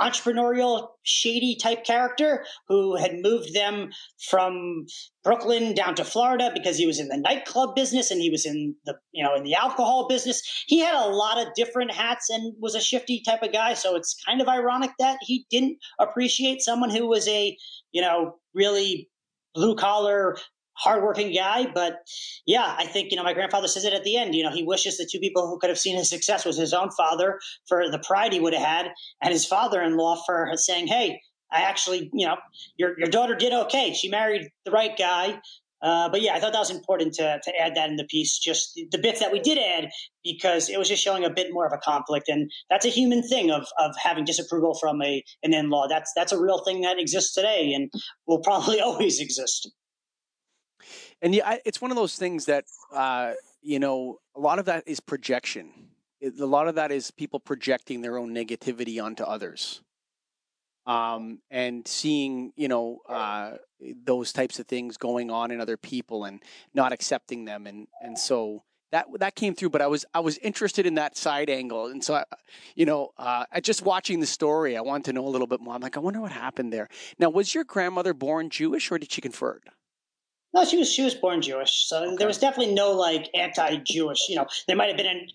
entrepreneurial, 0.00 0.88
shady 1.02 1.56
type 1.56 1.84
character 1.84 2.44
who 2.68 2.96
had 2.96 3.20
moved 3.20 3.54
them 3.54 3.90
from 4.28 4.86
Brooklyn 5.22 5.74
down 5.74 5.94
to 5.96 6.04
Florida 6.04 6.50
because 6.52 6.76
he 6.76 6.86
was 6.86 6.98
in 6.98 7.08
the 7.08 7.16
nightclub 7.16 7.74
business 7.74 8.10
and 8.10 8.20
he 8.20 8.30
was 8.30 8.46
in 8.46 8.74
the 8.84 8.94
you 9.12 9.22
know 9.22 9.34
in 9.34 9.44
the 9.44 9.54
alcohol 9.54 10.08
business. 10.08 10.42
He 10.66 10.78
had 10.78 10.94
a 10.94 11.10
lot 11.10 11.38
of 11.38 11.54
different 11.54 11.92
hats 11.92 12.30
and 12.30 12.54
was 12.60 12.74
a 12.74 12.80
shifty 12.80 13.22
type 13.24 13.42
of 13.42 13.52
guy. 13.52 13.74
So 13.74 13.96
it's 13.96 14.16
kind 14.26 14.40
of 14.40 14.48
ironic 14.48 14.90
that 14.98 15.18
he 15.22 15.46
didn't 15.50 15.78
appreciate 15.98 16.62
someone 16.62 16.90
who 16.90 17.06
was 17.06 17.28
a 17.28 17.56
you 17.92 18.02
know 18.02 18.36
really 18.54 19.08
blue 19.54 19.74
collar 19.74 20.36
hardworking 20.80 21.32
guy. 21.34 21.66
But 21.72 21.98
yeah, 22.46 22.74
I 22.78 22.86
think, 22.86 23.10
you 23.10 23.16
know, 23.16 23.22
my 23.22 23.34
grandfather 23.34 23.68
says 23.68 23.84
it 23.84 23.92
at 23.92 24.04
the 24.04 24.16
end. 24.16 24.34
You 24.34 24.44
know, 24.44 24.50
he 24.50 24.62
wishes 24.62 24.96
the 24.96 25.08
two 25.10 25.20
people 25.20 25.48
who 25.48 25.58
could 25.58 25.70
have 25.70 25.78
seen 25.78 25.96
his 25.96 26.08
success 26.08 26.44
was 26.44 26.56
his 26.56 26.72
own 26.72 26.90
father 26.90 27.38
for 27.68 27.90
the 27.90 27.98
pride 27.98 28.32
he 28.32 28.40
would 28.40 28.54
have 28.54 28.66
had 28.66 28.90
and 29.22 29.32
his 29.32 29.46
father 29.46 29.82
in 29.82 29.96
law 29.96 30.22
for 30.26 30.50
saying, 30.56 30.86
hey, 30.86 31.20
I 31.52 31.62
actually, 31.62 32.10
you 32.12 32.26
know, 32.26 32.36
your, 32.76 32.98
your 32.98 33.08
daughter 33.08 33.34
did 33.34 33.52
okay. 33.52 33.92
She 33.92 34.08
married 34.08 34.48
the 34.64 34.70
right 34.70 34.96
guy. 34.96 35.40
Uh, 35.82 36.10
but 36.10 36.20
yeah, 36.20 36.34
I 36.34 36.40
thought 36.40 36.52
that 36.52 36.58
was 36.58 36.70
important 36.70 37.14
to, 37.14 37.40
to 37.42 37.52
add 37.58 37.74
that 37.74 37.88
in 37.88 37.96
the 37.96 38.04
piece, 38.04 38.38
just 38.38 38.78
the 38.90 38.98
bits 38.98 39.20
that 39.20 39.32
we 39.32 39.40
did 39.40 39.58
add, 39.58 39.88
because 40.22 40.68
it 40.68 40.78
was 40.78 40.88
just 40.88 41.02
showing 41.02 41.24
a 41.24 41.30
bit 41.30 41.48
more 41.52 41.66
of 41.66 41.72
a 41.72 41.78
conflict. 41.78 42.28
And 42.28 42.50
that's 42.68 42.84
a 42.84 42.90
human 42.90 43.22
thing 43.22 43.50
of, 43.50 43.66
of 43.78 43.94
having 44.02 44.24
disapproval 44.24 44.74
from 44.78 45.00
a, 45.02 45.24
an 45.42 45.54
in-law. 45.54 45.88
That's, 45.88 46.12
that's 46.14 46.32
a 46.32 46.40
real 46.40 46.62
thing 46.64 46.82
that 46.82 47.00
exists 47.00 47.34
today 47.34 47.72
and 47.72 47.90
will 48.26 48.40
probably 48.40 48.80
always 48.82 49.20
exist. 49.20 49.70
And 51.22 51.34
yeah, 51.34 51.56
it's 51.64 51.80
one 51.80 51.90
of 51.90 51.96
those 51.96 52.16
things 52.16 52.46
that 52.46 52.64
uh, 52.92 53.32
you 53.62 53.78
know 53.78 54.18
a 54.34 54.40
lot 54.40 54.58
of 54.58 54.64
that 54.66 54.84
is 54.86 55.00
projection. 55.00 55.70
It, 56.20 56.38
a 56.38 56.46
lot 56.46 56.68
of 56.68 56.74
that 56.76 56.90
is 56.90 57.10
people 57.10 57.40
projecting 57.40 58.00
their 58.00 58.18
own 58.18 58.34
negativity 58.34 59.02
onto 59.02 59.22
others, 59.22 59.82
um, 60.86 61.40
and 61.50 61.86
seeing 61.86 62.52
you 62.56 62.68
know 62.68 63.00
uh, 63.08 63.52
those 64.04 64.32
types 64.32 64.58
of 64.58 64.66
things 64.66 64.96
going 64.96 65.30
on 65.30 65.50
in 65.50 65.60
other 65.60 65.76
people 65.76 66.24
and 66.24 66.42
not 66.74 66.92
accepting 66.92 67.44
them, 67.44 67.66
and 67.66 67.86
and 68.00 68.18
so 68.18 68.62
that 68.92 69.06
that 69.18 69.34
came 69.34 69.54
through, 69.54 69.70
but 69.70 69.82
I 69.82 69.86
was 69.86 70.04
I 70.14 70.20
was 70.20 70.38
interested 70.38 70.86
in 70.86 70.94
that 70.94 71.16
side 71.16 71.50
angle, 71.50 71.86
and 71.86 72.02
so 72.02 72.14
I, 72.14 72.24
you 72.74 72.86
know, 72.86 73.10
uh, 73.18 73.44
just 73.60 73.82
watching 73.82 74.20
the 74.20 74.26
story, 74.26 74.76
I 74.76 74.80
wanted 74.80 75.04
to 75.06 75.12
know 75.12 75.26
a 75.26 75.28
little 75.28 75.46
bit 75.46 75.60
more. 75.60 75.74
I'm 75.74 75.80
like, 75.80 75.96
I 75.96 76.00
wonder 76.00 76.20
what 76.20 76.32
happened 76.32 76.72
there. 76.72 76.88
Now, 77.18 77.30
was 77.30 77.54
your 77.54 77.64
grandmother 77.64 78.14
born 78.14 78.50
Jewish, 78.50 78.90
or 78.90 78.98
did 78.98 79.12
she 79.12 79.20
convert? 79.20 79.64
No, 80.52 80.64
she 80.64 80.76
was 80.76 80.92
she 80.92 81.02
was 81.02 81.14
born 81.14 81.42
Jewish, 81.42 81.86
so 81.86 82.04
okay. 82.04 82.16
there 82.16 82.26
was 82.26 82.38
definitely 82.38 82.74
no 82.74 82.90
like 82.92 83.30
anti-Jewish. 83.34 84.28
You 84.28 84.36
know, 84.36 84.46
there 84.66 84.76
might 84.76 84.88
have 84.88 84.96
been 84.96 85.06
an 85.06 85.28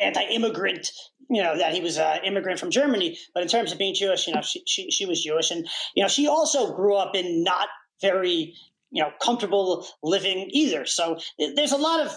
anti-immigrant. 0.00 0.90
You 1.28 1.42
know 1.42 1.58
that 1.58 1.74
he 1.74 1.80
was 1.80 1.98
an 1.98 2.20
immigrant 2.24 2.60
from 2.60 2.70
Germany, 2.70 3.18
but 3.32 3.42
in 3.42 3.48
terms 3.48 3.72
of 3.72 3.78
being 3.78 3.94
Jewish, 3.94 4.26
you 4.28 4.34
know, 4.34 4.42
she 4.42 4.62
she, 4.66 4.90
she 4.90 5.06
was 5.06 5.22
Jewish, 5.22 5.50
and 5.50 5.66
you 5.94 6.02
know, 6.02 6.08
she 6.08 6.28
also 6.28 6.74
grew 6.74 6.94
up 6.94 7.16
in 7.16 7.42
not 7.42 7.68
very 8.00 8.54
you 8.90 9.02
know 9.02 9.10
comfortable 9.20 9.86
living 10.02 10.48
either. 10.52 10.86
So 10.86 11.18
there's 11.56 11.72
a 11.72 11.76
lot 11.76 12.00
of 12.00 12.16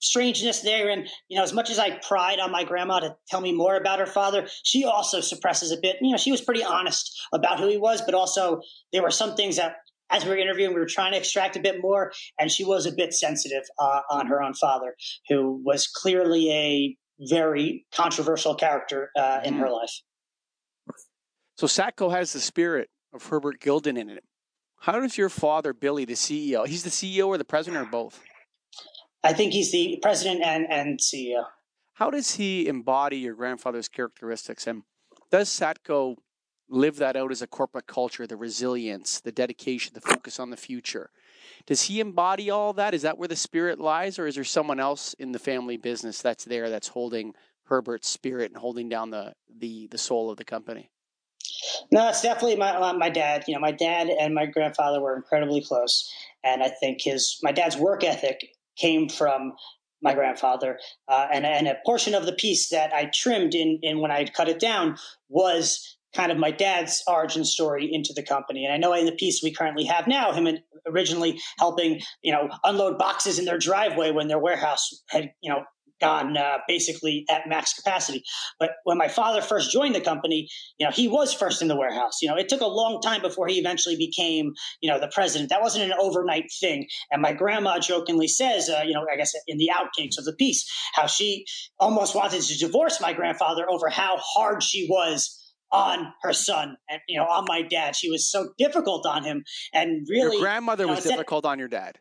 strangeness 0.00 0.60
there. 0.60 0.90
And, 0.90 1.08
you 1.28 1.36
know, 1.36 1.42
as 1.42 1.52
much 1.52 1.70
as 1.70 1.78
I 1.78 1.98
pried 2.06 2.38
on 2.38 2.50
my 2.50 2.64
grandma 2.64 3.00
to 3.00 3.16
tell 3.28 3.40
me 3.40 3.52
more 3.52 3.76
about 3.76 3.98
her 3.98 4.06
father, 4.06 4.46
she 4.62 4.84
also 4.84 5.20
suppresses 5.20 5.72
a 5.72 5.76
bit. 5.80 5.96
You 6.00 6.12
know, 6.12 6.16
she 6.16 6.30
was 6.30 6.40
pretty 6.40 6.64
honest 6.64 7.18
about 7.32 7.58
who 7.58 7.68
he 7.68 7.76
was, 7.76 8.02
but 8.02 8.14
also 8.14 8.60
there 8.92 9.02
were 9.02 9.10
some 9.10 9.34
things 9.34 9.56
that 9.56 9.76
as 10.10 10.24
we 10.24 10.30
were 10.30 10.36
interviewing, 10.36 10.74
we 10.74 10.80
were 10.80 10.86
trying 10.86 11.12
to 11.12 11.18
extract 11.18 11.56
a 11.56 11.60
bit 11.60 11.80
more, 11.80 12.12
and 12.38 12.50
she 12.50 12.64
was 12.64 12.86
a 12.86 12.92
bit 12.92 13.14
sensitive 13.14 13.62
uh, 13.78 14.00
on 14.10 14.26
her 14.26 14.42
own 14.42 14.54
father, 14.54 14.94
who 15.28 15.62
was 15.64 15.86
clearly 15.86 16.50
a 16.52 16.96
very 17.28 17.86
controversial 17.92 18.54
character 18.54 19.10
uh, 19.16 19.40
in 19.44 19.54
her 19.54 19.70
life. 19.70 20.00
So 21.56 21.66
Satco 21.66 22.10
has 22.10 22.32
the 22.32 22.40
spirit 22.40 22.88
of 23.12 23.26
Herbert 23.26 23.60
Gildin 23.60 23.98
in 23.98 24.08
it. 24.08 24.24
How 24.80 24.98
does 24.98 25.18
your 25.18 25.28
father, 25.28 25.74
Billy, 25.74 26.06
the 26.06 26.14
CEO, 26.14 26.66
he's 26.66 26.82
the 26.82 26.90
CEO 26.90 27.26
or 27.28 27.36
the 27.36 27.44
president 27.44 27.86
or 27.86 27.90
both? 27.90 28.18
I 29.22 29.34
think 29.34 29.52
he's 29.52 29.70
the 29.70 29.98
president 30.00 30.42
and, 30.42 30.66
and 30.70 30.98
CEO. 30.98 31.44
How 31.94 32.08
does 32.10 32.36
he 32.36 32.66
embody 32.66 33.18
your 33.18 33.34
grandfather's 33.34 33.88
characteristics? 33.88 34.66
And 34.66 34.84
does 35.30 35.50
Satco 35.50 36.16
live 36.70 36.96
that 36.96 37.16
out 37.16 37.30
as 37.30 37.42
a 37.42 37.46
corporate 37.46 37.86
culture, 37.86 38.26
the 38.26 38.36
resilience, 38.36 39.20
the 39.20 39.32
dedication, 39.32 39.92
the 39.94 40.00
focus 40.00 40.38
on 40.38 40.50
the 40.50 40.56
future. 40.56 41.10
Does 41.66 41.82
he 41.82 42.00
embody 42.00 42.48
all 42.48 42.72
that? 42.74 42.94
Is 42.94 43.02
that 43.02 43.18
where 43.18 43.28
the 43.28 43.36
spirit 43.36 43.80
lies, 43.80 44.18
or 44.18 44.26
is 44.26 44.36
there 44.36 44.44
someone 44.44 44.80
else 44.80 45.14
in 45.14 45.32
the 45.32 45.38
family 45.38 45.76
business 45.76 46.22
that's 46.22 46.44
there 46.44 46.70
that's 46.70 46.88
holding 46.88 47.34
Herbert's 47.64 48.08
spirit 48.08 48.50
and 48.50 48.56
holding 48.56 48.88
down 48.88 49.10
the 49.10 49.34
the 49.58 49.88
the 49.88 49.98
soul 49.98 50.30
of 50.30 50.38
the 50.38 50.44
company? 50.44 50.90
No, 51.90 52.08
it's 52.08 52.22
definitely 52.22 52.56
my 52.56 52.70
uh, 52.70 52.92
my 52.94 53.10
dad. 53.10 53.44
You 53.46 53.54
know, 53.54 53.60
my 53.60 53.72
dad 53.72 54.08
and 54.08 54.34
my 54.34 54.46
grandfather 54.46 55.00
were 55.00 55.16
incredibly 55.16 55.62
close, 55.62 56.10
and 56.44 56.62
I 56.62 56.68
think 56.68 57.02
his 57.02 57.38
my 57.42 57.52
dad's 57.52 57.76
work 57.76 58.04
ethic 58.04 58.54
came 58.76 59.08
from 59.08 59.52
my 60.02 60.14
grandfather. 60.14 60.78
Uh, 61.08 61.28
and, 61.32 61.44
and 61.44 61.68
a 61.68 61.76
portion 61.84 62.14
of 62.14 62.26
the 62.26 62.32
piece 62.32 62.70
that 62.70 62.92
I 62.94 63.10
trimmed 63.12 63.54
in, 63.54 63.78
in 63.82 64.00
when 64.00 64.10
I 64.10 64.24
cut 64.24 64.48
it 64.48 64.58
down 64.58 64.96
was 65.28 65.98
kind 66.14 66.32
of 66.32 66.38
my 66.38 66.50
dad's 66.50 67.02
origin 67.06 67.44
story 67.44 67.88
into 67.90 68.12
the 68.14 68.22
company. 68.22 68.64
And 68.64 68.72
I 68.72 68.76
know 68.76 68.92
in 68.92 69.06
the 69.06 69.12
piece 69.12 69.42
we 69.42 69.52
currently 69.52 69.84
have 69.84 70.06
now, 70.06 70.32
him 70.32 70.48
originally 70.86 71.40
helping, 71.58 72.00
you 72.22 72.32
know, 72.32 72.48
unload 72.64 72.98
boxes 72.98 73.38
in 73.38 73.44
their 73.44 73.58
driveway 73.58 74.10
when 74.10 74.28
their 74.28 74.38
warehouse 74.38 75.02
had, 75.08 75.30
you 75.40 75.50
know, 75.50 75.62
gone 76.00 76.36
uh, 76.36 76.58
basically 76.66 77.24
at 77.30 77.48
max 77.48 77.74
capacity. 77.74 78.22
But 78.58 78.70
when 78.84 78.98
my 78.98 79.08
father 79.08 79.42
first 79.42 79.70
joined 79.70 79.94
the 79.94 80.00
company, 80.00 80.48
you 80.78 80.86
know, 80.86 80.92
he 80.92 81.08
was 81.08 81.32
first 81.32 81.62
in 81.62 81.68
the 81.68 81.76
warehouse. 81.76 82.22
You 82.22 82.28
know, 82.28 82.36
it 82.36 82.48
took 82.48 82.62
a 82.62 82.66
long 82.66 83.00
time 83.02 83.20
before 83.20 83.46
he 83.46 83.58
eventually 83.58 83.96
became, 83.96 84.52
you 84.80 84.90
know, 84.90 84.98
the 84.98 85.10
president. 85.12 85.50
That 85.50 85.62
wasn't 85.62 85.84
an 85.84 85.98
overnight 86.00 86.50
thing. 86.58 86.86
And 87.10 87.22
my 87.22 87.32
grandma 87.32 87.78
jokingly 87.78 88.28
says, 88.28 88.68
uh, 88.68 88.82
you 88.84 88.94
know, 88.94 89.04
I 89.12 89.16
guess 89.16 89.32
in 89.46 89.58
the 89.58 89.70
outtakes 89.74 90.18
of 90.18 90.24
the 90.24 90.32
piece, 90.32 90.66
how 90.94 91.06
she 91.06 91.44
almost 91.78 92.14
wanted 92.14 92.42
to 92.42 92.58
divorce 92.58 93.00
my 93.00 93.12
grandfather 93.12 93.68
over 93.68 93.88
how 93.88 94.16
hard 94.16 94.62
she 94.62 94.86
was 94.88 95.36
on 95.72 96.12
her 96.22 96.32
son 96.32 96.76
and 96.88 97.00
you 97.08 97.18
know 97.18 97.24
on 97.24 97.44
my 97.48 97.62
dad 97.62 97.94
she 97.94 98.10
was 98.10 98.30
so 98.30 98.50
difficult 98.58 99.06
on 99.06 99.22
him 99.22 99.44
and 99.72 100.06
really 100.08 100.36
your 100.36 100.42
grandmother 100.42 100.84
you 100.84 100.88
know, 100.88 100.94
was 100.94 101.04
difficult 101.04 101.44
on 101.44 101.58
your 101.58 101.68
dad 101.68 101.98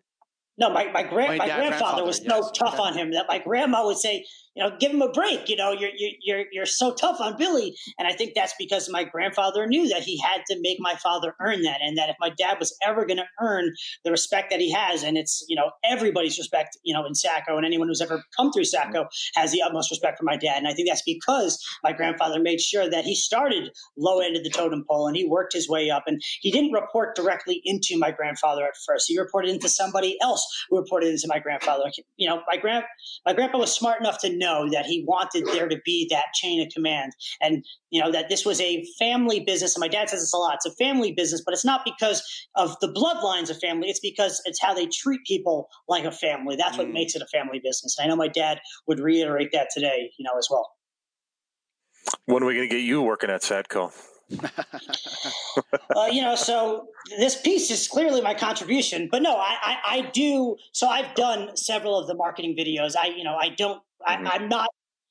no 0.58 0.70
my 0.70 0.92
my, 0.92 1.04
grand, 1.04 1.38
my, 1.38 1.46
my 1.46 1.46
grandfather, 1.46 1.70
grandfather 1.70 2.04
was 2.06 2.22
yes. 2.24 2.32
so 2.32 2.52
tough 2.52 2.74
okay. 2.74 2.84
on 2.84 2.98
him 2.98 3.12
that 3.12 3.26
my 3.30 3.38
grandma 3.38 3.86
would 3.86 3.98
say 3.98 4.26
you 4.56 4.64
know, 4.64 4.76
give 4.80 4.92
him 4.92 5.02
a 5.02 5.12
break. 5.12 5.48
You 5.48 5.56
know, 5.56 5.72
you're 5.72 5.92
you're 6.22 6.46
you're 6.52 6.66
so 6.66 6.94
tough 6.94 7.22
on 7.22 7.38
Billy, 7.38 7.76
and 7.98 8.08
I 8.08 8.14
think 8.14 8.34
that's 8.36 8.54
because 8.58 8.90
my 8.90 9.04
grandfather 9.04 9.68
knew 9.68 9.88
that 9.90 10.04
he 10.04 10.20
had 10.20 10.42
to 10.50 10.60
make 10.62 10.78
my 10.80 10.96
father 10.96 11.36
earn 11.40 11.62
that, 11.64 11.80
and 11.82 11.98
that 11.98 12.10
if 12.10 12.16
my 12.20 12.30
dad 12.30 12.58
was 12.60 12.76
ever 12.86 13.06
going 13.06 13.18
to 13.18 13.28
earn 13.40 13.74
the 14.04 14.12
respect 14.12 14.50
that 14.50 14.60
he 14.60 14.72
has, 14.72 15.04
and 15.04 15.18
it's 15.18 15.46
you 15.48 15.56
know 15.56 15.72
everybody's 15.84 16.38
respect, 16.38 16.78
you 16.84 16.94
know, 16.94 17.06
in 17.06 17.14
Satco, 17.14 17.56
and 17.58 17.66
anyone 17.66 17.88
who's 17.88 18.02
ever 18.02 18.24
come 18.36 18.52
through 18.52 18.64
Satco 18.64 19.06
has 19.36 19.52
the 19.52 19.62
utmost 19.62 19.92
respect 19.92 20.18
for 20.18 20.24
my 20.24 20.36
dad, 20.36 20.58
and 20.58 20.68
I 20.68 20.74
think 20.74 20.88
that's 20.88 21.04
because 21.06 21.64
my 21.84 21.94
grandfather 21.94 22.40
made 22.40 22.60
sure 22.60 22.90
that 22.90 23.06
he 23.06 23.16
started 23.16 23.72
low 23.98 24.20
end 24.20 24.36
of 24.36 24.44
the 24.44 24.50
totem 24.50 24.84
pole 24.90 25.08
and 25.08 25.16
he 25.16 25.26
worked 25.26 25.54
his 25.54 25.70
way 25.70 25.90
up, 25.90 26.04
and 26.08 26.22
he 26.42 26.52
didn't 26.52 26.72
report 26.72 27.16
directly 27.16 27.62
into 27.66 27.98
my 27.98 28.12
grandfather 28.12 28.64
at 28.66 28.74
first. 28.86 29.06
He 29.08 29.20
reported 29.20 29.52
into 29.52 29.70
somebody 29.70 30.18
else 30.22 30.46
who 30.70 30.78
reported 30.78 31.10
into 31.10 31.28
my 31.28 31.40
grandfather. 31.40 31.84
You 32.18 32.28
know, 32.28 32.42
my 32.48 32.58
grand 32.58 32.84
my 33.26 33.34
grandpa 33.34 33.60
was 33.60 33.72
smart 33.72 34.00
enough 34.00 34.20
to 34.20 34.38
know 34.39 34.69
that 34.71 34.86
he 34.86 35.04
wanted 35.06 35.45
there 35.47 35.67
to 35.67 35.78
be 35.86 36.08
that 36.10 36.25
chain 36.34 36.62
of 36.62 36.73
command. 36.73 37.13
And 37.41 37.65
you 37.89 38.02
know 38.02 38.12
that 38.12 38.30
this 38.30 38.45
was 38.45 38.60
a 38.62 38.86
family 38.97 39.39
business. 39.39 39.75
And 39.75 39.82
my 39.82 39.88
dad 39.88 40.10
says 40.10 40.21
this 40.21 40.34
a 40.34 40.38
lot 40.38 40.56
it's 40.56 40.65
a 40.65 40.75
family 40.84 41.12
business 41.12 41.41
but 41.45 41.54
it's 41.54 41.65
not 41.65 41.82
because 41.86 42.23
of 42.56 42.75
the 42.80 42.88
bloodlines 42.88 43.49
of 43.49 43.60
family 43.60 43.89
it's 43.89 43.99
because 43.99 44.41
it's 44.45 44.62
how 44.62 44.73
they 44.73 44.88
treat 44.88 45.21
people 45.25 45.69
like 45.88 46.06
a 46.06 46.12
family. 46.12 46.56
That's 46.56 46.78
what 46.78 46.88
mm. 46.88 46.93
makes 46.93 47.15
it 47.15 47.21
a 47.21 47.28
family 47.28 47.60
business. 47.60 47.97
And 47.97 48.06
i 48.06 48.10
know 48.10 48.15
my 48.15 48.28
dad 48.28 48.60
would 48.88 48.99
reiterate 48.99 49.52
that 49.54 49.69
today 49.73 50.12
you 50.17 50.23
know 50.23 50.38
as 50.38 50.47
well. 50.49 50.71
When 52.25 52.43
are 52.43 52.45
we 52.45 52.56
going 52.56 52.69
to 52.69 52.75
get 52.75 52.82
you 52.84 53.02
working 53.02 53.30
at 53.30 53.41
satco 53.41 53.91
uh, 55.96 56.06
you 56.12 56.22
know, 56.22 56.36
so 56.36 56.88
this 57.18 57.42
piece 57.42 57.72
is 57.72 57.88
clearly 57.88 58.22
my 58.22 58.34
contribution, 58.34 59.10
but 59.12 59.22
no, 59.22 59.36
I, 59.36 59.58
I, 59.62 59.78
I, 59.86 60.02
do. 60.13 60.56
So 60.72 60.88
I've 60.88 61.15
done 61.15 61.58
several 61.58 61.98
of 61.98 62.08
the 62.08 62.13
marketing 62.13 62.56
videos. 62.56 62.96
I, 62.96 63.08
you 63.08 63.24
know, 63.24 63.36
I 63.36 63.50
don't 63.50 63.82
Mm-hmm. 64.08 64.28
I, 64.28 64.36
am 64.36 64.50
not 64.50 64.70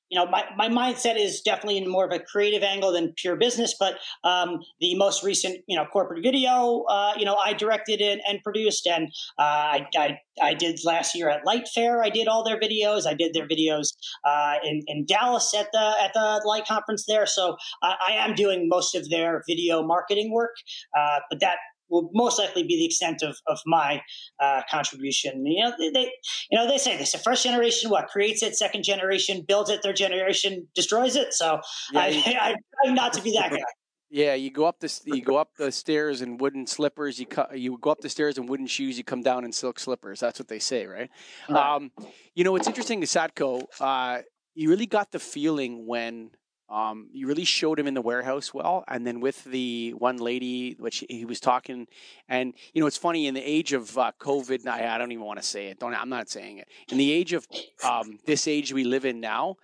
you 0.09 0.19
know, 0.19 0.25
my, 0.25 0.43
my 0.57 0.67
mindset 0.67 1.17
is 1.17 1.41
definitely 1.41 1.77
in 1.77 1.89
more 1.89 2.05
of 2.05 2.11
a 2.11 2.19
creative 2.19 2.63
angle 2.63 2.91
than 2.91 3.13
pure 3.15 3.35
business. 3.35 3.75
But 3.79 3.99
um, 4.23 4.59
the 4.79 4.95
most 4.95 5.23
recent, 5.23 5.63
you 5.67 5.77
know, 5.77 5.85
corporate 5.85 6.23
video, 6.23 6.83
uh, 6.89 7.13
you 7.17 7.25
know, 7.25 7.35
I 7.35 7.53
directed 7.53 8.01
and, 8.01 8.21
and 8.27 8.41
produced, 8.43 8.87
and 8.87 9.09
uh, 9.37 9.41
I, 9.41 9.87
I, 9.95 10.19
I 10.41 10.53
did 10.53 10.79
last 10.83 11.15
year 11.15 11.29
at 11.29 11.45
Light 11.45 11.67
Fair. 11.67 12.03
I 12.03 12.09
did 12.09 12.27
all 12.27 12.43
their 12.43 12.59
videos. 12.59 13.05
I 13.05 13.13
did 13.13 13.33
their 13.33 13.47
videos 13.47 13.93
uh, 14.25 14.55
in 14.63 14.81
in 14.87 15.05
Dallas 15.05 15.53
at 15.53 15.67
the 15.71 15.93
at 16.01 16.13
the 16.13 16.41
Light 16.45 16.65
conference 16.65 17.05
there. 17.07 17.25
So 17.25 17.57
I, 17.83 17.95
I 18.09 18.11
am 18.13 18.35
doing 18.35 18.67
most 18.67 18.95
of 18.95 19.09
their 19.09 19.43
video 19.47 19.83
marketing 19.83 20.31
work. 20.31 20.55
Uh, 20.97 21.19
but 21.29 21.39
that 21.41 21.57
will 21.89 22.09
most 22.13 22.39
likely 22.39 22.63
be 22.63 22.77
the 22.77 22.85
extent 22.85 23.21
of, 23.21 23.37
of 23.47 23.59
my 23.65 24.01
uh, 24.39 24.61
contribution. 24.69 25.45
You 25.45 25.65
know, 25.65 25.73
they, 25.77 26.11
you 26.51 26.57
know, 26.57 26.67
they 26.67 26.77
say 26.77 26.97
this: 26.97 27.11
the 27.11 27.17
first 27.17 27.43
generation 27.43 27.89
what 27.89 28.07
creates 28.07 28.43
it, 28.43 28.55
second 28.55 28.83
generation 28.83 29.45
builds 29.47 29.69
it, 29.69 29.81
third 29.83 29.95
generation 29.95 30.67
destroys 30.75 31.15
it. 31.15 31.33
So 31.33 31.59
yeah, 31.91 32.01
I, 32.01 32.05
I, 32.05 32.55
I 32.89 32.93
not 32.93 33.13
to 33.13 33.21
be 33.21 33.33
that 33.33 33.51
guy. 33.51 33.57
Yeah, 34.11 34.33
you 34.33 34.49
go 34.49 34.65
up 34.65 34.79
the 34.79 35.01
you 35.05 35.21
go 35.21 35.37
up 35.37 35.49
the 35.55 35.71
stairs 35.71 36.23
in 36.23 36.37
wooden 36.37 36.65
slippers. 36.65 37.19
You 37.19 37.27
cut, 37.27 37.59
you 37.59 37.77
go 37.79 37.91
up 37.91 37.99
the 38.01 38.09
stairs 38.09 38.39
in 38.39 38.47
wooden 38.47 38.65
shoes. 38.65 38.97
You 38.97 39.03
come 39.03 39.21
down 39.21 39.45
in 39.45 39.51
silk 39.51 39.77
slippers. 39.77 40.19
That's 40.19 40.39
what 40.39 40.47
they 40.47 40.57
say, 40.57 40.87
right? 40.87 41.11
right. 41.47 41.75
Um, 41.75 41.91
you 42.33 42.43
know, 42.43 42.55
it's 42.55 42.67
interesting 42.67 43.01
to 43.01 43.07
Satco. 43.07 43.65
Uh, 43.79 44.23
you 44.55 44.69
really 44.71 44.87
got 44.87 45.11
the 45.11 45.19
feeling 45.19 45.85
when 45.85 46.31
um, 46.69 47.09
you 47.11 47.25
really 47.25 47.45
showed 47.45 47.79
him 47.79 47.87
in 47.87 47.95
the 47.95 48.01
warehouse 48.01 48.53
well, 48.53 48.83
and 48.87 49.05
then 49.05 49.19
with 49.19 49.43
the 49.43 49.91
one 49.97 50.17
lady, 50.17 50.75
which 50.77 51.03
he 51.09 51.25
was 51.25 51.39
talking, 51.39 51.87
and 52.27 52.53
you 52.73 52.81
know 52.81 52.87
it's 52.87 52.97
funny 52.97 53.25
in 53.25 53.33
the 53.33 53.41
age 53.41 53.73
of 53.73 53.97
uh, 53.97 54.11
COVID. 54.19 54.67
I, 54.67 54.93
I 54.93 54.97
don't 54.99 55.11
even 55.11 55.25
want 55.25 55.39
to 55.39 55.45
say 55.45 55.67
it. 55.67 55.79
Don't 55.79 55.95
I'm 55.95 56.09
not 56.09 56.29
saying 56.29 56.59
it. 56.59 56.67
In 56.91 56.99
the 56.99 57.11
age 57.11 57.33
of 57.33 57.47
um, 57.83 58.19
this 58.25 58.47
age 58.47 58.71
we 58.71 58.83
live 58.83 59.03
in 59.03 59.19
now, 59.19 59.55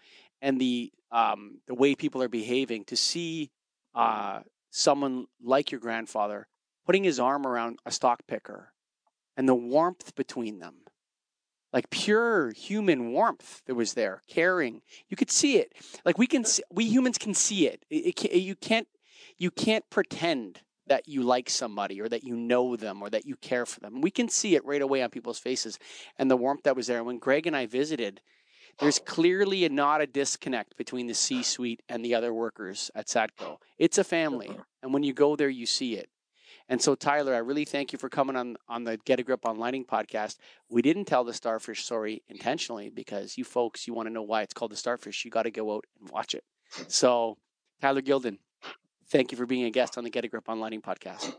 and 0.41 0.59
the 0.59 0.91
um, 1.11 1.59
the 1.67 1.75
way 1.75 1.93
people 1.93 2.23
are 2.23 2.29
behaving, 2.29 2.85
to 2.85 2.95
see 2.95 3.51
uh, 3.93 4.39
someone 4.71 5.27
like 5.43 5.71
your 5.71 5.79
grandfather 5.79 6.47
putting 6.87 7.03
his 7.03 7.19
arm 7.19 7.45
around 7.45 7.77
a 7.85 7.91
stock 7.91 8.21
picker, 8.27 8.73
and 9.37 9.47
the 9.47 9.55
warmth 9.55 10.15
between 10.15 10.57
them 10.57 10.84
like 11.75 11.89
pure 11.89 12.51
human 12.51 13.11
warmth 13.11 13.61
that 13.65 13.75
was 13.75 13.95
there, 13.95 14.21
caring. 14.29 14.81
You 15.09 15.17
could 15.17 15.29
see 15.29 15.57
it. 15.57 15.73
Like 16.05 16.17
we 16.17 16.25
can, 16.25 16.45
see, 16.45 16.63
we 16.71 16.85
humans 16.85 17.17
can 17.17 17.33
see 17.33 17.67
it. 17.67 17.83
it, 17.89 18.23
it 18.23 18.39
you 18.39 18.55
can't, 18.55 18.87
you 19.37 19.51
can't 19.51 19.83
pretend 19.89 20.61
that 20.87 21.09
you 21.09 21.21
like 21.21 21.49
somebody 21.49 21.99
or 21.99 22.07
that 22.07 22.23
you 22.23 22.37
know 22.37 22.77
them 22.77 23.01
or 23.01 23.09
that 23.09 23.25
you 23.25 23.35
care 23.35 23.65
for 23.65 23.81
them. 23.81 23.99
We 23.99 24.09
can 24.09 24.29
see 24.29 24.55
it 24.55 24.63
right 24.63 24.81
away 24.81 25.03
on 25.03 25.09
people's 25.09 25.37
faces 25.37 25.77
and 26.17 26.31
the 26.31 26.37
warmth 26.37 26.63
that 26.63 26.77
was 26.77 26.87
there. 26.87 27.03
When 27.03 27.19
Greg 27.19 27.45
and 27.45 27.57
I 27.57 27.65
visited, 27.65 28.21
there's 28.79 28.99
clearly 28.99 29.65
a, 29.65 29.69
not 29.69 29.99
a 29.99 30.07
disconnect 30.07 30.77
between 30.77 31.07
the 31.07 31.13
C 31.13 31.43
suite 31.43 31.81
and 31.89 32.05
the 32.05 32.15
other 32.15 32.33
workers 32.33 32.89
at 32.95 33.07
Satco. 33.07 33.57
It's 33.77 33.97
a 33.97 34.05
family. 34.05 34.47
Uh-huh. 34.47 34.63
And 34.81 34.93
when 34.93 35.03
you 35.03 35.11
go 35.11 35.35
there, 35.35 35.49
you 35.49 35.65
see 35.65 35.95
it. 35.95 36.07
And 36.67 36.81
so, 36.81 36.95
Tyler, 36.95 37.35
I 37.35 37.39
really 37.39 37.65
thank 37.65 37.93
you 37.93 37.99
for 37.99 38.09
coming 38.09 38.35
on 38.35 38.57
on 38.67 38.83
the 38.83 38.97
Get 38.97 39.19
a 39.19 39.23
Grip 39.23 39.45
on 39.45 39.59
Lighting 39.59 39.85
podcast. 39.85 40.37
We 40.69 40.81
didn't 40.81 41.05
tell 41.05 41.23
the 41.23 41.33
starfish 41.33 41.85
story 41.85 42.23
intentionally 42.27 42.89
because 42.89 43.37
you 43.37 43.43
folks, 43.43 43.87
you 43.87 43.93
want 43.93 44.07
to 44.07 44.13
know 44.13 44.23
why 44.23 44.41
it's 44.41 44.53
called 44.53 44.71
the 44.71 44.77
starfish. 44.77 45.25
You 45.25 45.31
got 45.31 45.43
to 45.43 45.51
go 45.51 45.75
out 45.75 45.85
and 45.99 46.09
watch 46.09 46.33
it. 46.33 46.43
So, 46.87 47.37
Tyler 47.81 48.01
Gildin, 48.01 48.39
thank 49.09 49.31
you 49.31 49.37
for 49.37 49.45
being 49.45 49.65
a 49.65 49.71
guest 49.71 49.97
on 49.97 50.03
the 50.03 50.09
Get 50.09 50.25
a 50.25 50.27
Grip 50.27 50.49
on 50.49 50.59
Lighting 50.59 50.81
podcast. 50.81 51.35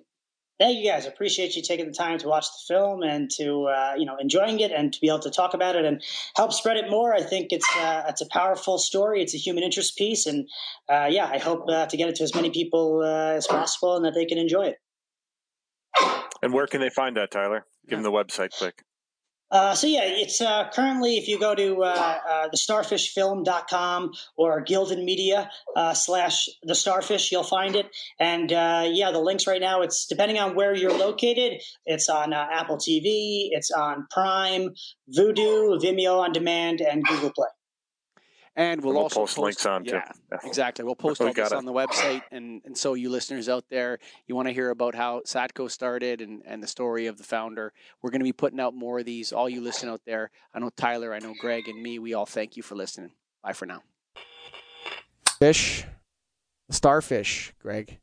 Thank 0.58 0.78
you 0.78 0.90
guys. 0.90 1.04
Appreciate 1.04 1.54
you 1.54 1.60
taking 1.60 1.86
the 1.86 1.92
time 1.92 2.16
to 2.18 2.28
watch 2.28 2.46
the 2.46 2.74
film 2.74 3.02
and 3.02 3.30
to 3.32 3.64
uh, 3.64 3.94
you 3.98 4.06
know 4.06 4.16
enjoying 4.18 4.60
it 4.60 4.70
and 4.70 4.90
to 4.92 5.00
be 5.00 5.08
able 5.08 5.18
to 5.18 5.30
talk 5.30 5.52
about 5.52 5.76
it 5.76 5.84
and 5.84 6.02
help 6.34 6.52
spread 6.52 6.78
it 6.78 6.88
more. 6.88 7.12
I 7.12 7.20
think 7.20 7.48
it's 7.50 7.68
uh, 7.76 8.04
it's 8.08 8.22
a 8.22 8.28
powerful 8.30 8.78
story. 8.78 9.22
It's 9.22 9.34
a 9.34 9.38
human 9.38 9.64
interest 9.64 9.98
piece, 9.98 10.24
and 10.24 10.48
uh, 10.88 11.08
yeah, 11.10 11.28
I 11.30 11.38
hope 11.38 11.64
uh, 11.68 11.86
to 11.86 11.96
get 11.96 12.08
it 12.08 12.14
to 12.16 12.24
as 12.24 12.34
many 12.34 12.50
people 12.50 13.02
uh, 13.02 13.34
as 13.34 13.46
possible 13.46 13.96
and 13.96 14.04
that 14.06 14.14
they 14.14 14.24
can 14.24 14.38
enjoy 14.38 14.66
it. 14.68 14.78
And 16.42 16.52
where 16.52 16.66
can 16.66 16.80
they 16.80 16.90
find 16.90 17.16
that, 17.16 17.30
Tyler? 17.30 17.66
Give 17.88 17.98
them 17.98 18.02
the 18.02 18.12
website 18.12 18.50
quick. 18.56 18.82
Uh, 19.50 19.74
so 19.74 19.86
yeah, 19.86 20.02
it's 20.02 20.40
uh, 20.40 20.68
currently 20.72 21.18
if 21.18 21.28
you 21.28 21.38
go 21.38 21.54
to 21.54 21.82
uh, 21.82 22.18
uh, 22.28 22.48
thestarfishfilm.com 22.48 24.12
or 24.36 24.64
Gildin 24.64 25.04
Media 25.04 25.48
uh, 25.76 25.94
slash 25.94 26.48
the 26.64 26.74
Starfish, 26.74 27.30
you'll 27.30 27.44
find 27.44 27.76
it. 27.76 27.86
And 28.18 28.52
uh, 28.52 28.88
yeah, 28.90 29.12
the 29.12 29.20
links 29.20 29.46
right 29.46 29.60
now. 29.60 29.82
It's 29.82 30.06
depending 30.06 30.38
on 30.38 30.56
where 30.56 30.74
you're 30.74 30.96
located. 30.96 31.62
It's 31.84 32.08
on 32.08 32.32
uh, 32.32 32.48
Apple 32.50 32.76
TV, 32.76 33.48
it's 33.52 33.70
on 33.70 34.06
Prime, 34.10 34.70
Vudu, 35.16 35.80
Vimeo 35.80 36.18
on 36.18 36.32
demand, 36.32 36.80
and 36.80 37.04
Google 37.04 37.30
Play. 37.30 37.46
And 38.58 38.82
we'll, 38.82 38.94
we'll 38.94 39.02
also 39.02 39.20
post 39.20 39.36
links 39.36 39.66
on, 39.66 39.84
too. 39.84 39.96
yeah, 39.96 40.10
Yeah. 40.32 40.38
Exactly. 40.44 40.82
We'll 40.82 40.94
post 40.94 41.20
We 41.20 41.26
all 41.26 41.32
this 41.34 41.50
got 41.50 41.52
it. 41.54 41.58
on 41.58 41.66
the 41.66 41.74
website. 41.74 42.22
And, 42.30 42.62
and 42.64 42.76
so, 42.76 42.94
you 42.94 43.10
listeners 43.10 43.50
out 43.50 43.64
there, 43.68 43.98
you 44.26 44.34
want 44.34 44.48
to 44.48 44.52
hear 44.54 44.70
about 44.70 44.94
how 44.94 45.20
Satco 45.26 45.70
started 45.70 46.22
and, 46.22 46.42
and 46.46 46.62
the 46.62 46.66
story 46.66 47.06
of 47.06 47.18
the 47.18 47.24
founder. 47.24 47.74
We're 48.00 48.10
going 48.10 48.20
to 48.20 48.24
be 48.24 48.32
putting 48.32 48.58
out 48.58 48.74
more 48.74 48.98
of 49.00 49.04
these. 49.04 49.30
All 49.30 49.48
you 49.48 49.60
listen 49.60 49.90
out 49.90 50.00
there, 50.06 50.30
I 50.54 50.58
know 50.58 50.70
Tyler, 50.74 51.12
I 51.12 51.18
know 51.18 51.34
Greg, 51.38 51.68
and 51.68 51.82
me, 51.82 51.98
we 51.98 52.14
all 52.14 52.24
thank 52.24 52.56
you 52.56 52.62
for 52.62 52.76
listening. 52.76 53.10
Bye 53.42 53.52
for 53.52 53.66
now. 53.66 53.82
Fish, 55.38 55.84
starfish, 56.70 57.52
Greg, 57.60 57.98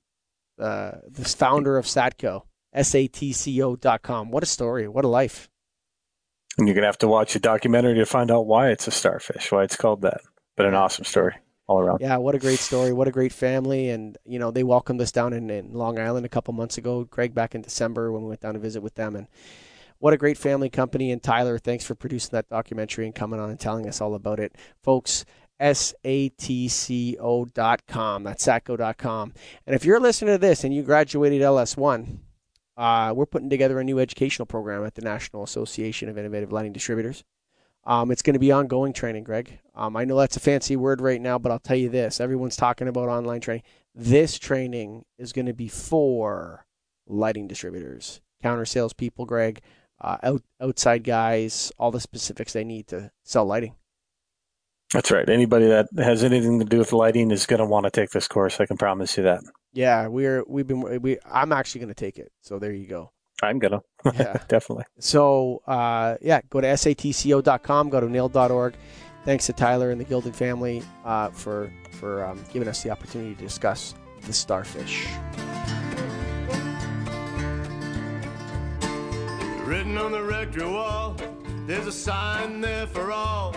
uh, 0.61 0.91
the 1.09 1.25
founder 1.25 1.77
of 1.79 1.85
Satco, 1.85 2.43
satco.com. 2.75 4.29
What 4.29 4.43
a 4.43 4.45
story. 4.45 4.87
What 4.87 5.03
a 5.03 5.07
life. 5.07 5.49
And 6.59 6.67
you're 6.67 6.75
going 6.75 6.83
to 6.83 6.87
have 6.87 6.99
to 6.99 7.07
watch 7.07 7.35
a 7.35 7.39
documentary 7.39 7.95
to 7.95 8.05
find 8.05 8.29
out 8.29 8.45
why 8.45 8.69
it's 8.69 8.87
a 8.87 8.91
starfish, 8.91 9.51
why 9.51 9.63
it's 9.63 9.75
called 9.75 10.03
that. 10.03 10.21
But 10.55 10.65
an 10.67 10.75
awesome 10.75 11.05
story 11.05 11.35
all 11.67 11.79
around. 11.79 11.99
Yeah, 12.01 12.17
what 12.17 12.35
a 12.35 12.39
great 12.39 12.59
story. 12.59 12.93
What 12.93 13.07
a 13.07 13.11
great 13.11 13.33
family. 13.33 13.89
And, 13.89 14.17
you 14.25 14.39
know, 14.39 14.51
they 14.51 14.63
welcomed 14.63 15.01
us 15.01 15.11
down 15.11 15.33
in, 15.33 15.49
in 15.49 15.73
Long 15.73 15.99
Island 15.99 16.25
a 16.25 16.29
couple 16.29 16.53
months 16.53 16.77
ago. 16.77 17.05
Greg 17.05 17.33
back 17.33 17.55
in 17.55 17.61
December 17.61 18.11
when 18.11 18.23
we 18.23 18.29
went 18.29 18.41
down 18.41 18.53
to 18.53 18.59
visit 18.59 18.81
with 18.81 18.95
them. 18.95 19.15
And 19.15 19.27
what 19.99 20.13
a 20.13 20.17
great 20.17 20.37
family 20.37 20.69
company. 20.69 21.11
And 21.11 21.23
Tyler, 21.23 21.57
thanks 21.57 21.85
for 21.85 21.95
producing 21.95 22.31
that 22.33 22.49
documentary 22.49 23.05
and 23.05 23.15
coming 23.15 23.39
on 23.39 23.49
and 23.49 23.59
telling 23.59 23.87
us 23.87 24.01
all 24.01 24.15
about 24.15 24.39
it. 24.39 24.55
Folks, 24.81 25.25
satco.com. 25.61 26.63
That's 28.23 28.45
satco.com. 28.45 29.33
And 29.65 29.75
if 29.75 29.85
you're 29.85 29.99
listening 29.99 30.33
to 30.33 30.37
this 30.37 30.63
and 30.63 30.73
you 30.73 30.83
graduated 30.83 31.41
LS1, 31.41 32.17
uh, 32.75 33.13
we're 33.15 33.27
putting 33.27 33.49
together 33.49 33.79
a 33.79 33.83
new 33.83 33.99
educational 33.99 34.45
program 34.45 34.83
at 34.83 34.95
the 34.95 35.01
National 35.01 35.43
Association 35.43 36.09
of 36.09 36.17
Innovative 36.17 36.51
Lighting 36.51 36.73
Distributors. 36.73 37.23
Um, 37.85 38.11
it's 38.11 38.21
going 38.21 38.33
to 38.33 38.39
be 38.39 38.51
ongoing 38.51 38.93
training, 38.93 39.23
Greg. 39.23 39.59
Um, 39.75 39.97
I 39.97 40.05
know 40.05 40.17
that's 40.17 40.37
a 40.37 40.39
fancy 40.39 40.75
word 40.75 41.01
right 41.01 41.19
now, 41.19 41.37
but 41.37 41.51
I'll 41.51 41.59
tell 41.59 41.77
you 41.77 41.89
this: 41.89 42.21
everyone's 42.21 42.55
talking 42.55 42.87
about 42.87 43.09
online 43.09 43.41
training. 43.41 43.63
This 43.93 44.39
training 44.39 45.05
is 45.17 45.33
going 45.33 45.45
to 45.45 45.53
be 45.53 45.67
for 45.67 46.65
lighting 47.07 47.47
distributors, 47.47 48.21
counter 48.41 48.65
salespeople, 48.65 49.25
Greg, 49.25 49.61
uh, 49.99 50.17
out, 50.23 50.41
outside 50.61 51.03
guys, 51.03 51.71
all 51.77 51.91
the 51.91 51.99
specifics 51.99 52.53
they 52.53 52.63
need 52.63 52.87
to 52.87 53.11
sell 53.23 53.45
lighting. 53.45 53.75
That's 54.93 55.11
right. 55.11 55.27
Anybody 55.27 55.67
that 55.67 55.87
has 55.97 56.23
anything 56.23 56.59
to 56.59 56.65
do 56.65 56.77
with 56.77 56.93
lighting 56.93 57.31
is 57.31 57.47
going 57.47 57.59
to 57.59 57.65
want 57.65 57.85
to 57.85 57.91
take 57.91 58.11
this 58.11 58.27
course. 58.27 58.59
I 58.59 58.65
can 58.65 58.77
promise 58.77 59.17
you 59.17 59.23
that. 59.23 59.41
Yeah, 59.73 60.07
we're 60.07 60.43
we've 60.47 60.67
been 60.67 61.01
we. 61.01 61.17
I'm 61.29 61.51
actually 61.51 61.79
going 61.79 61.93
to 61.93 61.95
take 61.95 62.19
it. 62.19 62.31
So 62.41 62.59
there 62.59 62.71
you 62.71 62.87
go. 62.87 63.11
I'm 63.43 63.59
going 63.59 63.73
to. 63.73 63.81
Yeah. 64.13 64.37
Definitely. 64.47 64.85
So, 64.99 65.61
uh, 65.67 66.15
yeah, 66.21 66.41
go 66.49 66.61
to 66.61 66.67
satco.com, 66.67 67.89
go 67.89 67.99
to 67.99 68.09
nail.org. 68.09 68.75
Thanks 69.25 69.45
to 69.45 69.53
Tyler 69.53 69.91
and 69.91 70.01
the 70.01 70.05
Gildin 70.05 70.35
family 70.35 70.83
uh, 71.05 71.29
for, 71.29 71.71
for 71.91 72.25
um, 72.25 72.43
giving 72.51 72.67
us 72.67 72.83
the 72.83 72.89
opportunity 72.89 73.35
to 73.35 73.41
discuss 73.41 73.95
the 74.25 74.33
starfish. 74.33 75.07
Written 79.65 79.97
on 79.97 80.11
the 80.11 80.21
rectory 80.21 80.67
wall, 80.67 81.15
there's 81.65 81.87
a 81.87 81.91
sign 81.91 82.59
there 82.59 82.85
for 82.87 83.11
all. 83.11 83.55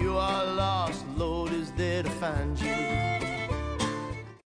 You 0.00 0.16
are 0.16 0.46
lost, 0.54 1.04
Lord 1.14 1.52
is 1.52 1.72
there 1.72 2.02
to 2.02 2.10
find 2.10 2.58
you. 2.58 3.19